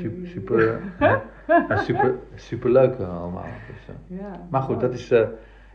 super, 0.01 0.27
super, 0.27 0.79
ja, 0.99 1.21
ja, 1.69 1.77
super, 1.77 2.15
super 2.35 2.69
leuk 2.71 2.99
allemaal. 2.99 3.43
Dus, 3.67 3.87
eh. 3.87 4.17
ja, 4.19 4.39
Maar 4.49 4.61
goed, 4.61 4.79
dat 4.79 4.93
is, 4.93 5.11
eh, 5.11 5.27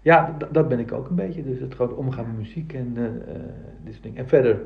ja, 0.02 0.36
dat 0.50 0.68
ben 0.68 0.78
ik 0.78 0.92
ook 0.92 1.08
een 1.08 1.14
beetje. 1.16 1.42
Dus 1.44 1.60
het 1.60 1.74
gewoon 1.74 1.96
omgaan 1.96 2.26
met 2.26 2.36
muziek 2.36 2.72
en 2.72 2.92
eh, 2.96 3.04
eh, 3.04 3.40
dit 3.82 3.92
soort 3.92 4.02
dingen. 4.02 4.18
En 4.18 4.28
verder, 4.28 4.60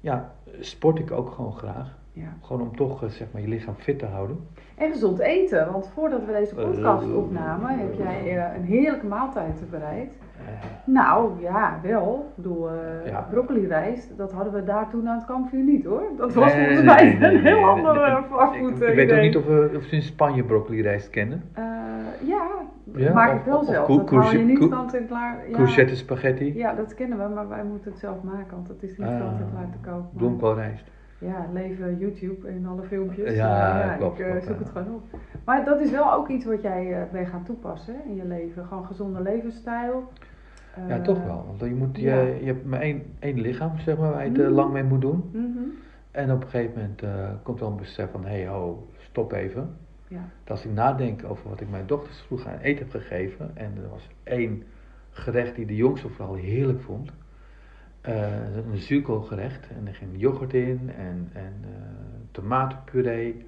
ja, 0.00 0.32
sport 0.60 0.98
ik 0.98 1.10
ook 1.10 1.30
gewoon 1.30 1.52
graag. 1.52 1.98
Ja. 2.12 2.36
Gewoon 2.42 2.62
om 2.62 2.76
toch, 2.76 3.02
eh, 3.02 3.08
zeg 3.08 3.26
maar, 3.32 3.42
je 3.42 3.48
lichaam 3.48 3.74
fit 3.74 3.98
te 3.98 4.06
houden. 4.06 4.38
En 4.76 4.90
gezond 4.92 5.18
eten. 5.18 5.72
Want 5.72 5.88
voordat 5.94 6.24
we 6.24 6.32
deze 6.32 6.54
podcast 6.54 7.06
Eh, 7.06 7.16
opnamen, 7.16 7.78
heb 7.78 7.94
jij 7.94 8.36
eh, 8.36 8.56
een 8.56 8.64
heerlijke 8.64 9.06
maaltijd 9.06 9.62
bereid. 9.70 10.18
Eh, 10.38 10.52
Nou, 10.84 11.30
ja, 11.40 11.78
wel. 11.82 12.26
Ik 12.36 12.42
bedoel, 12.42 12.68
eh 12.70 12.74
Ja. 13.10 13.26
broccoli-rijst, 13.30 14.16
dat 14.16 14.32
hadden 14.32 14.52
we 14.52 14.64
daar 14.64 14.88
toen 14.90 15.08
aan 15.08 15.16
het 15.16 15.24
kampvuur 15.26 15.62
niet 15.62 15.84
hoor. 15.84 16.02
Dat 16.16 16.34
was 16.34 16.54
nee, 16.54 16.64
volgens 16.64 16.82
mij 16.86 17.04
nee, 17.04 17.16
nee, 17.18 17.34
een 17.34 17.44
heel 17.44 17.54
nee, 17.56 17.64
ander 17.64 17.94
nee, 17.94 18.02
eh, 18.02 18.14
nee. 18.14 18.22
fastfood 18.30 18.80
Ik, 18.80 18.88
ik 18.88 18.94
weet 18.94 19.12
ook 19.12 19.20
niet 19.20 19.36
of, 19.36 19.44
we, 19.46 19.72
of 19.76 19.82
ze 19.84 19.94
in 19.94 20.02
Spanje 20.02 20.44
broccoli 20.44 20.82
rijst 20.82 21.10
kennen. 21.10 21.42
Eh, 21.52 21.64
ja, 22.24 22.46
Ja, 22.94 23.12
maak 23.12 23.32
of- 23.32 23.38
ik 23.38 23.44
wel 23.44 23.64
zelf. 23.64 23.86
cour- 23.86 24.22
dat 24.22 24.30
je 24.30 24.38
niet 24.38 24.68
kant 24.68 24.94
en 24.94 25.06
klaar. 25.06 25.48
Ja, 25.48 25.54
Courgette 25.56 25.96
spaghetti, 25.96 26.54
ja, 26.56 26.74
dat 26.74 26.94
kennen 26.94 27.18
we, 27.18 27.34
maar 27.34 27.48
wij 27.48 27.64
moeten 27.64 27.90
het 27.90 28.00
zelf 28.00 28.22
maken, 28.22 28.50
want 28.54 28.68
het 28.68 28.82
is 28.82 28.96
niet 28.98 29.06
Ah, 29.08 29.18
kant 29.20 29.40
en 29.40 29.48
klaar 29.52 29.68
te 29.70 29.90
kopen. 29.90 30.08
Bloemkoolrijst. 30.16 30.84
Ja, 31.18 31.46
leven 31.52 31.98
YouTube 31.98 32.48
en 32.48 32.66
alle 32.66 32.82
filmpjes. 32.82 33.34
Ja, 33.34 33.82
Eh, 33.92 33.96
klopt, 33.98 34.18
ik 34.18 34.24
eh, 34.26 34.30
klopt, 34.30 34.46
zoek 34.46 34.56
ja. 34.58 34.62
het 34.62 34.68
gewoon 34.72 34.94
op. 34.94 35.02
Maar 35.44 35.64
dat 35.64 35.80
is 35.80 35.90
wel 35.90 36.12
ook 36.12 36.28
iets 36.28 36.44
wat 36.44 36.62
jij 36.62 36.92
eh 37.02 37.10
bent 37.12 37.28
gaan 37.28 37.44
toepassen 37.44 37.94
hè, 37.94 38.08
in 38.08 38.14
je 38.16 38.24
leven. 38.24 38.66
Gewoon 38.66 38.86
gezonde 38.86 39.20
levensstijl. 39.22 40.02
Ja, 40.88 40.96
Eh, 40.96 41.02
toch 41.02 41.24
wel. 41.24 41.44
Want 41.46 41.60
je, 41.70 41.74
moet, 41.76 41.96
je, 41.96 42.02
ja. 42.02 42.20
je 42.20 42.44
hebt 42.44 42.64
maar 42.64 42.80
één, 42.80 43.02
één 43.18 43.40
lichaam, 43.40 43.78
zeg 43.78 43.98
maar, 43.98 44.10
waar 44.10 44.24
je 44.24 44.30
het 44.30 44.38
eh, 44.40 44.44
Mhm. 44.46 44.54
lang 44.54 44.72
mee 44.72 44.82
moet 44.82 45.00
doen. 45.00 45.30
mhm, 45.32 45.44
En 46.10 46.32
op 46.32 46.42
een 46.42 46.48
gegeven 46.48 46.74
moment 46.80 47.02
eh, 47.02 47.28
komt 47.42 47.60
wel 47.60 47.68
een 47.70 47.76
besef 47.76 48.10
van, 48.10 48.24
hé 48.24 48.28
hey, 48.36 48.46
ho, 48.46 48.86
stop 48.98 49.32
even. 49.32 49.76
Ja. 50.08 50.20
Dat 50.44 50.50
als 50.50 50.64
ik 50.64 50.72
nadenk 50.72 51.20
over 51.28 51.48
wat 51.48 51.60
ik 51.60 51.70
mijn 51.70 51.86
dochters 51.86 52.20
vroeger 52.20 52.50
aan 52.50 52.58
eten 52.58 52.84
heb 52.88 52.90
gegeven, 53.02 53.50
en 53.54 53.72
er 53.82 53.88
was 53.90 54.08
één 54.22 54.62
gerecht 55.10 55.54
die 55.54 55.66
de 55.66 55.76
jongste 55.76 56.08
vooral 56.08 56.34
heerlijk 56.34 56.80
vond, 56.80 57.08
eh, 57.08 57.14
een 58.72 58.78
zuurkoolgerecht, 58.78 59.68
en 59.78 59.86
er 59.86 59.94
ging 59.94 60.10
yoghurt 60.16 60.54
in, 60.54 60.90
en, 60.98 61.30
en 61.32 61.54
eh, 61.62 61.68
tomatenpuree, 62.30 63.46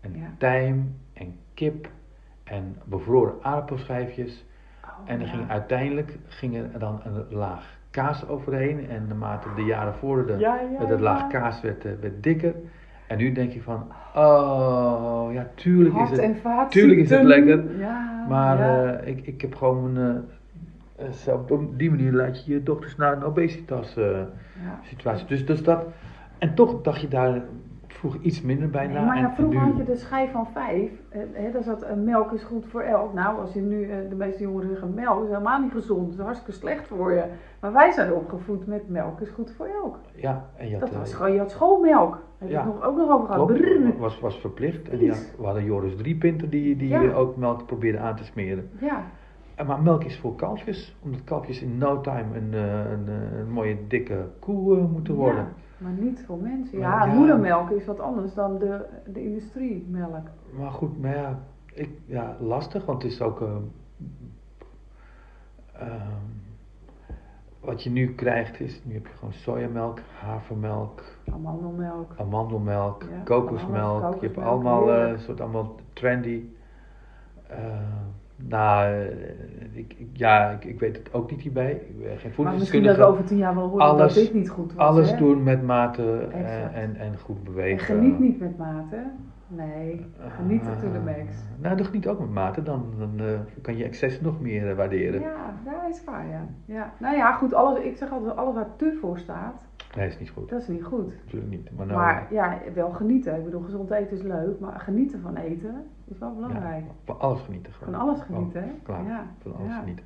en 0.00 0.12
Ja. 0.16 0.26
tijm, 0.38 0.94
en 1.12 1.36
kip, 1.54 1.88
en 2.44 2.76
bevroren 2.84 3.34
aardappelschijfjes. 3.42 4.44
Oh, 4.84 4.90
En 5.06 5.20
er 5.20 5.26
ja. 5.26 5.32
ging 5.32 5.50
uiteindelijk 5.50 6.18
ging 6.28 6.56
er 6.56 6.78
dan 6.78 7.00
een 7.04 7.24
laag 7.30 7.78
kaas 7.90 8.28
overheen, 8.28 8.88
en 8.88 9.06
naarmate 9.08 9.48
de 9.56 9.62
jaren 9.64 9.94
vorderden, 9.94 10.38
Ja, 10.38 10.54
ja, 10.60 10.78
met 10.78 10.88
het 10.88 10.98
ja. 10.98 11.04
laag 11.04 11.26
kaas 11.26 11.60
werd, 11.60 11.84
eh, 11.84 11.92
werd 12.00 12.22
dikker. 12.22 12.54
En 13.06 13.18
nu 13.18 13.32
denk 13.32 13.52
je 13.52 13.62
van, 13.62 13.86
oh, 14.14 15.28
ja, 15.32 15.46
tuurlijk 15.54 15.96
is 15.96 16.10
het, 16.10 16.70
tuurlijk 16.70 17.00
is 17.00 17.10
het 17.10 17.22
lekker. 17.22 17.78
Ja, 17.78 18.26
maar 18.28 18.60
eh, 18.60 19.08
ik, 19.08 19.26
ik 19.26 19.40
heb 19.40 19.54
gewoon, 19.54 19.98
eh, 19.98 20.14
eh, 21.00 21.10
zo 21.10 21.44
op 21.48 21.78
die 21.78 21.90
manier 21.90 22.12
laat 22.12 22.44
je 22.44 22.52
je 22.52 22.62
dochters 22.62 22.96
naar 22.96 23.16
een 23.16 23.24
obesitas 23.24 23.96
eh, 23.96 24.04
ja. 24.10 24.78
situatie. 24.82 25.26
Dus, 25.26 25.46
dus 25.46 25.62
dat, 25.62 25.84
en 26.38 26.54
toch 26.54 26.82
dacht 26.82 27.00
je 27.00 27.08
daar 27.08 27.42
vroeger 27.86 28.20
iets 28.20 28.42
minder 28.42 28.70
bij 28.70 28.86
Nee, 28.86 28.94
na. 28.96 29.04
maar 29.04 29.18
ja, 29.18 29.32
vroeger 29.34 29.60
had 29.60 29.76
je 29.76 29.84
de 29.84 29.96
schijf 29.96 30.30
van 30.30 30.46
vijf. 30.52 30.90
Hè, 31.32 31.50
daar 31.52 31.62
zat 31.62 31.82
eh, 31.82 31.96
melk 31.96 32.32
is 32.32 32.42
goed 32.42 32.66
voor 32.66 32.80
elk. 32.82 33.14
Nou, 33.14 33.38
als 33.40 33.52
je 33.52 33.60
nu 33.60 33.88
de 34.08 34.14
meeste 34.16 34.42
jongeren 34.42 34.68
zeggen 34.68 34.94
melk 34.94 35.22
is 35.22 35.28
helemaal 35.28 35.60
niet 35.60 35.72
gezond, 35.72 36.10
het 36.10 36.18
is 36.18 36.24
hartstikke 36.24 36.60
slecht 36.60 36.86
voor 36.86 37.12
je. 37.12 37.24
Maar 37.60 37.72
wij 37.72 37.90
zijn 37.92 38.12
opgevoed 38.12 38.66
met 38.66 38.88
melk 38.88 39.20
is 39.20 39.28
goed 39.30 39.52
voor 39.56 39.66
elk. 39.82 39.96
Ja, 40.14 40.44
en 40.56 40.66
je 40.68 40.72
had, 40.78 40.80
Dat 40.80 40.96
was 40.98 41.14
gewoon, 41.14 41.32
je 41.32 41.38
had 41.38 41.50
schoolmelk. 41.50 42.10
Daar 42.12 42.20
heb 42.38 42.48
je 42.48 42.54
Ja. 42.54 42.64
het 42.64 42.74
nog, 42.74 42.84
ook 42.84 42.96
nog 42.96 43.10
over 43.10 43.26
gehad. 43.26 43.46
Brrr. 43.46 43.98
was, 43.98 44.20
was 44.20 44.40
verplicht. 44.40 44.88
En 44.88 45.08
had- 45.08 45.34
we 45.38 45.44
hadden 45.44 45.64
Joris 45.64 45.96
Driepinter 45.96 46.50
die, 46.50 46.76
die 46.76 46.88
Ja. 46.88 47.12
ook 47.12 47.36
melk 47.36 47.66
probeerde 47.66 47.98
aan 47.98 48.16
te 48.16 48.24
smeren. 48.24 48.70
Ja, 48.80 49.02
Maar 49.66 49.82
melk 49.82 50.04
is 50.04 50.18
voor 50.18 50.34
kalfjes, 50.36 50.96
omdat 51.02 51.24
kalfjes 51.24 51.62
in 51.62 51.78
no 51.78 52.00
time 52.00 52.36
een, 52.38 52.54
eh, 52.54 52.90
een, 52.90 53.08
eh, 53.08 53.38
een 53.38 53.50
mooie 53.50 53.86
dikke 53.88 54.26
koe 54.38 54.78
eh, 54.78 54.84
moeten 54.84 55.14
worden. 55.14 55.42
Ja, 55.44 55.48
maar 55.78 55.92
niet 55.92 56.22
voor 56.26 56.38
mensen. 56.38 56.78
Ja, 56.78 57.04
ja. 57.06 57.14
moedermelk 57.14 57.70
is 57.70 57.84
wat 57.86 58.00
anders 58.00 58.34
dan 58.34 58.58
de, 58.58 58.86
de 59.06 59.24
industriemelk. 59.24 60.28
Maar 60.58 60.70
goed, 60.70 61.00
maar 61.00 61.16
ja, 61.16 61.38
ik, 61.74 61.90
ja, 62.06 62.36
lastig, 62.40 62.84
want 62.84 63.02
het 63.02 63.12
is 63.12 63.20
ook. 63.20 63.40
eh, 63.40 63.48
ehm, 65.72 66.28
wat 67.60 67.82
je 67.82 67.90
nu 67.90 68.14
krijgt 68.14 68.60
is, 68.60 68.80
nu 68.84 68.94
heb 68.94 69.06
je 69.06 69.12
gewoon 69.12 69.32
sojamelk, 69.32 69.98
havermelk, 70.20 71.02
Amandelmelk. 71.32 72.12
amandelmelk, 72.16 73.02
Ja, 73.02 73.22
kokosmelk. 73.24 74.20
Je 74.20 74.26
hebt 74.26 74.38
allemaal 74.38 74.90
eh, 74.90 74.96
heerlijk. 74.96 75.20
soort 75.20 75.40
allemaal 75.40 75.74
trendy. 75.92 76.44
Eh, 78.42 78.48
nou, 78.48 78.92
eh, 78.94 79.08
ik, 79.72 79.96
ja, 80.12 80.50
ik, 80.50 80.64
ik 80.64 80.80
weet 80.80 80.96
het 80.96 81.12
ook 81.14 81.30
niet 81.30 81.40
hierbij. 81.40 81.70
Ik 81.70 82.02
ben 82.02 82.18
geen 82.18 82.44
Maar 82.44 82.54
misschien 82.54 82.82
dat 82.82 82.96
we 82.96 83.04
over 83.04 83.24
tien 83.24 83.36
jaar 83.36 83.54
wel 83.54 83.68
horen 83.68 83.86
Alles- 83.86 84.14
dat 84.14 84.24
dit 84.24 84.34
niet 84.34 84.48
goed 84.50 84.74
was. 84.74 84.86
Alles 84.86 85.10
hè? 85.10 85.16
doen 85.16 85.42
met 85.42 85.62
mate 85.62 86.28
en, 86.32 86.44
Exact. 86.44 86.74
en, 86.74 86.96
en 86.96 87.18
goed 87.18 87.36
En 87.36 87.44
bewegen. 87.44 87.84
geniet 87.94 88.18
niet 88.18 88.40
met 88.40 88.58
mate. 88.58 88.96
Nee, 89.50 90.06
geniet 90.36 90.62
Ah, 90.66 90.78
to 90.78 90.92
the 90.92 90.98
max. 91.04 91.34
Nou, 91.60 91.76
dat 91.76 91.86
geniet 91.86 92.06
ook 92.08 92.18
met 92.20 92.30
mate, 92.30 92.62
dan, 92.62 92.84
dan 92.98 93.26
eh, 93.26 93.40
kan 93.62 93.76
je 93.76 93.84
excessen 93.84 94.24
nog 94.24 94.40
meer 94.40 94.70
eh, 94.70 94.76
waarderen. 94.76 95.20
Ja, 95.20 95.54
dat 95.64 95.90
is 95.90 96.04
waar, 96.04 96.26
ja. 96.28 96.46
ja. 96.64 96.92
Nou 96.98 97.16
ja, 97.16 97.32
goed, 97.32 97.54
alles, 97.54 97.78
ik 97.80 97.96
zeg 97.96 98.10
altijd, 98.12 98.36
alles 98.36 98.54
waar 98.54 98.76
te 98.76 98.98
voor 99.00 99.18
staat, 99.18 99.68
Nee, 99.96 100.06
is 100.06 100.18
niet 100.18 100.30
goed. 100.30 100.48
dat 100.48 100.60
is 100.60 100.68
niet 100.68 100.84
goed. 100.84 101.12
Natuurlijk 101.24 101.50
niet. 101.50 101.70
Maar, 101.76 101.86
nou, 101.86 101.98
Maar 101.98 102.26
ja, 102.30 102.58
wel 102.74 102.90
genieten. 102.90 103.36
Ik 103.36 103.44
bedoel, 103.44 103.60
gezond 103.62 103.90
eten 103.90 104.16
is 104.16 104.22
leuk, 104.22 104.60
maar 104.60 104.80
genieten 104.80 105.20
van 105.20 105.36
eten 105.36 105.86
is 106.04 106.18
wel 106.18 106.34
belangrijk. 106.34 106.84
ja, 106.84 106.92
van 107.04 107.20
alles 107.20 107.40
genieten 107.40 107.72
gewoon. 107.72 107.92
Van 107.94 108.02
alles 108.02 108.20
genieten, 108.20 108.62
hè? 108.62 108.70
Klaar, 108.82 109.04
Ja. 109.04 109.26
van 109.38 109.54
alles 109.54 109.68
ja. 109.68 109.78
genieten. 109.78 110.04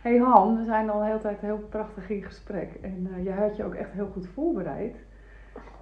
hey 0.00 0.18
Han, 0.18 0.56
we 0.56 0.64
zijn 0.64 0.90
al 0.90 0.98
de 0.98 1.04
hele 1.06 1.18
tijd 1.18 1.40
heel 1.40 1.66
prachtig 1.68 2.10
in 2.10 2.22
gesprek. 2.22 2.78
En 2.82 3.08
eh 3.16 3.24
jij 3.24 3.36
had 3.36 3.56
je 3.56 3.64
ook 3.64 3.74
echt 3.74 3.92
heel 3.92 4.08
goed 4.12 4.26
voorbereid. 4.26 4.96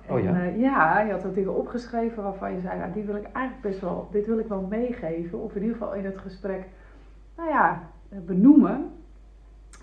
Oh 0.09 0.21
ja? 0.23 0.41
Eh, 0.41 0.61
ja, 0.61 1.01
je 1.01 1.13
had 1.13 1.23
wat 1.23 1.35
dingen 1.35 1.55
opgeschreven 1.55 2.23
waarvan 2.23 2.53
je 2.53 2.61
zei, 2.61 2.79
nou, 2.79 2.93
die 2.93 3.05
wil 3.05 3.17
ik 3.17 3.29
eigenlijk 3.33 3.61
best 3.61 3.81
wel, 3.81 4.09
dit 4.11 4.27
wil 4.27 4.39
ik 4.39 4.47
wel 4.47 4.67
meegeven. 4.71 5.39
Of 5.39 5.55
in 5.55 5.63
ieder 5.63 5.77
geval 5.77 5.95
in 5.95 6.05
het 6.05 6.19
gesprek, 6.19 6.69
nou 7.37 7.49
ja, 7.49 7.83
eh, 8.09 8.19
benoemen. 8.19 8.91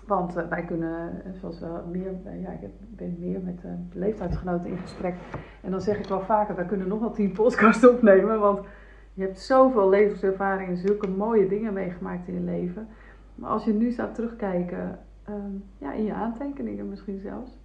Want 0.06 0.36
eh, 0.36 0.48
wij 0.48 0.64
kunnen, 0.64 1.22
zoals 1.40 1.60
we 1.60 1.66
meer, 1.90 2.12
ja, 2.40 2.50
ik 2.50 2.68
ben 2.96 3.16
meer 3.18 3.40
met 3.40 3.64
leeftijdsgenoten 3.92 4.70
in 4.70 4.78
gesprek. 4.78 5.14
En 5.60 5.70
dan 5.70 5.80
zeg 5.80 5.98
ik 5.98 6.06
wel 6.06 6.20
vaker, 6.20 6.54
wij 6.54 6.64
kunnen 6.64 6.88
nog 6.88 7.00
wel 7.00 7.12
tien 7.12 7.32
podcasts 7.32 7.88
opnemen. 7.94 8.40
Want 8.40 8.60
je 9.14 9.22
hebt 9.22 9.40
zoveel 9.40 9.88
levenservaring 9.88 10.68
en 10.68 10.76
zulke 10.76 11.08
mooie 11.08 11.48
dingen 11.48 11.72
meegemaakt 11.72 12.28
in 12.28 12.34
je 12.34 12.40
leven. 12.40 12.88
Maar 13.34 13.50
als 13.50 13.64
je 13.64 13.72
nu 13.72 13.90
staat 13.90 14.14
terugkijken, 14.14 14.98
ehm, 15.24 15.52
ja, 15.78 15.92
in 15.92 16.04
je 16.04 16.12
aantekeningen 16.12 16.88
misschien 16.88 17.20
zelfs. 17.20 17.58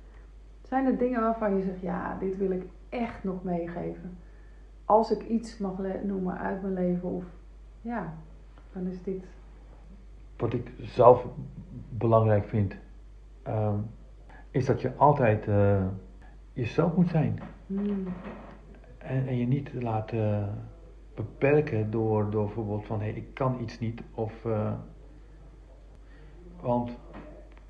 Zijn 0.69 0.85
er 0.85 0.97
dingen 0.97 1.21
waarvan 1.21 1.55
je 1.57 1.63
zegt, 1.63 1.81
ja, 1.81 2.17
dit 2.19 2.37
wil 2.37 2.51
ik 2.51 2.63
echt 2.89 3.23
nog 3.23 3.43
meegeven? 3.43 4.17
Als 4.85 5.11
ik 5.11 5.23
iets 5.27 5.57
mag 5.57 5.73
noemen 6.03 6.37
uit 6.37 6.61
mijn 6.61 6.73
leven 6.73 7.09
of 7.09 7.23
ja, 7.81 8.13
dan 8.73 8.87
is 8.87 9.03
dit. 9.03 9.23
Wat 10.37 10.53
ik 10.53 10.71
zelf 10.81 11.25
belangrijk 11.89 12.47
vind, 12.47 12.75
ehm, 13.43 13.77
is 14.51 14.65
dat 14.65 14.81
je 14.81 14.95
altijd 14.95 15.47
eh, 15.47 15.85
jezelf 16.53 16.95
moet 16.95 17.09
zijn. 17.09 17.39
Hmm, 17.67 18.07
En, 18.97 19.27
en 19.27 19.37
je 19.37 19.47
niet 19.47 19.73
laten 19.73 20.53
beperken 21.15 21.91
door, 21.91 22.29
door 22.29 22.45
bijvoorbeeld 22.45 22.85
van 22.85 22.99
hé, 22.99 23.05
hey, 23.09 23.15
ik 23.15 23.33
kan 23.33 23.57
iets 23.61 23.79
niet 23.79 24.01
of. 24.13 24.45
eh, 24.45 24.73
want 26.61 26.91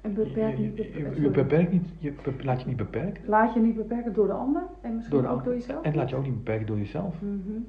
En 0.01 0.13
beperk 0.13 0.57
niet. 0.57 0.75
je, 0.77 1.21
je, 1.21 1.29
beperkt 1.29 1.71
niet, 1.71 1.89
je 1.97 2.13
laat 2.43 2.61
je 2.61 2.67
niet 2.67 2.77
beperken. 2.77 3.23
Laat 3.27 3.53
je 3.53 3.59
niet 3.59 3.75
beperken 3.75 4.13
door 4.13 4.27
de 4.27 4.33
ander 4.33 4.61
en 4.81 4.95
misschien 4.95 5.15
Door 5.17 5.25
ook 5.25 5.31
ander. 5.31 5.45
door 5.45 5.53
jezelf. 5.53 5.81
En 5.83 5.95
laat 5.95 6.09
je 6.09 6.15
ook 6.15 6.23
niet 6.23 6.35
beperken 6.35 6.65
door 6.67 6.77
jezelf. 6.77 7.21
Mhm. 7.21 7.59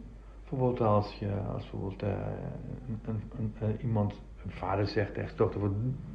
Bijvoorbeeld 0.48 0.80
als 0.80 1.14
je 1.18 1.30
als 1.52 1.70
bijvoorbeeld, 1.70 2.02
eh, 2.02 2.08
een, 2.88 2.98
een, 3.14 3.20
een- 3.38 3.68
een- 3.68 3.80
iemand, 3.80 4.12
een 4.44 4.50
vader 4.50 4.86
zegt 4.86 5.14
tegen 5.14 5.28
zijn 5.28 5.38
dochter, 5.38 5.60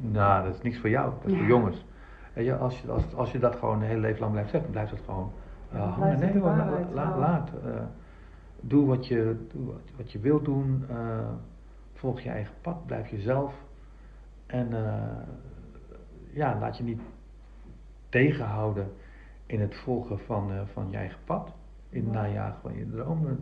nou 0.02 0.44
dat 0.46 0.54
is 0.56 0.62
niks 0.62 0.78
voor 0.80 0.90
jou, 0.90 1.12
dat 1.22 1.32
is 1.32 1.38
voor 1.38 1.48
jongens. 1.48 1.86
Weet 2.34 2.46
je, 2.46 2.56
als, 2.56 2.82
je, 2.82 2.92
als, 2.92 3.14
als 3.16 3.32
je 3.32 3.40
dat 3.40 3.56
gewoon 3.56 3.76
een 3.82 3.88
hele 3.88 4.00
leven 4.00 4.20
lang 4.20 4.32
blijft 4.32 4.50
zeggen, 4.50 4.72
dan 4.74 4.82
blijft 4.84 4.98
dat 5.06 5.06
gewoon 5.16 5.32
eh, 5.72 5.80
dan 5.80 5.90
hangen. 5.90 6.20
Nee 6.20 6.40
hoor, 6.40 6.50
la- 6.56 6.88
la- 6.94 7.18
laat. 7.18 7.52
eh, 7.66 7.82
doe 8.62 8.86
wat 8.86 9.08
je, 9.08 9.36
doe 9.54 9.66
wat, 9.66 9.82
wat 9.98 10.12
je 10.12 10.20
wilt 10.20 10.46
doen, 10.46 10.84
eh, 10.90 11.20
volg 11.94 12.20
je 12.20 12.30
eigen 12.30 12.54
pad, 12.62 12.86
blijf 12.86 13.10
jezelf. 13.10 13.54
En 14.46 14.74
eh, 14.86 14.94
ja, 16.36 16.58
laat 16.60 16.78
je 16.78 16.84
niet 16.84 17.02
tegenhouden 18.10 18.92
in 19.46 19.62
het 19.62 19.76
volgen 19.76 20.20
van, 20.20 20.52
eh, 20.52 20.58
van 20.74 20.88
je 20.90 20.98
eigen 20.98 21.20
pad. 21.26 21.52
In 21.90 22.04
het 22.06 22.14
Ja. 22.14 22.22
najagen 22.22 22.62
van 22.62 22.76
je 22.78 22.90
dromen. 22.90 23.40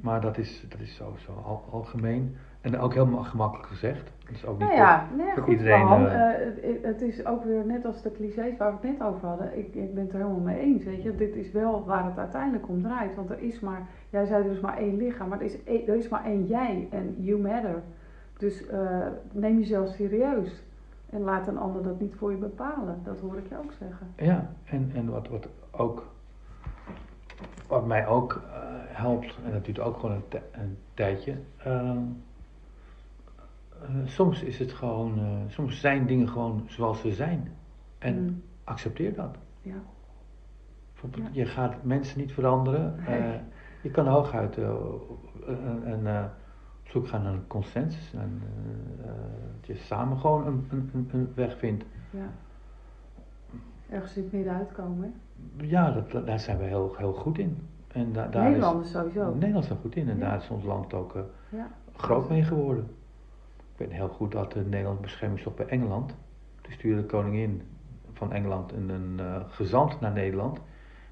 Maar 0.00 0.20
dat 0.20 0.38
is, 0.38 0.66
dat 0.68 0.80
is 0.80 0.96
zo, 0.96 1.14
zo 1.18 1.32
al- 1.44 1.64
algemeen. 1.70 2.36
En 2.60 2.78
ook 2.78 2.94
helemaal 2.94 3.22
gemakkelijk 3.24 3.68
gezegd. 3.68 4.10
Dat 4.24 4.34
is 4.34 4.46
ook 4.46 4.58
niet 4.58 4.68
Nou 4.68 4.80
ja, 4.80 5.06
nee, 5.16 5.32
voor 5.34 5.42
goed 5.42 5.52
iedereen, 5.52 5.88
eh, 5.88 6.30
Eh, 6.48 6.82
het, 6.82 7.02
is 7.02 7.26
ook 7.26 7.44
weer 7.44 7.66
net 7.66 7.84
als 7.84 8.02
de 8.02 8.12
clichés 8.12 8.56
waar 8.56 8.70
we 8.80 8.86
het 8.88 8.98
net 8.98 9.08
over 9.08 9.28
hadden. 9.28 9.58
Ik, 9.58 9.74
ik 9.74 9.94
ben 9.94 10.04
het 10.04 10.12
er 10.12 10.18
helemaal 10.18 10.40
mee 10.40 10.58
eens, 10.60 10.84
weet 10.84 11.02
je. 11.02 11.14
Dit 11.14 11.34
is 11.34 11.50
wel 11.52 11.84
waar 11.84 12.04
het 12.04 12.18
uiteindelijk 12.18 12.68
om 12.68 12.82
draait. 12.82 13.14
Want 13.14 13.30
er 13.30 13.38
is 13.42 13.60
maar, 13.60 13.86
jij 14.10 14.24
zei 14.26 14.44
er 14.44 14.50
is 14.50 14.60
maar 14.60 14.76
één 14.78 14.96
lichaam, 14.96 15.28
maar 15.28 15.38
er 15.38 15.44
is, 15.44 15.64
één- 15.64 15.86
er 15.88 15.96
is 15.96 16.08
maar 16.08 16.24
één 16.24 16.44
jij 16.46 16.88
en 16.90 17.14
you 17.18 17.40
matter. 17.40 17.82
Dus 18.38 18.64
neem 19.32 19.58
jezelf 19.58 19.88
serieus. 19.88 20.62
En 21.14 21.20
laat 21.20 21.46
een 21.46 21.58
ander 21.58 21.82
dat 21.82 22.00
niet 22.00 22.14
voor 22.14 22.30
je 22.30 22.36
bepalen. 22.36 23.00
Dat 23.04 23.20
hoor 23.20 23.38
ik 23.38 23.48
je 23.48 23.58
ook 23.58 23.72
zeggen. 23.78 24.06
Ja, 24.16 24.50
en, 24.64 24.90
en 24.94 25.10
wat, 25.10 25.28
wat 25.28 25.48
ook, 25.70 26.06
wat 27.66 27.86
mij 27.86 28.06
ook 28.06 28.32
eh, 28.52 28.60
helpt, 28.86 29.38
en 29.44 29.52
dat 29.52 29.64
duurt 29.64 29.78
ook 29.80 29.98
gewoon 29.98 30.22
een, 30.30 30.40
een 30.52 30.78
tijdje. 30.94 31.34
ehm, 31.56 31.98
eh, 33.82 33.88
soms 34.04 34.42
is 34.42 34.58
het 34.58 34.72
gewoon, 34.72 35.18
eh, 35.18 35.24
soms 35.48 35.80
zijn 35.80 36.06
dingen 36.06 36.28
gewoon 36.28 36.64
zoals 36.66 37.00
ze 37.00 37.12
zijn. 37.12 37.52
En 37.98 38.22
Mm, 38.22 38.42
accepteer 38.64 39.14
dat. 39.14 39.36
ja. 39.62 39.82
Je 41.32 41.46
gaat 41.46 41.82
mensen 41.82 42.18
niet 42.18 42.32
veranderen. 42.32 42.94
Nee. 43.08 43.40
je 43.82 43.90
kan 43.90 44.06
hooguit 44.06 44.56
een, 44.56 46.06
op 46.84 46.90
zoek 46.90 47.08
gaan 47.08 47.22
naar 47.22 47.32
een 47.32 47.46
consensus. 47.46 48.12
En, 48.14 48.42
eh, 48.42 49.08
eh, 49.08 49.14
dat 49.60 49.66
je 49.66 49.74
samen 49.76 50.18
gewoon 50.18 50.46
een, 50.46 50.66
een, 50.92 51.08
een- 51.12 51.32
weg 51.34 51.58
vindt. 51.58 51.84
ja. 52.10 52.30
Ergens 53.90 54.16
in 54.16 54.22
het 54.22 54.32
midden 54.32 54.54
uitkomen. 54.54 55.14
hè. 55.56 55.64
Ja, 55.66 55.90
dat, 55.90 56.26
daar 56.26 56.40
zijn 56.40 56.58
we 56.58 56.64
heel, 56.64 56.94
heel 56.98 57.12
goed 57.12 57.38
in. 57.38 57.58
En 57.92 58.12
da, 58.12 58.26
daar 58.26 58.44
Nederlanders 58.44 58.86
is, 58.86 58.92
sowieso. 58.92 59.34
Nederland 59.34 59.64
is 59.64 59.70
er 59.70 59.76
goed 59.76 59.96
in 59.96 60.08
en 60.08 60.18
Ja. 60.18 60.28
daar 60.28 60.36
is 60.36 60.48
ons 60.50 60.64
land 60.64 60.94
ook 60.94 61.14
eh, 61.16 61.22
Ja. 61.48 61.68
groot 61.96 62.28
mee 62.28 62.42
geworden. 62.42 62.84
Ik 63.72 63.78
weet 63.78 63.92
heel 63.92 64.08
goed 64.08 64.32
dat 64.32 64.52
de 64.52 64.60
Nederland 64.64 65.00
bescherming 65.00 65.54
bij 65.54 65.66
Engeland. 65.66 66.14
Toen 66.60 66.72
stuurde 66.72 67.00
de 67.00 67.06
koningin 67.06 67.62
van 68.12 68.32
Engeland 68.32 68.72
een, 68.72 68.88
een 68.88 69.20
gezant 69.48 70.00
naar 70.00 70.12
Nederland. 70.12 70.60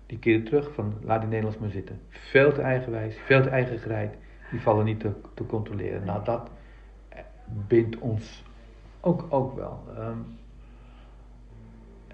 Die 0.06 0.18
keerde 0.18 0.44
terug 0.44 0.72
van 0.74 0.94
laat 1.02 1.20
die 1.20 1.28
Nederlands 1.28 1.58
maar 1.58 1.70
zitten. 1.70 2.00
Veel 2.08 2.52
te 2.52 2.60
eigenwijs, 2.62 3.16
veel 3.16 3.42
te 3.42 3.48
eigen 3.48 3.78
gereid. 3.78 4.14
Die 4.52 4.60
vallen 4.60 4.84
niet 4.84 5.00
te, 5.00 5.10
te 5.34 5.46
controleren. 5.46 6.04
Nou, 6.04 6.24
dat 6.24 6.40
bindt 7.68 7.98
ons 7.98 8.42
ook, 9.00 9.24
ook 9.28 9.56
wel. 9.56 9.80
Ehm, 9.96 10.18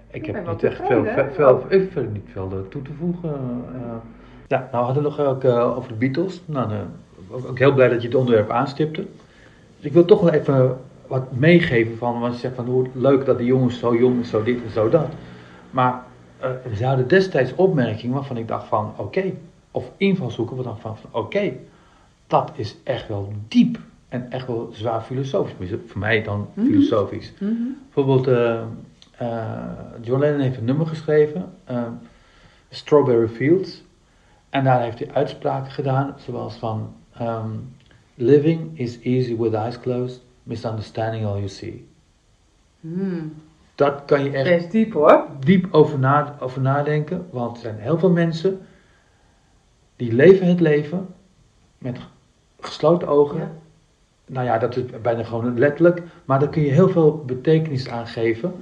ik 0.07 0.27
Ik 0.27 0.35
heb 0.35 0.47
niet 0.47 0.63
echt 0.63 0.77
veel, 0.77 1.03
veel, 1.03 1.03
hè? 1.03 1.31
veel, 1.31 2.03
ik 2.03 2.11
niet 2.11 2.27
veel 2.31 2.51
eh, 2.51 2.69
toe 2.69 2.81
te 2.81 2.93
voegen. 2.93 3.33
eh. 3.73 3.95
ja, 4.47 4.57
nou 4.59 4.69
we 4.71 4.77
hadden 4.77 5.03
nog 5.03 5.19
ook 5.19 5.43
eh, 5.43 5.77
over 5.77 5.89
de 5.89 5.97
Beatles. 5.97 6.41
Nou, 6.45 6.71
eh, 6.71 6.77
ook, 7.29 7.47
ook 7.47 7.57
heel 7.59 7.73
blij 7.73 7.89
dat 7.89 8.01
je 8.01 8.07
het 8.07 8.17
onderwerp 8.17 8.49
aanstipte. 8.49 9.01
Dus 9.75 9.85
ik 9.85 9.93
wil 9.93 10.05
toch 10.05 10.21
wel 10.21 10.33
even 10.33 10.77
wat 11.07 11.31
meegeven 11.31 11.97
van, 11.97 12.19
want 12.19 12.33
je 12.33 12.39
zegt 12.39 12.55
van 12.55 12.65
hoe 12.65 12.87
leuk 12.93 13.25
dat 13.25 13.37
de 13.37 13.45
jongens 13.45 13.79
zo 13.79 13.95
jong 13.95 14.19
is, 14.19 14.29
zo 14.29 14.43
dit 14.43 14.63
en 14.63 14.69
zo 14.69 14.89
dat. 14.89 15.07
Maar 15.71 16.03
eh 16.39 16.49
ze 16.75 16.85
hadden 16.85 17.07
destijds 17.07 17.55
opmerkingen 17.55 18.15
waarvan 18.15 18.37
ik 18.37 18.47
dacht 18.47 18.67
van 18.67 18.93
oké, 18.97 19.33
of 19.71 19.91
invalshoeken 19.97 20.55
waarvan 20.55 20.75
ik 20.75 20.83
dacht 20.87 20.99
van 20.99 21.21
oké, 21.21 21.53
dat 22.29 22.51
is 22.55 22.75
echt 22.83 23.07
wel 23.07 23.33
diep 23.47 23.79
en 24.09 24.31
echt 24.31 24.47
wel 24.47 24.69
zwaar 24.73 25.01
filosofisch. 25.01 25.69
Voor 25.87 25.99
mij 25.99 26.23
dan 26.23 26.47
Mhm. 26.53 26.65
filosofisch. 26.65 27.33
Mhm. 27.39 27.53
Bijvoorbeeld, 27.93 28.27
eh, 28.27 28.61
John 30.01 30.19
Lennon 30.19 30.39
heeft 30.41 30.57
een 30.57 30.65
nummer 30.65 30.87
geschreven, 30.87 31.53
eh, 31.63 31.83
Strawberry 32.69 33.27
Fields. 33.27 33.83
En 34.49 34.63
daar 34.63 34.81
heeft 34.81 34.99
hij 34.99 35.11
uitspraken 35.13 35.71
gedaan, 35.71 36.13
zoals 36.17 36.55
van... 36.55 36.93
ehm, 37.13 37.49
Living 38.15 38.79
is 38.79 38.99
easy 39.01 39.37
with 39.37 39.53
eyes 39.53 39.79
closed, 39.79 40.21
misunderstanding 40.43 41.25
all 41.25 41.35
you 41.35 41.47
see. 41.47 41.87
Hmm. 42.79 43.33
Dat 43.75 44.05
kan 44.05 44.23
je 44.23 44.31
echt 44.31 44.43
Best 44.49 44.71
diep 44.71 44.93
hoor. 44.93 45.25
diep 45.39 45.67
over, 45.71 45.99
na, 45.99 46.35
over 46.39 46.61
nadenken, 46.61 47.27
want 47.31 47.55
er 47.55 47.61
zijn 47.61 47.77
heel 47.79 47.97
veel 47.99 48.09
mensen 48.11 48.59
die 49.95 50.13
leven 50.13 50.47
het 50.47 50.59
leven 50.59 51.07
met 51.77 51.97
gesloten 52.61 53.07
ogen. 53.07 53.37
Ja. 53.39 53.51
Nou 54.25 54.45
ja, 54.45 54.57
dat 54.57 54.75
is 54.77 54.83
bijna 55.01 55.23
gewoon 55.23 55.59
letterlijk, 55.59 56.01
maar 56.25 56.39
daar 56.39 56.49
kun 56.49 56.61
je 56.61 56.71
heel 56.71 56.89
veel 56.89 57.23
betekenis 57.25 57.89
aan 57.89 58.07
geven. 58.07 58.53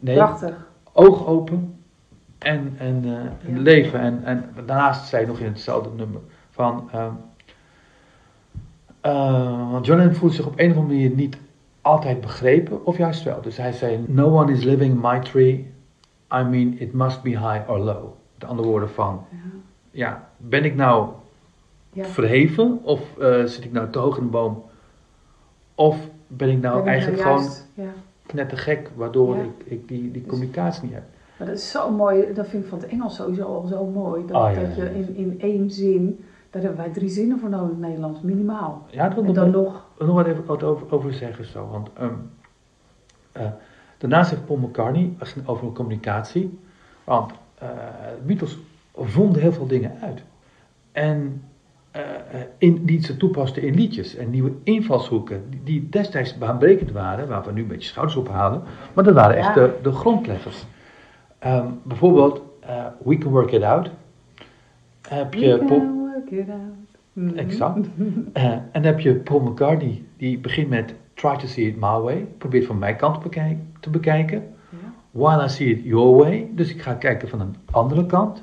Nee, 0.00 0.16
Prachtig. 0.16 0.66
oog 0.92 1.26
open 1.26 1.74
en, 2.38 2.74
en, 2.78 3.00
eh, 3.04 3.52
Ja. 3.54 3.60
leven. 3.60 4.00
En, 4.00 4.24
en 4.24 4.44
daarnaast 4.66 5.08
zei 5.08 5.22
je 5.22 5.28
nog 5.28 5.38
in 5.38 5.46
hetzelfde 5.46 5.90
nummer 5.96 6.20
van. 6.50 6.88
eh, 6.90 7.06
want 9.70 9.86
John 9.86 10.12
voelt 10.12 10.34
zich 10.34 10.46
op 10.46 10.52
een 10.58 10.70
of 10.70 10.76
andere 10.76 10.94
manier 10.98 11.10
niet 11.16 11.36
altijd 11.80 12.20
begrepen, 12.20 12.86
of 12.86 12.96
juist 12.98 13.22
wel. 13.22 13.40
Dus 13.40 13.56
hij 13.56 13.72
zei: 13.72 14.04
No 14.08 14.38
one 14.38 14.52
is 14.52 14.64
living 14.64 15.00
my 15.02 15.20
tree. 15.20 15.72
I 16.34 16.42
mean, 16.42 16.76
it 16.78 16.92
must 16.92 17.22
be 17.22 17.30
high 17.30 17.70
or 17.70 17.78
low. 17.78 18.04
De 18.38 18.46
andere 18.46 18.68
woorden 18.68 18.90
van: 18.90 19.24
Ja. 19.30 19.36
Ja, 19.90 20.28
ben 20.36 20.64
ik 20.64 20.74
nou 20.74 21.08
Ja. 21.92 22.04
verheven 22.04 22.78
of 22.82 23.18
eh, 23.18 23.44
zit 23.44 23.64
ik 23.64 23.72
nou 23.72 23.90
te 23.90 23.98
hoog 23.98 24.16
in 24.16 24.22
de 24.24 24.30
boom? 24.30 24.62
Of 25.74 26.08
ben 26.26 26.48
ik 26.48 26.60
nou 26.60 26.74
Ben 26.74 26.82
ik 26.82 26.88
eigenlijk 26.88 27.22
nou 27.22 27.30
gewoon 27.38 27.44
juist- 27.50 27.68
Ja. 27.74 27.92
knettergek, 28.26 28.90
waardoor 28.96 29.36
Ja. 29.36 29.42
ik, 29.42 29.50
ik 29.64 29.88
die, 29.88 30.00
die 30.10 30.10
Dus- 30.22 30.26
communicatie 30.30 30.82
niet 30.82 30.92
heb? 30.92 31.02
Maar 31.38 31.46
dat 31.46 31.56
is 31.56 31.70
zo 31.70 31.90
mooi, 31.90 32.32
dat 32.34 32.48
vind 32.48 32.62
ik 32.62 32.68
van 32.68 32.78
het 32.78 32.88
Engels 32.88 33.14
sowieso 33.16 33.44
al 33.44 33.66
zo 33.66 33.86
mooi. 33.86 34.26
Dat, 34.26 34.36
Ah, 34.36 34.54
dat 34.60 34.76
je 34.76 34.94
in, 34.94 35.16
in 35.16 35.40
één 35.40 35.70
zin, 35.70 36.24
daar 36.50 36.62
hebben 36.62 36.80
wij 36.80 36.92
drie 36.92 37.08
zinnen 37.08 37.38
voor 37.38 37.48
nodig 37.48 37.66
in 37.68 37.74
het 37.74 37.84
Nederlands, 37.86 38.20
minimaal. 38.20 38.86
Ja, 38.90 39.14
wil 39.14 39.22
En 39.22 39.28
ik 39.28 39.34
dan 39.34 39.50
nog, 39.50 39.84
nog, 39.98 40.14
wat 40.14 40.26
even 40.26 40.44
wat 40.44 40.62
over, 40.62 40.92
over 40.94 41.12
zeggen 41.14 41.44
zo. 41.44 41.68
Want 41.68 41.88
ehm, 41.98 42.14
eh, 43.32 43.46
daarnaast 43.98 44.30
heeft 44.30 44.46
Paul 44.46 44.58
McCartney 44.58 45.12
als 45.18 45.34
het 45.34 45.48
over 45.48 45.72
communicatie. 45.72 46.58
Want 47.04 47.32
de 47.58 47.66
Beatles 48.26 48.58
vonden 48.94 49.42
heel 49.42 49.52
veel 49.52 49.66
dingen 49.66 49.92
uit. 50.00 50.22
En 50.92 51.42
in, 52.58 52.84
die 52.84 53.04
ze 53.04 53.16
toepasten 53.16 53.62
in 53.62 53.74
liedjes 53.74 54.16
en 54.16 54.30
nieuwe 54.30 54.52
invalshoeken, 54.62 55.42
die, 55.64 55.88
destijds 55.88 56.38
baanbrekend 56.38 56.90
waren, 56.92 57.28
waar 57.28 57.44
we 57.44 57.52
nu 57.52 57.62
een 57.62 57.68
beetje 57.68 57.88
schouders 57.88 58.16
op 58.16 58.28
halen, 58.28 58.62
maar 58.92 59.04
dat 59.04 59.14
waren 59.14 59.36
echt 59.36 59.54
Ja. 59.54 59.54
de, 59.54 59.74
de 59.82 59.92
grondleggers. 59.92 60.64
Ehm, 61.38 61.66
bijvoorbeeld, 61.82 62.42
eh, 62.60 62.86
We 63.04 63.18
Can 63.18 63.30
Work 63.30 63.50
It 63.50 63.62
Out. 63.62 63.90
Heb 65.08 65.34
je 65.34 65.58
we 65.58 65.64
can 65.64 65.98
work 65.98 66.30
it 66.30 66.48
out. 66.48 67.36
Exact. 67.36 67.86
Eh, 68.32 68.44
en 68.44 68.62
dan 68.72 68.82
heb 68.82 69.00
je 69.00 69.14
Paul 69.14 69.40
McCartney, 69.40 70.02
die 70.16 70.38
begint 70.38 70.68
met 70.68 70.94
Try 71.14 71.36
to 71.36 71.46
see 71.46 71.66
it 71.66 71.76
my 71.76 71.98
way. 72.00 72.26
Probeer 72.38 72.64
van 72.64 72.78
mijn 72.78 72.96
kant 72.96 73.14
te 73.14 73.20
bekijken. 73.20 73.72
Te 73.80 73.90
bekijken. 73.90 74.42
Ja. 74.70 74.76
While 75.10 75.44
I 75.44 75.48
see 75.48 75.66
it 75.66 75.84
your 75.84 76.16
way. 76.16 76.48
Dus 76.54 76.70
ik 76.70 76.82
ga 76.82 76.94
kijken 76.94 77.28
van 77.28 77.40
een 77.40 77.56
andere 77.70 78.06
kant. 78.06 78.42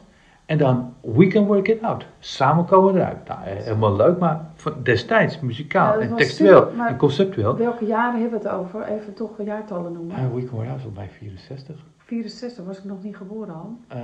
En 0.50 0.58
dan 0.58 0.94
We 1.02 1.28
can 1.28 1.46
work 1.46 1.68
it 1.68 1.82
out. 1.82 2.06
Samen 2.20 2.66
komen 2.66 2.94
we 2.94 3.00
eruit. 3.00 3.28
Nou, 3.28 3.40
eh, 3.46 3.64
helemaal 3.64 3.96
leuk, 3.96 4.20
maar 4.20 4.46
destijds, 4.84 5.40
muzikaal 5.40 5.94
Ja, 5.94 6.00
en 6.00 6.10
was 6.10 6.20
textueel 6.20 6.68
super, 6.70 6.86
en 6.86 6.98
conceptueel. 6.98 7.58
Welke 7.58 7.86
jaren 7.86 8.22
hebben 8.22 8.42
we 8.42 8.48
het 8.48 8.58
over? 8.58 8.84
Even 8.84 9.14
toch 9.14 9.32
jaartallen 9.44 9.92
noemen. 9.94 10.16
Eh, 10.16 10.22
we 10.34 10.44
can 10.44 10.50
work 10.50 10.66
it 10.66 10.70
out 10.72 10.80
is 10.80 10.86
al 10.86 10.92
bij 10.92 11.10
64. 11.10 11.76
64 11.98 12.66
was 12.66 12.78
ik 12.78 12.84
nog 12.84 13.04
niet 13.04 13.16
geboren 13.16 13.54
al. 13.56 13.78
Eh, 13.88 14.00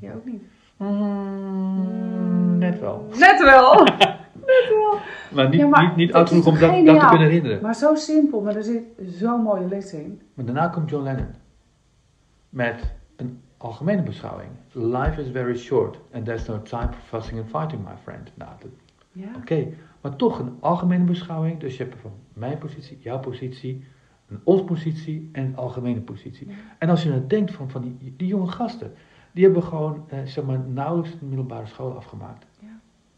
Jij 0.00 0.14
ook 0.14 0.24
niet. 0.24 0.42
mm, 0.76 2.58
net 2.58 2.80
wel. 2.80 3.06
Net 3.18 3.42
wel! 3.42 3.74
Net 4.46 4.68
wel. 4.68 4.98
Maar 5.30 5.48
niet, 5.48 5.60
Ja, 5.60 5.66
maar 5.66 5.92
niet, 5.96 6.12
oud 6.12 6.28
genoeg 6.28 6.46
om 6.46 6.58
dat, 6.58 6.86
dat 6.86 7.00
te 7.00 7.06
kunnen 7.06 7.28
herinneren. 7.28 7.62
Maar 7.62 7.74
zo 7.74 7.94
simpel, 7.94 8.40
maar 8.40 8.56
er 8.56 8.62
zit 8.62 8.82
zo'n 9.06 9.42
mooie 9.42 9.68
les 9.68 9.92
in. 9.92 10.20
Maar 10.34 10.44
daarna 10.44 10.68
komt 10.68 10.90
John 10.90 11.04
Lennon 11.04 11.34
met 12.48 12.94
een 13.16 13.40
algemene 13.60 14.02
beschouwing. 14.02 14.50
Life 14.72 15.20
is 15.20 15.28
very 15.30 15.56
short 15.56 15.98
and 16.12 16.24
there's 16.24 16.46
no 16.48 16.62
time 16.62 16.92
for 16.92 17.00
fussing 17.02 17.40
and 17.40 17.48
fighting, 17.50 17.82
my 17.82 17.96
friend. 18.02 18.30
Nou, 18.34 18.50
Ja. 19.12 19.28
Oké, 19.36 19.66
maar 20.00 20.16
toch 20.16 20.38
een 20.38 20.56
algemene 20.60 21.04
beschouwing. 21.04 21.60
Dus 21.60 21.76
je 21.76 21.82
hebt 21.82 21.96
van 22.00 22.10
mijn 22.32 22.58
positie, 22.58 22.98
jouw 23.00 23.18
positie, 23.18 23.84
een 24.28 24.40
ons 24.44 24.64
positie 24.64 25.28
en 25.32 25.44
een 25.44 25.56
algemene 25.56 26.00
positie. 26.00 26.48
Ja. 26.48 26.54
En 26.78 26.88
als 26.88 27.02
je 27.02 27.08
nou 27.08 27.26
denkt 27.26 27.52
van, 27.52 27.70
van 27.70 27.82
die, 27.82 28.14
die 28.16 28.26
jonge 28.28 28.46
gasten, 28.50 28.92
die 29.32 29.44
hebben 29.44 29.62
gewoon 29.62 30.04
eh, 30.08 30.18
zeg 30.24 30.44
maar 30.44 30.58
nauwelijks 30.58 31.18
de 31.18 31.24
middelbare 31.24 31.66
school 31.66 31.96
afgemaakt. 31.96 32.46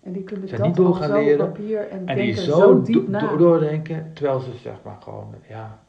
En 0.03 0.13
die 0.13 0.23
kunnen 0.23 0.49
Zijn 0.49 0.61
dat 0.61 0.69
niet 0.69 0.77
door 0.79 0.95
gaan 0.95 1.11
leren. 1.13 1.47
papier 1.53 1.89
en, 1.89 2.07
En 2.07 2.17
die 2.17 2.25
denken 2.25 2.43
zo, 2.43 2.59
zo, 2.59 2.83
diep 2.83 3.05
do- 3.05 3.11
na. 3.11 3.21
do- 3.21 3.37
doordenken, 3.37 4.11
terwijl 4.15 4.41
ze 4.41 4.51
zeg 4.57 4.75
maar 4.85 4.97
gewoon, 5.03 5.35
ja, 5.49 5.83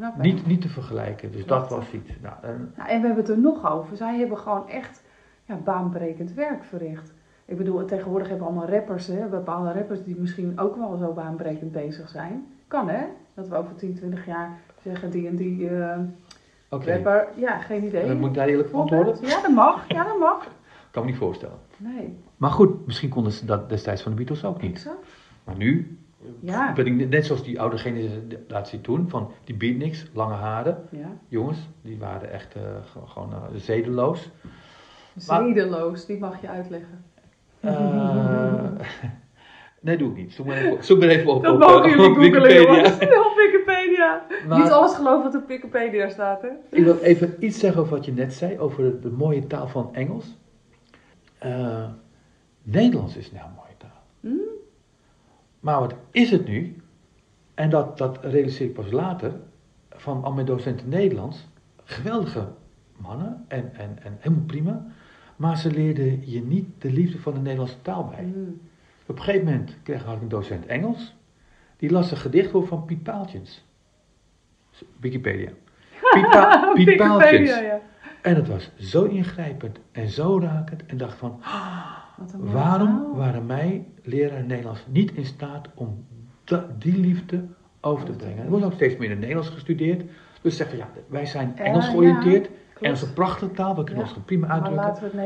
Knap, 0.00 0.16
hè? 0.16 0.22
niet, 0.22 0.46
niet 0.46 0.60
te 0.60 0.68
vergelijken. 0.68 1.32
Dus 1.32 1.46
dat 1.46 1.68
was 1.70 1.90
iets. 1.92 2.10
Nou, 2.22 2.34
en, 2.42 2.72
Nou, 2.76 2.88
en 2.88 3.00
we 3.00 3.06
hebben 3.06 3.24
het 3.24 3.28
er 3.32 3.38
nog 3.38 3.72
over. 3.72 3.96
Zij 3.96 4.18
hebben 4.18 4.38
gewoon 4.38 4.68
echt 4.68 5.02
ja, 5.44 5.54
baanbrekend 5.64 6.34
werk 6.34 6.64
verricht. 6.64 7.12
Ik 7.44 7.56
bedoel, 7.56 7.84
tegenwoordig 7.84 8.28
hebben 8.28 8.46
we 8.46 8.52
allemaal 8.52 8.70
rappers, 8.74 9.06
hè, 9.06 9.26
bepaalde 9.26 9.72
rappers 9.72 10.04
die 10.04 10.16
misschien 10.18 10.58
ook 10.58 10.76
wel 10.76 10.96
zo 10.96 11.12
baanbrekend 11.12 11.72
bezig 11.72 12.08
zijn. 12.08 12.46
Kan 12.66 12.88
hè? 12.88 13.04
Dat 13.34 13.48
we 13.48 13.56
over 13.56 13.74
10, 13.74 13.94
20 13.94 14.26
jaar 14.26 14.58
zeggen 14.82 15.10
die 15.10 15.28
en 15.28 15.36
die 15.36 15.68
eh, 15.68 15.98
Oké, 16.70 16.92
rapper. 16.92 17.28
Ja, 17.36 17.58
geen 17.58 17.84
idee. 17.84 18.14
Moet 18.14 18.28
ik 18.28 18.34
daar 18.34 18.48
eerlijk 18.48 18.68
op 18.68 18.74
antwoorden? 18.80 19.16
Ja, 19.20 19.40
dat 19.42 19.50
mag. 19.50 19.84
Ja, 19.88 20.04
dat 20.04 20.18
mag. 20.18 20.46
Kan 20.90 21.04
me 21.04 21.10
niet 21.10 21.18
voorstellen. 21.18 21.58
Nee, 21.76 22.18
Maar 22.36 22.50
goed, 22.50 22.86
misschien 22.86 23.08
konden 23.08 23.32
ze 23.32 23.44
dat 23.46 23.68
destijds 23.68 24.02
van 24.02 24.10
de 24.10 24.16
Beatles 24.16 24.44
ook 24.44 24.62
niet. 24.62 24.70
exact. 24.72 25.06
Maar 25.44 25.56
nu, 25.56 25.98
Ja. 26.40 26.72
ben 26.72 26.86
ik 26.86 27.08
net 27.08 27.26
zoals 27.26 27.42
die 27.44 27.60
oude 27.60 27.78
generatie 27.78 28.80
toen, 28.80 29.08
van 29.08 29.30
die 29.44 29.54
beatniks, 29.56 30.06
lange 30.14 30.34
haren. 30.34 30.78
Ja. 30.90 31.16
Jongens, 31.28 31.58
die 31.82 31.98
waren 31.98 32.30
echt 32.32 32.54
eh, 32.54 32.62
ge- 32.84 33.06
gewoon 33.06 33.32
eh, 33.32 33.42
zedeloos. 33.54 34.30
Maar- 35.26 35.42
Zedeloos, 35.42 36.06
die 36.06 36.18
mag 36.18 36.40
je 36.40 36.48
uitleggen. 36.48 37.04
Eh, 37.60 38.64
nee, 39.80 39.96
doe 39.96 40.10
ik 40.10 40.16
niet. 40.16 40.32
Zoek 40.32 40.46
maar 40.46 40.56
even, 40.56 40.84
zoek 40.84 40.98
maar 40.98 41.08
even 41.08 41.30
op, 41.32 41.42
Dat 41.44 41.52
op, 41.54 41.58
mogen 41.60 41.90
jullie 41.90 42.10
op 42.10 42.16
Wikipedia. 42.16 42.60
jongens. 42.60 42.92
Op 43.26 43.36
Wikipedia. 43.36 44.26
Maar- 44.48 44.58
Niet 44.62 44.70
alles 44.70 44.94
geloven 44.94 45.32
wat 45.32 45.42
op 45.42 45.48
Wikipedia 45.48 46.08
staat, 46.08 46.42
hè? 46.42 46.48
Ik 46.70 46.84
wil 46.84 46.98
even 46.98 47.34
iets 47.38 47.58
zeggen 47.58 47.80
over 47.80 47.96
wat 47.96 48.04
je 48.04 48.12
net 48.12 48.32
zei, 48.34 48.58
over 48.58 48.82
de, 48.84 48.98
de 49.00 49.10
mooie 49.10 49.46
taal 49.46 49.68
van 49.68 49.94
Engels. 49.94 50.36
Nederlands 52.62 53.16
is 53.16 53.30
een 53.30 53.36
heel 53.36 53.50
mooie 53.56 53.76
taal. 53.78 54.02
Hm? 54.20 54.28
Maar 55.60 55.80
wat 55.80 55.94
is 56.10 56.30
het 56.30 56.48
nu? 56.48 56.76
En 57.54 57.70
dat, 57.70 57.98
dat 57.98 58.18
realiseer 58.24 58.66
ik 58.66 58.74
pas 58.74 58.90
later, 58.90 59.32
van 59.90 60.24
al 60.24 60.32
mijn 60.32 60.46
docenten 60.46 60.88
Nederlands, 60.88 61.48
geweldige 61.84 62.48
mannen 62.96 63.44
en, 63.48 63.74
en, 63.74 63.98
en 64.02 64.16
helemaal 64.20 64.44
prima, 64.44 64.86
maar 65.36 65.58
ze 65.58 65.70
leerden 65.70 66.30
je 66.30 66.42
niet 66.42 66.66
de 66.78 66.92
liefde 66.92 67.18
van 67.18 67.34
de 67.34 67.40
Nederlandse 67.40 67.82
taal 67.82 68.04
bij. 68.08 68.24
Hm. 68.24 68.50
Op 69.06 69.16
een 69.16 69.22
gegeven 69.22 69.46
moment 69.46 69.76
kreeg 69.82 70.00
ik 70.06 70.20
een 70.20 70.28
docent 70.28 70.66
Engels, 70.66 71.14
die 71.76 71.90
las 71.90 72.10
een 72.10 72.16
gedicht 72.16 72.50
voor 72.50 72.66
van 72.66 72.84
Piet 72.84 73.02
Paaltjens. 73.02 73.64
Wikipedia. 75.00 75.50
Piet, 76.14 76.28
Pa- 76.30 76.72
Piet 76.74 76.96
Paaltjens. 76.96 77.30
Wikipedia, 77.30 77.60
ja. 77.60 77.80
En 78.22 78.34
het 78.34 78.48
was 78.48 78.70
zo 78.78 79.04
ingrijpend 79.04 79.78
en 79.92 80.08
zo 80.08 80.38
rakend 80.38 80.86
en 80.86 80.96
dacht 80.96 81.18
van, 81.18 81.40
mooie 81.40 81.99
waarom 82.38 83.14
waren 83.14 83.46
mij 83.46 83.88
leraar 84.02 84.44
Nederlands 84.44 84.86
niet 84.88 85.12
in 85.12 85.24
staat 85.24 85.68
om 85.74 86.04
die 86.78 86.98
liefde 86.98 87.44
over 87.80 88.04
te 88.04 88.12
brengen? 88.12 88.44
Er 88.44 88.50
wordt 88.50 88.64
ook 88.64 88.72
steeds 88.72 88.94
meer 88.94 89.04
in 89.04 89.10
het 89.10 89.18
Nederlands 89.20 89.48
gestudeerd. 89.50 90.10
Dus 90.42 90.56
zeggen 90.56 90.78
ja, 90.78 90.88
wij 91.06 91.26
zijn 91.26 91.52
Ja, 91.56 91.64
Engels 91.64 91.88
georiënteerd. 91.88 92.50
Engels 92.80 93.02
is 93.02 93.08
een 93.08 93.14
prachtige 93.14 93.52
taal, 93.52 93.76
we 93.76 93.84
kunnen 93.84 94.02
ons 94.02 94.16
prima 94.24 94.46
Maar 94.46 94.56
uitdrukken. 94.56 94.84
laten 94.84 95.02
we 95.02 95.08
het 95.08 95.16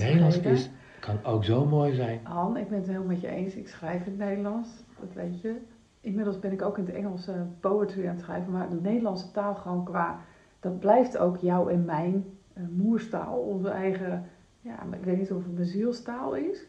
Nederlands 0.00 0.40
Maar 0.40 0.52
is, 0.52 0.70
kan 1.00 1.16
ook 1.24 1.44
zo 1.44 1.66
mooi 1.66 1.94
zijn. 1.94 2.20
Han, 2.22 2.56
ik 2.56 2.68
ben 2.68 2.78
het 2.78 2.86
helemaal 2.86 3.06
met 3.06 3.20
je 3.20 3.28
eens. 3.28 3.54
Ik 3.54 3.68
schrijf 3.68 4.06
in 4.06 4.12
het 4.12 4.28
Nederlands, 4.28 4.68
dat 5.00 5.14
weet 5.14 5.40
je. 5.40 5.56
Inmiddels 6.00 6.38
ben 6.38 6.52
ik 6.52 6.62
ook 6.62 6.78
in 6.78 6.84
het 6.84 6.94
Engels 6.94 7.28
eh, 7.28 7.34
poetry 7.60 8.02
aan 8.02 8.14
het 8.14 8.20
schrijven. 8.20 8.52
Maar 8.52 8.68
de 8.68 8.80
Nederlandse 8.80 9.30
taal 9.30 9.54
gewoon 9.54 9.84
qua... 9.84 10.18
Dat 10.60 10.78
blijft 10.78 11.18
ook 11.18 11.36
jouw 11.36 11.68
en 11.68 11.84
mijn 11.84 12.24
eh, 12.52 12.62
moerstaal. 12.70 13.36
Onze 13.38 13.68
eigen... 13.68 14.24
Ja, 14.64 14.84
maar 14.88 14.98
ik 14.98 15.04
weet 15.04 15.18
niet 15.18 15.32
of 15.32 15.42
het 15.44 15.54
mijn 15.54 15.66
zielstaal 15.66 16.34
is. 16.34 16.64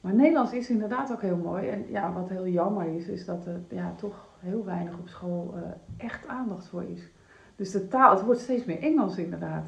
Maar 0.00 0.14
Nederlands 0.14 0.52
is 0.52 0.70
inderdaad 0.70 1.12
ook 1.12 1.22
heel 1.22 1.36
mooi. 1.36 1.68
En 1.68 1.84
ja, 1.90 2.12
wat 2.12 2.28
heel 2.28 2.46
jammer 2.46 2.86
is, 2.86 3.06
is 3.06 3.24
dat 3.24 3.46
er 3.46 3.60
ja, 3.68 3.92
toch 3.96 4.26
heel 4.38 4.64
weinig 4.64 4.98
op 4.98 5.08
school 5.08 5.54
eh, 5.56 5.62
echt 6.06 6.26
aandacht 6.26 6.66
voor 6.66 6.84
is. 6.84 7.10
Dus 7.56 7.70
de 7.70 7.88
taal, 7.88 8.10
het 8.16 8.24
wordt 8.24 8.40
steeds 8.40 8.64
meer 8.64 8.78
Engels 8.82 9.16
inderdaad. 9.18 9.66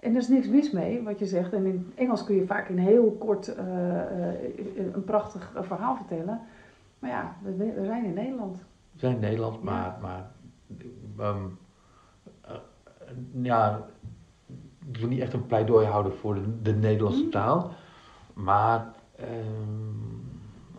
En 0.00 0.10
er 0.10 0.16
is 0.20 0.28
niks 0.28 0.48
mis 0.48 0.70
mee, 0.70 1.02
wat 1.02 1.18
je 1.18 1.26
zegt. 1.26 1.52
En 1.52 1.66
in 1.66 1.92
Engels 1.94 2.24
kun 2.24 2.34
je 2.34 2.46
vaak 2.46 2.68
in 2.68 2.78
heel 2.78 3.16
kort 3.18 3.54
eh, 3.54 4.00
eh, 4.00 4.94
een 4.94 5.04
prachtig 5.04 5.52
verhaal 5.60 5.96
vertellen. 5.96 6.40
Maar 6.98 7.10
ja, 7.10 7.36
we, 7.42 7.56
we 7.56 7.84
zijn 7.84 8.04
in 8.04 8.14
Nederland. 8.14 8.56
We 8.92 8.98
zijn 8.98 9.18
Nederlands, 9.18 9.56
Ja. 9.56 9.64
maar, 9.64 9.96
maar 10.00 10.30
ehm, 11.18 11.44
eh, 12.40 12.56
ja, 13.42 13.86
wil 14.92 15.08
niet 15.08 15.20
echt 15.20 15.32
een 15.32 15.46
pleidooi 15.46 15.86
houden 15.86 16.16
voor 16.16 16.34
de, 16.34 16.62
de 16.62 16.72
Nederlandse 16.74 17.24
Mm. 17.24 17.30
taal. 17.30 17.72
Maar 18.34 18.94
ehm, 19.16 19.28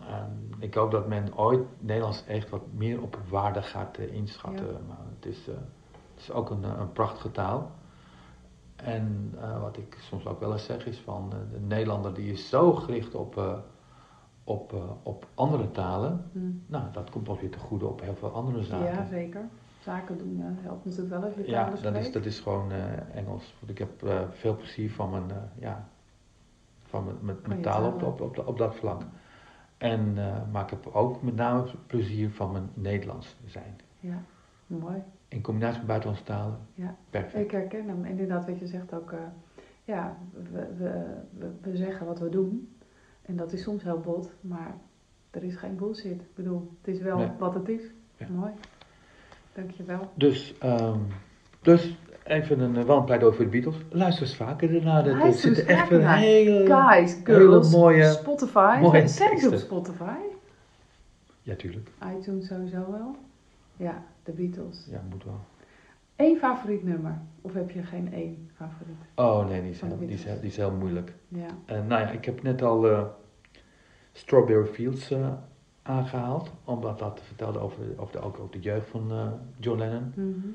ehm, 0.08 0.30
ik 0.58 0.74
hoop 0.74 0.90
dat 0.90 1.08
men 1.08 1.36
ooit 1.38 1.60
Nederlands 1.78 2.24
echt 2.26 2.50
wat 2.50 2.62
meer 2.72 3.02
op 3.02 3.18
waarde 3.28 3.62
gaat 3.62 3.96
eh, 3.96 4.14
inschatten. 4.14 4.66
Ja. 4.66 4.78
Maar 4.88 5.06
het, 5.14 5.26
is, 5.26 5.48
eh, 5.48 5.54
het 6.14 6.20
is 6.22 6.30
ook 6.30 6.50
een, 6.50 6.64
eh, 6.64 6.70
een 6.78 6.92
prachtige 6.92 7.30
taal. 7.30 7.70
En 8.76 9.34
wat 9.60 9.76
ik 9.76 9.96
soms 10.00 10.26
ook 10.26 10.40
wel 10.40 10.52
eens 10.52 10.64
zeg 10.64 10.86
is 10.86 10.98
van 10.98 11.30
de 11.50 11.60
Nederlander 11.60 12.14
die 12.14 12.32
is 12.32 12.48
zo 12.48 12.72
gericht 12.72 13.14
op, 13.14 13.62
op, 14.44 14.74
op 15.02 15.26
andere 15.34 15.70
talen. 15.70 16.24
Hm. 16.32 16.38
Nou, 16.66 16.84
dat 16.92 17.10
komt 17.10 17.28
ons 17.28 17.40
weer 17.40 17.50
te 17.50 17.58
goede 17.58 17.86
op 17.86 18.00
heel 18.00 18.14
veel 18.14 18.30
andere 18.32 18.62
zaken. 18.62 18.86
Ja, 18.86 19.06
zeker. 19.06 19.48
Zaken 19.82 20.18
doen 20.18 20.40
helpt 20.62 20.84
natuurlijk 20.84 21.10
wel 21.14 21.22
als 21.24 21.34
je 21.34 21.50
Ja, 21.50 21.70
dat 21.82 21.94
is, 21.94 22.12
dat 22.12 22.24
is 22.24 22.40
gewoon 22.40 22.72
eh, 22.72 23.16
Engels. 23.16 23.54
Want 23.58 23.70
ik 23.70 23.78
heb 23.78 24.02
eh, 24.02 24.20
veel 24.30 24.56
plezier 24.56 24.90
van 24.90 25.10
mijn, 25.10 25.30
eh, 25.30 25.36
ja, 25.58 25.88
van 26.82 27.04
mijn, 27.22 27.36
mijn, 27.46 27.60
taal 27.62 27.92
op, 27.92 28.02
op, 28.02 28.20
op, 28.20 28.46
op 28.46 28.58
dat 28.58 28.74
vlak. 28.76 29.02
En, 29.78 30.14
maar 30.52 30.62
ik 30.62 30.70
heb 30.70 30.86
ook 30.86 31.22
met 31.22 31.34
name 31.34 31.64
plezier 31.86 32.30
van 32.30 32.52
mijn 32.52 32.68
Nederlands 32.74 33.36
zijn. 33.46 33.76
Ja, 34.00 34.22
mooi. 34.66 35.02
In 35.28 35.40
combinatie 35.42 35.78
met 35.78 35.86
buitenlandse 35.86 36.24
talen, 36.24 36.58
Ja. 36.74 36.96
perfect. 37.10 37.44
Ik 37.44 37.50
herken 37.50 37.88
hem. 37.88 38.04
Inderdaad, 38.04 38.46
wat 38.46 38.58
je 38.58 38.66
zegt 38.66 38.94
ook. 38.94 39.14
ja, 39.84 40.16
we, 40.52 40.74
we, 40.76 41.16
we, 41.38 41.50
we 41.60 41.76
zeggen 41.76 42.06
wat 42.06 42.18
we 42.18 42.28
doen. 42.28 42.76
En 43.22 43.36
dat 43.36 43.52
is 43.52 43.62
soms 43.62 43.82
heel 43.82 44.00
bot. 44.00 44.30
Maar 44.40 44.74
er 45.30 45.42
is 45.42 45.56
geen 45.56 45.76
bullshit. 45.76 46.20
Ik 46.20 46.34
bedoel, 46.34 46.70
het 46.82 46.94
is 46.94 47.00
wel 47.02 47.16
Nee. 47.16 47.30
wat 47.38 47.54
het 47.54 47.68
is. 47.68 47.82
Ja. 48.16 48.26
Mooi. 48.28 48.52
Dankjewel. 49.54 50.10
Dus, 50.14 50.54
ehm, 50.58 50.98
dus 51.62 51.96
even 52.24 52.60
een, 52.60 52.76
eh, 52.76 52.86
een 52.94 53.04
pleidooi 53.04 53.34
voor 53.36 53.44
de 53.44 53.50
Beatles. 53.50 53.76
Luister 53.90 54.22
eens 54.26 54.36
vaker 54.36 54.74
ernaar. 54.76 55.06
Er 55.06 55.16
Luister 55.16 55.48
eens 55.48 55.56
zitten 55.58 55.76
echt 55.76 55.90
naar. 55.90 56.16
hele... 56.18 56.66
Guys, 56.66 57.12
hele 57.14 57.24
girls, 57.24 57.70
mooie- 57.72 58.10
Spotify. 58.12 58.78
mooie 58.80 59.08
Zijn 59.08 59.38
ze 59.38 59.48
op. 59.48 59.54
Spotify? 59.54 60.18
Ja, 61.42 61.54
tuurlijk. 61.54 61.90
iTunes 62.18 62.46
sowieso 62.46 62.90
wel. 62.90 63.16
Ja, 63.76 64.02
de 64.24 64.32
Beatles. 64.32 64.86
Ja, 64.90 65.02
moet 65.10 65.24
wel. 65.24 65.40
Eén 66.16 66.36
favoriet 66.36 66.84
nummer? 66.84 67.18
Of 67.40 67.54
heb 67.54 67.70
je 67.70 67.82
geen 67.82 68.12
één 68.12 68.50
favoriet? 68.56 68.96
Oh 69.14 69.48
nee, 69.48 69.60
die 69.62 69.70
is, 69.70 69.80
heel, 69.80 69.98
die 69.98 70.08
is, 70.08 70.22
die 70.24 70.32
is 70.50 70.56
heel 70.56 70.70
moeilijk. 70.70 71.12
Ja. 71.28 71.46
Nou 71.66 71.88
ja, 72.00 72.10
ik 72.10 72.24
heb 72.24 72.42
net 72.42 72.62
al 72.62 72.90
eh, 72.90 73.02
Strawberry 74.12 74.66
Fields 74.66 75.10
eh, 75.10 75.28
aangehaald, 75.82 76.50
omdat 76.64 76.98
dat 76.98 77.20
vertelde 77.22 77.58
over, 77.58 77.82
over 77.96 78.12
de, 78.12 78.20
ook, 78.20 78.38
ook 78.38 78.52
de 78.52 78.60
jeugd 78.60 78.88
van 78.88 79.12
eh, 79.12 79.32
John 79.58 79.78
Lennon. 79.78 80.12
Mhm. 80.14 80.48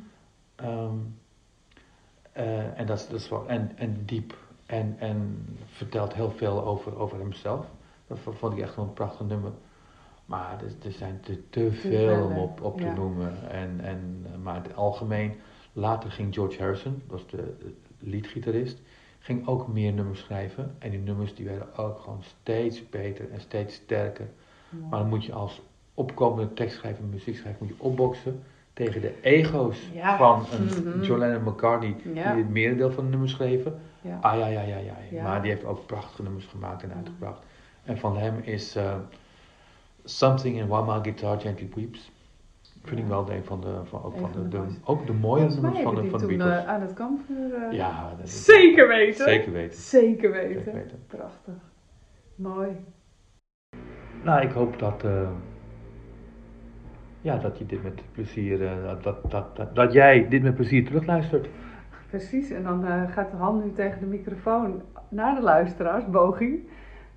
Ehm, 0.55 0.97
eh, 2.31 2.79
en 2.79 2.85
dat 2.85 2.97
is, 2.97 3.07
dat 3.07 3.19
is 3.19 3.29
wel, 3.29 3.47
en, 3.47 3.77
en 3.77 4.05
diep 4.05 4.37
en, 4.65 4.95
en 4.99 5.45
vertelt 5.65 6.13
heel 6.13 6.31
veel 6.31 6.65
over, 6.65 6.97
over 6.97 7.19
hemzelf. 7.19 7.65
Dat 8.07 8.19
vond 8.19 8.53
ik 8.53 8.59
echt 8.59 8.75
wel 8.75 8.85
een 8.85 8.93
prachtig 8.93 9.27
nummer. 9.27 9.51
Maar 10.25 10.63
er, 10.63 10.85
er 10.85 10.91
zijn 10.91 11.19
te, 11.21 11.49
te 11.49 11.71
veel 11.71 12.23
om 12.25 12.37
op, 12.37 12.61
op 12.61 12.77
te 12.77 12.85
ja. 12.85 12.93
noemen. 12.93 13.49
En, 13.49 13.79
en, 13.79 14.25
eh, 14.25 14.37
maar 14.37 14.55
in 14.55 14.61
het 14.61 14.75
algemeen, 14.75 15.35
later 15.73 16.11
ging 16.11 16.33
George 16.33 16.61
Harrison, 16.61 17.01
dat 17.07 17.19
was 17.19 17.27
de 17.27 17.73
leadgitarist, 17.99 18.81
ging 19.19 19.47
ook 19.47 19.67
meer 19.67 19.93
nummers 19.93 20.19
schrijven. 20.19 20.75
En 20.79 20.89
die 20.89 20.99
nummers 20.99 21.35
die 21.35 21.45
werden 21.45 21.75
ook 21.75 21.99
gewoon 21.99 22.23
steeds 22.23 22.89
beter 22.89 23.31
en 23.31 23.41
steeds 23.41 23.75
sterker. 23.75 24.29
Maar 24.89 24.99
dan 24.99 25.09
moet 25.09 25.25
je 25.25 25.33
als 25.33 25.61
opkomende 25.93 26.53
tekstschrijver 26.53 27.03
en 27.03 27.09
muziekschrijver 27.09 27.65
moet 27.65 27.75
je 27.77 27.83
opboksen 27.83 28.43
tegen 28.73 29.01
de 29.01 29.13
ego's 29.21 29.89
Ja. 29.93 30.17
van 30.17 30.45
een 30.51 30.65
Mhm. 30.65 31.01
John 31.03 31.19
Lennon 31.19 31.37
en 31.37 31.43
McCartney 31.51 31.95
Ja. 32.13 32.33
die 32.33 32.43
het 32.43 32.51
merendeel 32.51 32.91
van 32.91 33.03
de 33.03 33.09
nummers 33.09 33.31
schreven. 33.31 33.79
Ja. 34.01 34.17
Ah 34.21 34.37
ja, 34.37 34.47
ja, 34.47 34.61
ja, 34.61 34.77
ja. 35.11 35.23
Maar 35.23 35.41
die 35.41 35.51
heeft 35.51 35.65
ook 35.65 35.85
prachtige 35.85 36.23
nummers 36.23 36.45
gemaakt 36.45 36.83
en 36.83 36.89
Ja. 36.89 36.95
uitgebracht. 36.95 37.43
En 37.83 37.97
van 37.97 38.17
hem 38.17 38.39
is 38.43 38.75
eh, 38.75 38.95
Something 40.03 40.57
in 40.57 40.67
While 40.67 40.85
My 40.85 40.99
Guitar 41.03 41.39
Gently 41.39 41.69
Weeps. 41.75 42.11
Vind 42.83 42.99
ik 42.99 43.07
wel 43.07 43.31
een 43.31 43.43
van 43.43 43.61
de, 43.61 43.79
van, 43.83 44.03
ook, 44.03 44.17
van 44.17 44.49
de, 44.49 44.61
ook 44.83 45.05
de 45.07 45.13
mooie 45.13 45.47
nummers 45.49 45.79
van 45.81 45.95
de, 45.95 46.09
van 46.09 46.27
Beatles. 46.27 46.63
eh, 46.63 46.67
aan 46.67 46.81
het 46.81 46.93
kampvuur... 46.93 47.53
eh, 47.53 47.71
ja, 47.71 48.13
dat 48.17 48.25
is, 48.27 48.45
Zeker 48.45 48.87
weten. 48.87 49.23
Zeker 49.25 49.51
weten. 49.51 49.79
Zeker 49.79 50.31
weten. 50.31 50.53
Zeker 50.63 50.73
weten. 50.73 51.03
Prachtig. 51.07 51.53
Mooi. 52.35 52.69
Nou, 54.23 54.41
ik 54.41 54.51
hoop 54.51 54.79
dat, 54.79 55.03
eh, 55.03 55.29
ja, 57.21 57.37
dat 57.37 57.57
je 57.57 57.65
dit 57.65 57.83
met 57.83 58.01
plezier, 58.11 58.65
eh, 58.65 59.01
dat, 59.01 59.31
dat, 59.31 59.75
dat, 59.75 59.93
jij 59.93 60.27
dit 60.27 60.43
met 60.43 60.55
plezier 60.55 60.85
terugluistert. 60.85 61.49
Precies, 62.09 62.51
en 62.51 62.63
dan 62.63 62.85
eh, 62.85 63.11
gaat 63.11 63.31
de 63.31 63.37
hand 63.37 63.63
nu 63.63 63.71
tegen 63.71 63.99
de 63.99 64.05
microfoon 64.05 64.81
naar 65.09 65.35
de 65.35 65.41
luisteraars, 65.41 66.09
boging. 66.09 66.59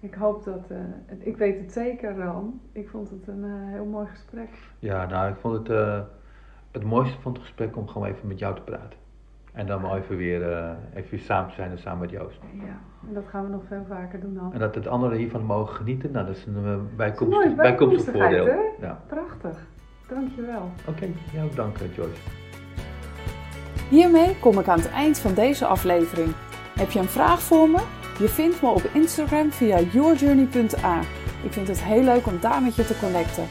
Ik 0.00 0.14
hoop 0.14 0.44
dat, 0.44 0.70
ik 1.18 1.36
weet 1.36 1.60
het 1.60 1.72
zeker, 1.72 2.22
Han. 2.22 2.60
Ik 2.72 2.88
vond 2.88 3.10
het 3.10 3.26
een 3.28 3.44
heel 3.44 3.84
mooi 3.84 4.06
gesprek. 4.06 4.48
Ja, 4.78 5.06
nou, 5.06 5.30
ik 5.30 5.36
vond 5.36 5.68
het 5.68 6.06
het 6.70 6.84
mooiste 6.84 7.20
van 7.20 7.32
het 7.32 7.40
gesprek 7.40 7.76
om 7.76 7.88
gewoon 7.88 8.08
even 8.08 8.28
met 8.28 8.38
jou 8.38 8.54
te 8.54 8.62
praten. 8.62 8.98
En 9.52 9.66
dan 9.66 9.80
maar 9.80 9.96
even 9.96 10.16
weer, 10.16 10.52
eh, 10.52 10.70
even 10.94 11.18
samen 11.18 11.48
te 11.48 11.54
zijn 11.54 11.70
en 11.70 11.78
samen 11.78 12.00
met 12.00 12.10
Joost. 12.10 12.38
Ja, 12.52 12.78
en 13.08 13.14
dat 13.14 13.24
gaan 13.28 13.44
we 13.44 13.50
nog 13.50 13.62
veel 13.68 13.84
vaker 13.88 14.20
doen, 14.20 14.36
Han. 14.36 14.52
En 14.52 14.58
dat 14.58 14.74
het 14.74 14.86
anderen 14.86 15.18
hiervan 15.18 15.44
mogen 15.44 15.74
genieten, 15.74 16.10
nou, 16.10 16.26
dat 16.26 16.36
is 16.36 16.46
een 16.46 16.56
uh, 16.98 17.28
mooi, 17.28 17.54
bijkomstig, 17.54 18.12
voordeel. 18.12 18.46
hè? 18.46 18.86
Ja. 18.86 19.02
Prachtig. 19.06 19.66
Dankjewel. 20.08 20.70
Oké, 20.88 21.06
jou 21.32 21.44
ook 21.44 21.56
dank, 21.56 21.78
eh, 21.78 21.94
Joyce. 21.94 22.20
Hiermee 23.88 24.36
kom 24.40 24.58
ik 24.58 24.68
aan 24.68 24.78
het 24.78 24.90
eind 24.90 25.18
van 25.18 25.34
deze 25.34 25.66
aflevering. 25.66 26.28
Heb 26.78 26.90
je 26.90 26.98
een 26.98 27.04
vraag 27.08 27.42
voor 27.42 27.68
me? 27.68 27.78
Je 28.18 28.28
vindt 28.28 28.62
me 28.62 28.68
op 28.68 28.82
Instagram 28.92 29.50
via 29.50 29.80
yourjourney.a. 29.80 31.00
Ik 31.44 31.52
vind 31.52 31.68
het 31.68 31.82
heel 31.84 32.02
leuk 32.02 32.26
om 32.26 32.40
daar 32.40 32.62
met 32.62 32.74
je 32.74 32.84
te 32.84 32.98
connecten. 32.98 33.44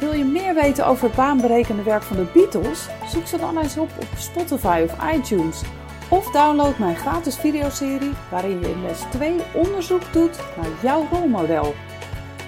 Wil 0.00 0.12
je 0.12 0.24
meer 0.24 0.54
weten 0.54 0.86
over 0.86 1.04
het 1.06 1.16
baanberekende 1.16 1.82
werk 1.82 2.02
van 2.02 2.16
de 2.16 2.26
Beatles? 2.32 2.88
Zoek 3.06 3.26
ze 3.26 3.38
dan 3.38 3.58
eens 3.58 3.78
op 3.78 3.90
op 4.00 4.08
Spotify 4.16 4.84
of 4.84 5.14
iTunes. 5.14 5.62
Of 6.10 6.30
download 6.30 6.78
mijn 6.78 6.96
gratis 6.96 7.36
videoserie 7.36 8.12
waarin 8.30 8.60
je 8.60 8.70
in 8.70 8.82
les 8.82 9.00
2 9.10 9.40
onderzoek 9.54 10.12
doet 10.12 10.38
naar 10.56 10.70
jouw 10.82 11.06
rolmodel. 11.12 11.74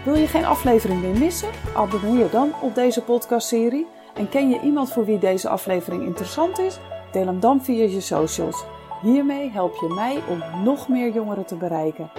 Wil 0.05 0.14
je 0.14 0.26
geen 0.26 0.44
aflevering 0.44 1.01
meer 1.01 1.18
missen? 1.18 1.49
Abonneer 1.74 2.18
je 2.18 2.30
dan 2.30 2.53
op 2.61 2.74
deze 2.74 3.03
podcastserie. 3.03 3.86
En 4.14 4.28
ken 4.28 4.51
je 4.51 4.61
iemand 4.61 4.92
voor 4.92 5.05
wie 5.05 5.18
deze 5.18 5.49
aflevering 5.49 6.05
interessant 6.05 6.59
is? 6.59 6.78
Deel 7.12 7.26
hem 7.26 7.40
dan 7.40 7.64
via 7.64 7.84
je 7.84 8.01
socials. 8.01 8.64
Hiermee 9.03 9.51
help 9.51 9.74
je 9.74 9.94
mij 9.94 10.22
om 10.28 10.62
nog 10.64 10.88
meer 10.88 11.12
jongeren 11.12 11.44
te 11.44 11.57
bereiken. 11.57 12.11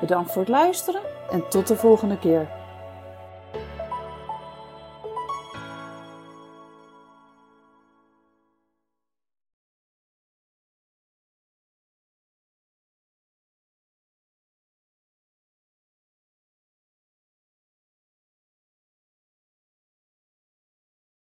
Bedankt 0.00 0.32
voor 0.32 0.42
het 0.42 0.50
luisteren 0.50 1.00
en 1.30 1.48
tot 1.48 1.66
de 1.66 1.76
volgende 1.76 2.18
keer. 2.18 2.48